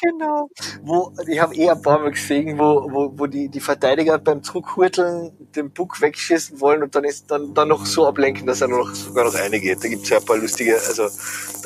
Genau. 0.00 0.48
Wo, 0.82 1.12
ich 1.26 1.40
habe 1.40 1.54
eh 1.54 1.70
ein 1.70 1.80
paar 1.82 1.98
Mal 1.98 2.10
gesehen, 2.10 2.58
wo, 2.58 2.88
wo, 2.90 3.12
wo 3.16 3.26
die, 3.26 3.48
die 3.48 3.60
Verteidiger 3.60 4.18
beim 4.18 4.42
Zurückhurteln 4.42 5.32
den 5.54 5.72
Puck 5.72 6.00
wegschießen 6.00 6.60
wollen 6.60 6.82
und 6.82 6.94
dann 6.94 7.04
ist 7.04 7.30
dann, 7.30 7.54
dann 7.54 7.68
noch 7.68 7.86
so 7.86 8.06
ablenken, 8.06 8.46
dass 8.46 8.60
er 8.60 8.68
nur 8.68 8.86
noch, 8.86 8.94
sogar 8.94 9.24
noch 9.24 9.34
reingeht. 9.34 9.82
Da 9.82 9.88
gibt's 9.88 10.08
ja 10.08 10.18
ein 10.18 10.24
paar 10.24 10.38
lustige, 10.38 10.74
also 10.74 11.08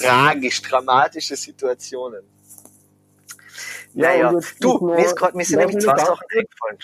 tragisch, 0.01 0.63
dramatische 0.63 1.37
Situationen. 1.37 2.23
Ja, 3.97 4.33
jetzt 4.33 4.63
du, 4.63 4.79
mir, 4.85 4.99
ist 5.05 5.17
grad, 5.17 5.35
mir 5.35 5.45
sind 5.45 5.59
nämlich 5.59 5.79
zwei 5.79 5.97
Sachen 5.97 6.27
eingefallen. 6.31 6.79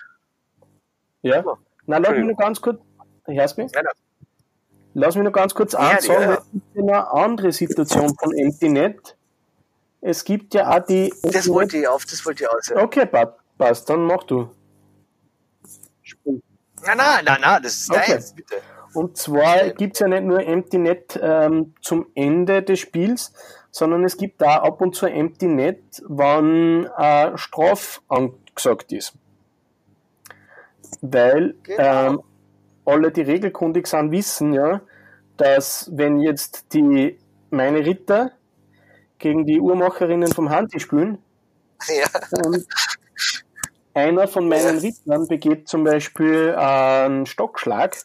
Ja. 1.23 1.37
Ja. 1.37 1.59
Na, 1.87 1.99
lass 1.99 2.11
mich 2.13 2.25
noch 2.25 2.37
ganz 2.39 2.61
kurz, 2.61 2.81
hörst 3.27 3.57
du 3.59 3.63
mich? 3.63 3.73
Ja, 3.75 3.83
na. 3.85 3.91
Lass 4.95 5.15
mich 5.15 5.25
noch 5.25 5.33
ganz 5.33 5.55
kurz 5.55 5.73
Ja, 5.73 5.79
eins 5.81 6.07
ja, 6.07 6.15
sagen, 6.15 6.31
ja. 6.31 6.35
es 6.39 6.51
gibt 6.53 6.75
ja 6.75 6.83
eine 6.83 7.11
andere 7.13 7.53
Situation 7.53 8.15
von 8.19 8.33
EmptyNet. 8.37 9.17
Es 10.01 10.25
gibt 10.25 10.53
ja 10.55 10.69
auch 10.71 10.85
die. 10.85 11.13
Das 11.23 11.49
wollte 11.49 11.77
ich 11.79 11.87
auf, 11.89 12.05
das 12.07 12.25
wollte 12.27 12.45
ich 12.45 12.51
aus. 12.51 12.73
Okay, 12.73 13.07
pa- 13.07 13.37
passt, 13.57 13.89
dann 13.89 14.05
mach 14.05 14.25
du. 14.25 14.51
Nein, 16.25 16.97
nein, 16.97 17.25
nein, 17.25 17.39
nein, 17.41 17.63
das 17.63 17.75
ist 17.77 17.91
Okay. 17.91 18.13
deins, 18.13 18.33
bitte. 18.35 18.57
Und 18.95 19.17
zwar 19.17 19.71
gibt's 19.71 20.01
ja 20.01 20.09
nicht 20.09 20.25
nur 20.25 20.41
EmptyNet 20.41 21.19
ähm, 21.23 21.75
zum 21.81 22.07
Ende 22.15 22.63
des 22.63 22.81
Spiels, 22.81 23.33
sondern 23.73 24.05
es 24.05 24.17
gibt 24.19 24.41
da 24.43 24.59
ab 24.59 24.81
und 24.81 24.95
zu 24.95 25.07
EmptyNet, 25.07 25.83
wann 26.07 26.87
äh, 26.97 27.37
Straf 27.37 28.03
angesagt 28.09 28.93
ist. 28.93 29.15
Weil 31.01 31.55
Genau. 31.65 32.09
ähm, 32.09 32.23
alle, 32.85 33.11
die 33.11 33.23
regelkundig 33.23 33.87
sind, 33.89 34.13
wissen 34.13 34.53
ja, 34.53 34.83
dass 35.37 35.91
wenn 35.93 36.21
jetzt 36.21 36.73
die 36.75 37.19
meine 37.51 37.85
Ritter 37.85 38.33
gegen 39.19 39.47
die 39.47 39.61
Uhrmacherinnen 39.61 40.33
vom 40.33 40.51
Handy 40.51 40.81
spielen 40.81 41.19
Ja, 41.89 42.07
und 42.45 42.67
einer 43.95 44.27
von 44.29 44.49
meinen 44.49 44.79
Rittern 44.79 45.27
begeht 45.29 45.69
zum 45.69 45.85
Beispiel 45.85 46.55
einen 46.55 47.27
Stockschlag, 47.27 47.97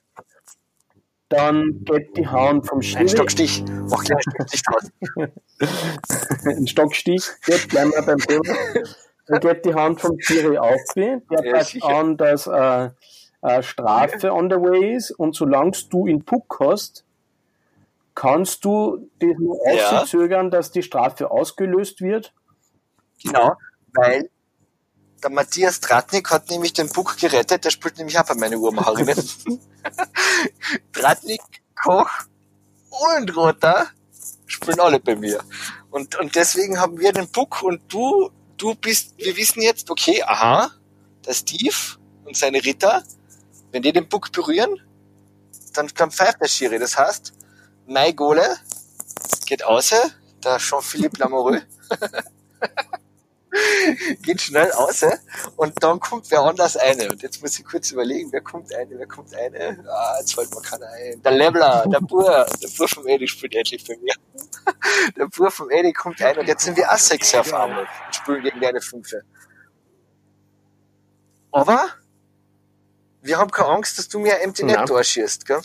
dann 1.29 1.83
geht 1.83 2.15
die 2.17 2.27
Hand 2.27 2.67
vom 2.67 2.79
ein 2.79 2.83
Schiri, 2.83 3.09
Stockstich. 3.09 3.63
Mach 3.89 4.03
gleich 4.03 4.23
einen 4.25 4.33
Stockstich 4.35 4.63
draus. 4.63 4.91
ein 6.45 6.67
Stockstich, 6.67 7.25
jetzt 7.47 7.67
bleiben 7.69 7.91
wir 7.91 8.01
beim 8.03 8.17
Thema, 8.19 8.43
dann 9.27 9.39
geht 9.41 9.65
die 9.65 9.73
Hand 9.73 9.99
vom 10.01 10.19
Schiri 10.19 10.57
auf, 10.57 10.79
der 10.95 11.21
Ja, 11.29 11.51
passt 11.53 11.71
sicher. 11.71 11.87
an, 11.87 12.17
dass 12.17 12.47
äh, 12.47 12.89
eine 13.41 13.63
Strafe 13.63 14.31
on 14.31 14.49
the 14.49 14.55
way 14.57 14.95
ist 14.95 15.11
und 15.11 15.35
solange 15.35 15.71
du 15.89 16.07
in 16.07 16.23
Puck 16.23 16.57
hast, 16.59 17.03
kannst 18.15 18.63
du 18.65 19.09
das 19.19 19.29
nur 19.37 19.57
Ja. 19.73 20.01
auszögern, 20.01 20.49
dass 20.49 20.71
die 20.71 20.81
Strafe 20.81 21.29
ausgelöst 21.29 22.01
wird. 22.01 22.33
Genau, 23.23 23.53
weil 23.93 24.29
der 25.23 25.29
Matthias 25.29 25.79
Tratnik 25.79 26.29
hat 26.29 26.49
nämlich 26.49 26.73
den 26.73 26.89
Puck 26.89 27.17
gerettet, 27.17 27.65
der 27.65 27.71
spielt 27.71 27.97
nämlich 27.97 28.17
auch 28.19 28.25
bei 28.25 28.35
meinen 28.35 28.59
Uhrmacherinnen. 28.59 29.17
Tratnik, 30.93 31.41
Koch 31.75 32.09
und 32.89 33.35
Roter 33.35 33.87
spielen 34.45 34.79
alle 34.79 34.99
bei 34.99 35.15
mir. 35.15 35.43
Und, 35.91 36.15
und 36.15 36.35
deswegen 36.35 36.79
haben 36.79 36.99
wir 36.99 37.11
den 37.13 37.31
Puck 37.31 37.63
und 37.63 37.81
du 37.91 38.31
du 38.57 38.75
bist, 38.75 39.13
wir 39.17 39.35
wissen 39.37 39.61
jetzt, 39.61 39.89
okay, 39.89 40.21
aha, 40.23 40.71
der 41.25 41.33
Steve 41.33 41.75
und 42.25 42.35
seine 42.35 42.63
Ritter, 42.63 43.03
wenn 43.71 43.83
die 43.83 43.93
den 43.93 44.09
Puck 44.09 44.31
berühren, 44.31 44.81
dann, 45.73 45.89
dann 45.95 46.11
pfeift 46.11 46.41
der 46.41 46.47
Schiri. 46.47 46.79
Das 46.79 46.97
heißt, 46.97 47.33
mein 47.85 48.15
Gole 48.15 48.57
geht 49.45 49.63
außer, 49.63 50.09
der 50.43 50.57
Jean-Philippe 50.57 51.19
Lamoureux 51.19 51.61
geht 54.21 54.41
schnell 54.41 54.71
aus 54.71 55.03
und 55.55 55.73
dann 55.83 55.99
kommt 55.99 56.29
wer 56.31 56.41
anders 56.41 56.77
eine. 56.77 57.09
Und 57.09 57.21
jetzt 57.21 57.41
muss 57.41 57.57
ich 57.59 57.65
kurz 57.65 57.91
überlegen, 57.91 58.31
wer 58.31 58.41
kommt 58.41 58.73
eine, 58.73 58.97
wer 58.97 59.07
kommt 59.07 59.33
eine. 59.33 59.83
Ah, 59.87 60.17
jetzt 60.19 60.33
fällt 60.33 60.53
mir 60.53 60.61
keiner 60.61 60.87
ein. 60.87 61.21
Der 61.21 61.31
Lebler, 61.31 61.85
der 61.87 61.99
Bur, 61.99 62.45
der 62.61 62.67
Bur 62.77 62.87
vom 62.87 63.07
Edi 63.07 63.27
spielt 63.27 63.55
endlich 63.55 63.83
für 63.83 63.97
mich. 63.97 64.15
Der 65.17 65.27
Bur 65.27 65.49
vom 65.49 65.69
Edi 65.71 65.93
kommt 65.93 66.21
ein 66.21 66.37
und 66.37 66.47
jetzt 66.47 66.65
sind 66.65 66.75
wir 66.75 66.91
auch 66.91 66.97
sechs 66.97 67.33
auf 67.33 67.53
einmal 67.53 67.87
und 68.05 68.15
spielen 68.15 68.43
gegen 68.43 68.65
eine 68.65 68.81
Fünfe. 68.81 69.23
Aber 71.51 71.89
wir 73.21 73.37
haben 73.37 73.49
keine 73.49 73.69
Angst, 73.69 73.97
dass 73.97 74.07
du 74.09 74.19
mir 74.19 74.35
ein 74.35 74.41
Empty 74.41 74.63
Net 74.63 74.75
Nein. 74.75 74.85
Tor 74.85 75.03
schießt, 75.03 75.45
gell? 75.45 75.61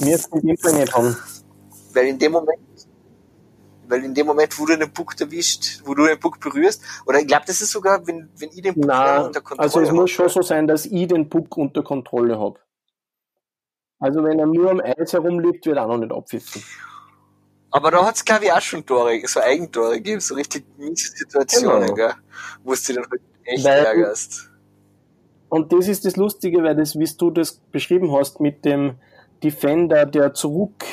Wir 0.00 0.14
es 0.16 0.26
in 0.26 0.46
dem 0.46 0.56
Fall 0.56 0.72
nicht 0.74 0.94
haben. 0.94 1.16
Weil 1.92 2.06
in 2.06 2.18
dem 2.18 2.32
Moment, 2.32 2.60
weil 3.90 4.04
in 4.04 4.14
dem 4.14 4.26
Moment, 4.26 4.58
wo 4.58 4.66
du 4.66 4.76
den 4.76 4.92
Puck 4.92 5.20
erwischt, 5.20 5.80
wo 5.84 5.94
du 5.94 6.06
den 6.06 6.18
Puck 6.18 6.40
berührst, 6.40 6.82
oder 7.06 7.18
ich 7.20 7.26
glaube, 7.26 7.44
das 7.46 7.60
ist 7.60 7.70
sogar, 7.72 8.06
wenn, 8.06 8.28
wenn 8.36 8.48
ich 8.50 8.62
den 8.62 8.74
Puck 8.74 8.84
Na, 8.86 9.26
unter 9.26 9.40
Kontrolle 9.40 9.60
also 9.64 9.80
es 9.80 9.88
hab, 9.88 9.96
muss 9.96 10.10
schon 10.10 10.28
so 10.28 10.42
sein, 10.42 10.66
dass 10.66 10.86
ich 10.86 11.08
den 11.08 11.28
Puck 11.28 11.56
unter 11.56 11.82
Kontrolle 11.82 12.38
habe. 12.38 12.58
Also 13.98 14.24
wenn 14.24 14.38
er 14.38 14.46
nur 14.46 14.70
am 14.70 14.80
Eis 14.80 15.12
herumliegt, 15.12 15.66
wird 15.66 15.76
er 15.76 15.84
auch 15.84 15.88
noch 15.88 15.98
nicht 15.98 16.12
abpfiffen. 16.12 16.62
Aber 17.70 17.90
da 17.90 18.04
hat's 18.06 18.24
glaube 18.24 18.46
ich, 18.46 18.52
auch 18.52 18.60
schon 18.60 18.84
Tore, 18.84 19.20
so 19.26 19.40
Eigentore 19.40 19.96
gegeben, 19.96 20.20
so 20.20 20.34
richtig 20.34 20.64
miese 20.78 21.12
Situationen, 21.16 21.82
Genau. 21.82 21.94
gell? 21.94 22.14
Wo 22.64 22.70
du 22.72 22.76
dich 22.76 22.94
dann 22.96 23.04
halt 23.10 23.20
echt 23.44 23.64
Weil- 23.64 23.84
ärgerst. 23.84 24.50
Und 25.48 25.72
das 25.72 25.88
ist 25.88 26.04
das 26.04 26.16
Lustige, 26.16 26.62
weil 26.62 26.76
das, 26.76 26.96
wie 26.98 27.08
du 27.18 27.30
das 27.30 27.54
beschrieben 27.72 28.12
hast, 28.12 28.40
mit 28.40 28.64
dem 28.64 28.94
Defender, 29.42 30.06
der 30.06 30.32
zurück 30.32 30.84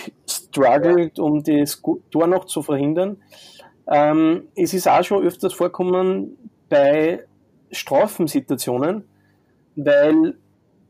struggelt, 0.57 1.19
um 1.19 1.43
das 1.43 1.81
Tor 2.11 2.27
noch 2.27 2.45
zu 2.45 2.61
verhindern. 2.61 3.21
Ähm, 3.87 4.47
es 4.55 4.73
ist 4.73 4.87
auch 4.87 5.03
schon 5.03 5.23
öfters 5.23 5.53
vorkommen 5.53 6.37
bei 6.69 7.25
Strafensituationen, 7.71 9.07
weil 9.75 10.37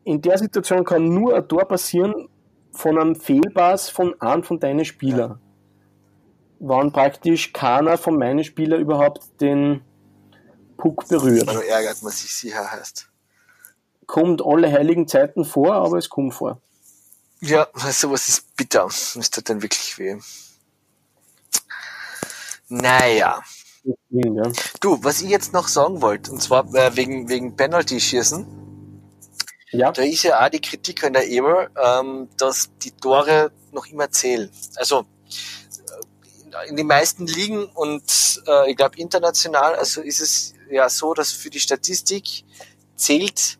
in 0.03 0.21
der 0.21 0.37
Situation 0.37 0.83
kann 0.83 1.09
nur 1.09 1.35
ein 1.35 1.47
Tor 1.47 1.65
passieren 1.65 2.29
von 2.71 2.97
einem 2.97 3.15
Fehlpass 3.15 3.89
von 3.89 4.19
einem 4.21 4.43
von 4.43 4.59
deinen 4.59 4.85
Spielern. 4.85 5.39
Wann 6.59 6.91
praktisch 6.91 7.53
keiner 7.53 7.97
von 7.97 8.17
meinen 8.17 8.43
Spielern 8.43 8.79
überhaupt 8.79 9.41
den 9.41 9.81
Puck 10.77 11.07
berührt. 11.07 11.47
Da 11.47 11.59
ärgert 11.59 12.01
man 12.03 12.11
sich 12.11 12.33
sicher 12.33 12.71
heißt. 12.71 13.11
kommt 14.05 14.43
alle 14.43 14.71
heiligen 14.71 15.07
Zeiten 15.07 15.43
vor, 15.43 15.73
aber 15.73 15.97
es 15.97 16.09
kommt 16.09 16.33
vor. 16.33 16.61
Ja, 17.39 17.67
sowas 17.91 18.27
ist 18.27 18.55
bitter. 18.55 18.85
Das 18.85 19.29
tut 19.29 19.49
dann 19.49 19.61
wirklich 19.61 19.97
weh. 19.97 20.17
Naja. 22.69 23.41
Ja. 24.09 24.51
Du, 24.81 25.03
was 25.03 25.21
ich 25.21 25.29
jetzt 25.29 25.53
noch 25.53 25.67
sagen 25.67 26.01
wollte, 26.01 26.31
und 26.31 26.41
zwar 26.41 26.73
äh, 26.75 26.95
wegen, 26.95 27.29
wegen 27.29 27.55
Penalty-Schießen, 27.55 28.45
ja, 29.71 29.91
da 29.91 30.01
ist 30.01 30.23
ja 30.23 30.43
auch 30.43 30.49
die 30.49 30.61
Kritik 30.61 31.03
an 31.03 31.13
der 31.13 31.27
Eber, 31.27 31.69
ähm, 31.75 32.29
dass 32.37 32.69
die 32.81 32.91
Tore 32.91 33.51
noch 33.71 33.85
immer 33.87 34.09
zählen. 34.11 34.49
Also 34.75 35.05
äh, 36.51 36.69
in 36.69 36.77
den 36.77 36.87
meisten 36.87 37.27
Ligen 37.27 37.65
und 37.65 38.41
äh, 38.47 38.71
ich 38.71 38.77
glaube 38.77 38.97
international, 38.97 39.75
also 39.75 40.01
ist 40.01 40.21
es 40.21 40.53
ja 40.69 40.89
so, 40.89 41.13
dass 41.13 41.31
für 41.31 41.49
die 41.49 41.59
Statistik 41.59 42.43
zählt 42.95 43.59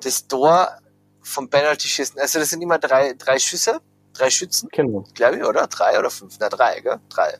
das 0.00 0.26
Tor 0.28 0.78
vom 1.22 1.48
Penalty-Schießen. 1.48 2.18
Also 2.18 2.38
das 2.38 2.50
sind 2.50 2.62
immer 2.62 2.78
drei, 2.78 3.14
drei 3.14 3.38
Schüsse, 3.38 3.80
drei 4.12 4.30
Schützen, 4.30 4.68
genau. 4.72 5.04
glaube 5.14 5.36
ich, 5.36 5.44
oder? 5.44 5.66
Drei 5.66 5.98
oder 5.98 6.10
fünf? 6.10 6.36
Na, 6.40 6.48
drei, 6.48 6.80
gell? 6.80 7.00
Drei. 7.08 7.38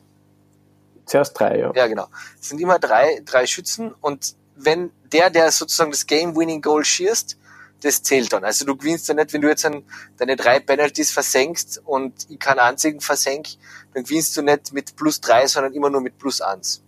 Zuerst 1.05 1.37
drei, 1.37 1.59
ja. 1.59 1.71
Ja, 1.75 1.87
genau. 1.87 2.07
Es 2.39 2.49
sind 2.49 2.59
immer 2.59 2.79
drei, 2.79 3.21
drei 3.25 3.45
Schützen 3.45 3.93
und 4.01 4.35
wenn 4.55 4.91
der, 5.11 5.29
der 5.29 5.51
sozusagen 5.51 5.91
das 5.91 6.05
Game-Winning-Goal 6.05 6.85
schießt, 6.85 7.37
das 7.81 8.01
zählt 8.01 8.31
dann. 8.31 8.45
Also 8.45 8.65
du 8.65 8.77
gewinnst 8.77 9.07
ja 9.09 9.13
nicht, 9.13 9.33
wenn 9.33 9.41
du 9.41 9.49
jetzt 9.49 9.65
an 9.65 9.83
deine 10.17 10.35
drei 10.35 10.59
Penalties 10.59 11.11
versenkst 11.11 11.81
und 11.83 12.29
ich 12.29 12.39
keinen 12.39 12.59
einzigen 12.59 13.01
versenk, 13.01 13.47
dann 13.93 14.03
gewinnst 14.03 14.37
du 14.37 14.41
nicht 14.41 14.71
mit 14.71 14.95
plus 14.95 15.19
drei, 15.19 15.45
sondern 15.47 15.73
immer 15.73 15.89
nur 15.89 16.01
mit 16.01 16.17
plus 16.17 16.39
eins. 16.39 16.81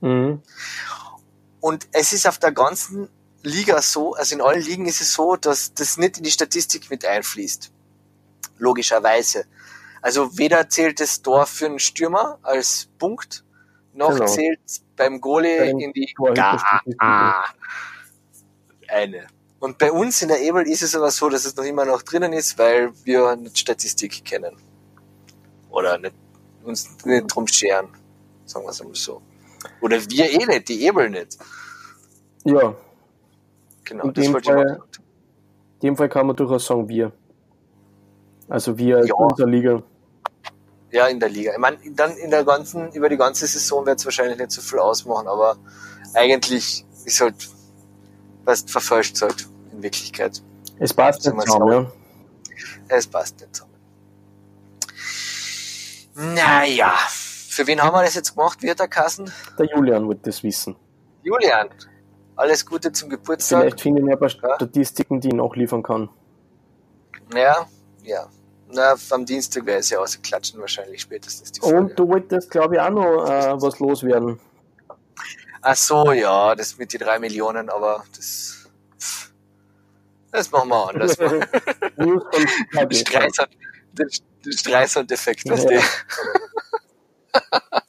Mhm. 0.00 0.40
Und 1.60 1.88
es 1.92 2.12
ist 2.12 2.26
auf 2.26 2.38
der 2.38 2.52
ganzen 2.52 3.08
Liga 3.42 3.80
so, 3.80 4.14
also 4.14 4.34
in 4.34 4.40
allen 4.40 4.62
Ligen 4.62 4.86
ist 4.86 5.00
es 5.00 5.14
so, 5.14 5.36
dass 5.36 5.72
das 5.74 5.96
nicht 5.96 6.18
in 6.18 6.24
die 6.24 6.30
Statistik 6.30 6.90
mit 6.90 7.04
einfließt. 7.04 7.72
Logischerweise. 8.58 9.44
Also 10.02 10.36
weder 10.38 10.68
zählt 10.68 11.00
das 11.00 11.22
Tor 11.22 11.46
für 11.46 11.66
einen 11.66 11.78
Stürmer 11.78 12.38
als 12.42 12.88
Punkt, 12.98 13.44
noch 13.92 14.12
Genau. 14.12 14.26
zählt 14.26 14.60
beim 14.96 15.20
Goalie 15.20 15.58
Bei 15.58 15.66
den 15.66 15.80
in 15.80 15.92
die 15.92 16.12
Torhüterstatistiken. 16.16 17.00
Ah, 17.00 17.44
eine. 18.88 19.26
Und 19.58 19.78
bei 19.78 19.92
uns 19.92 20.22
in 20.22 20.28
der 20.28 20.40
Ebel 20.40 20.66
ist 20.66 20.82
es 20.82 20.94
aber 20.94 21.10
so, 21.10 21.28
dass 21.28 21.44
es 21.44 21.54
noch 21.56 21.64
immer 21.64 21.84
noch 21.84 22.02
drinnen 22.02 22.32
ist, 22.32 22.58
weil 22.58 22.92
wir 23.04 23.36
nicht 23.36 23.58
Statistik 23.58 24.24
kennen. 24.24 24.56
Oder 25.70 25.98
nicht, 25.98 26.14
uns 26.64 26.88
nicht 27.04 27.26
drum 27.26 27.46
scheren. 27.46 27.88
Sagen 28.46 28.64
wir 28.64 28.70
es 28.70 28.80
einmal 28.80 28.96
so. 28.96 29.20
Oder 29.80 29.98
wir 30.10 30.30
eh 30.30 30.46
nicht, 30.46 30.68
die 30.68 30.84
Ebel 30.86 31.10
nicht. 31.10 31.36
Ja, 32.44 32.74
Genau, 33.84 34.04
In 34.04 34.12
dem 34.14 34.32
Fall- 34.40 34.80
in 35.74 35.80
dem 35.82 35.96
Fall 35.96 36.08
kann 36.08 36.26
man 36.26 36.36
durchaus 36.36 36.66
sagen, 36.66 36.88
wir. 36.88 37.12
Also 38.48 38.76
wir 38.76 38.98
Ja. 38.98 39.04
in 39.04 39.12
unserer 39.12 39.46
Liga. 39.48 39.82
Ja, 40.90 41.06
in 41.06 41.20
der 41.20 41.28
Liga. 41.28 41.52
Ich 41.52 41.58
meine, 41.58 41.78
dann 41.92 42.16
in 42.16 42.30
der 42.30 42.44
ganzen, 42.44 42.92
über 42.92 43.08
die 43.08 43.16
ganze 43.16 43.46
Saison 43.46 43.86
wird 43.86 43.98
es 44.00 44.04
wahrscheinlich 44.04 44.38
nicht 44.38 44.50
so 44.50 44.60
viel 44.60 44.80
ausmachen, 44.80 45.28
aber 45.28 45.56
eigentlich 46.14 46.84
ist 47.04 47.20
halt, 47.20 47.48
was 48.44 48.62
verfälscht 48.62 49.20
halt 49.22 49.46
in 49.72 49.82
Wirklichkeit. 49.82 50.42
Es 50.78 50.92
passt 50.92 51.24
nicht 51.24 51.46
zusammen, 51.46 51.72
ja. 51.72 51.92
Es 52.88 53.06
passt 53.06 53.40
nicht 53.40 53.54
zusammen. 53.54 53.70
Naja, 56.14 56.92
für 57.08 57.66
wen 57.66 57.80
haben 57.82 57.94
wir 57.94 58.02
das 58.02 58.14
jetzt 58.14 58.34
gemacht? 58.34 58.58
Hat 58.68 58.78
der 58.80 58.88
Kassen? 58.88 59.30
Der 59.58 59.66
Julian 59.66 60.08
wird 60.08 60.26
das 60.26 60.42
wissen. 60.42 60.76
Julian. 61.22 61.68
Alles 62.40 62.64
Gute 62.64 62.90
zum 62.90 63.10
Geburtstag. 63.10 63.60
Vielleicht 63.60 63.80
finde 63.82 64.00
ich 64.00 64.06
noch 64.06 64.12
ein 64.12 64.18
paar 64.18 64.30
Ja. 64.30 64.54
Statistiken, 64.56 65.20
die 65.20 65.28
ich 65.28 65.34
nachliefern 65.34 65.82
kann. 65.82 66.08
Ja, 67.34 67.66
ja. 68.02 68.30
Na, 68.72 68.94
am 69.10 69.26
Dienstag 69.26 69.66
wäre 69.66 69.80
es 69.80 69.90
ja 69.90 69.98
ausgeklatschen 69.98 70.58
wahrscheinlich 70.58 71.02
spätestens 71.02 71.52
die 71.52 71.60
Folge. 71.60 71.76
Und 71.76 71.98
du 71.98 72.08
wolltest, 72.08 72.50
glaube 72.50 72.76
ich, 72.76 72.80
auch 72.80 72.88
noch 72.88 73.26
äh, 73.28 73.60
was 73.60 73.78
loswerden. 73.78 74.40
Ach 75.60 75.76
so, 75.76 76.12
ja, 76.12 76.54
das 76.54 76.78
mit 76.78 76.94
die 76.94 76.98
drei 76.98 77.18
Millionen, 77.18 77.68
aber 77.68 78.04
das, 78.16 78.70
das 80.32 80.50
machen 80.50 80.70
wir 80.70 80.88
anders. 80.88 81.12
Streisand, 82.96 83.50
den, 83.92 84.08
den 84.46 84.52
Streisand-Effekt, 84.52 85.50
weißt 85.50 85.68
Ja. 85.70 85.80
du? 87.32 87.40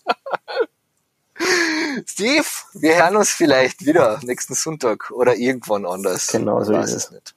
Steve, 2.06 2.46
wir 2.74 2.96
hören 2.96 3.16
uns 3.18 3.32
vielleicht 3.32 3.86
wieder 3.86 4.20
nächsten 4.24 4.54
Sonntag 4.54 5.12
oder 5.12 5.36
irgendwann 5.36 5.86
anders. 5.86 6.28
Genau 6.28 6.64
so 6.64 6.74
ist 6.74 6.94
es 6.94 7.12
nicht. 7.12 7.36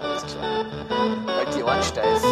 Alles 0.00 0.22
klar. 0.26 0.64
Halt 1.26 1.54
die 1.54 1.62
Ohren 1.62 1.82
steif. 1.82 2.22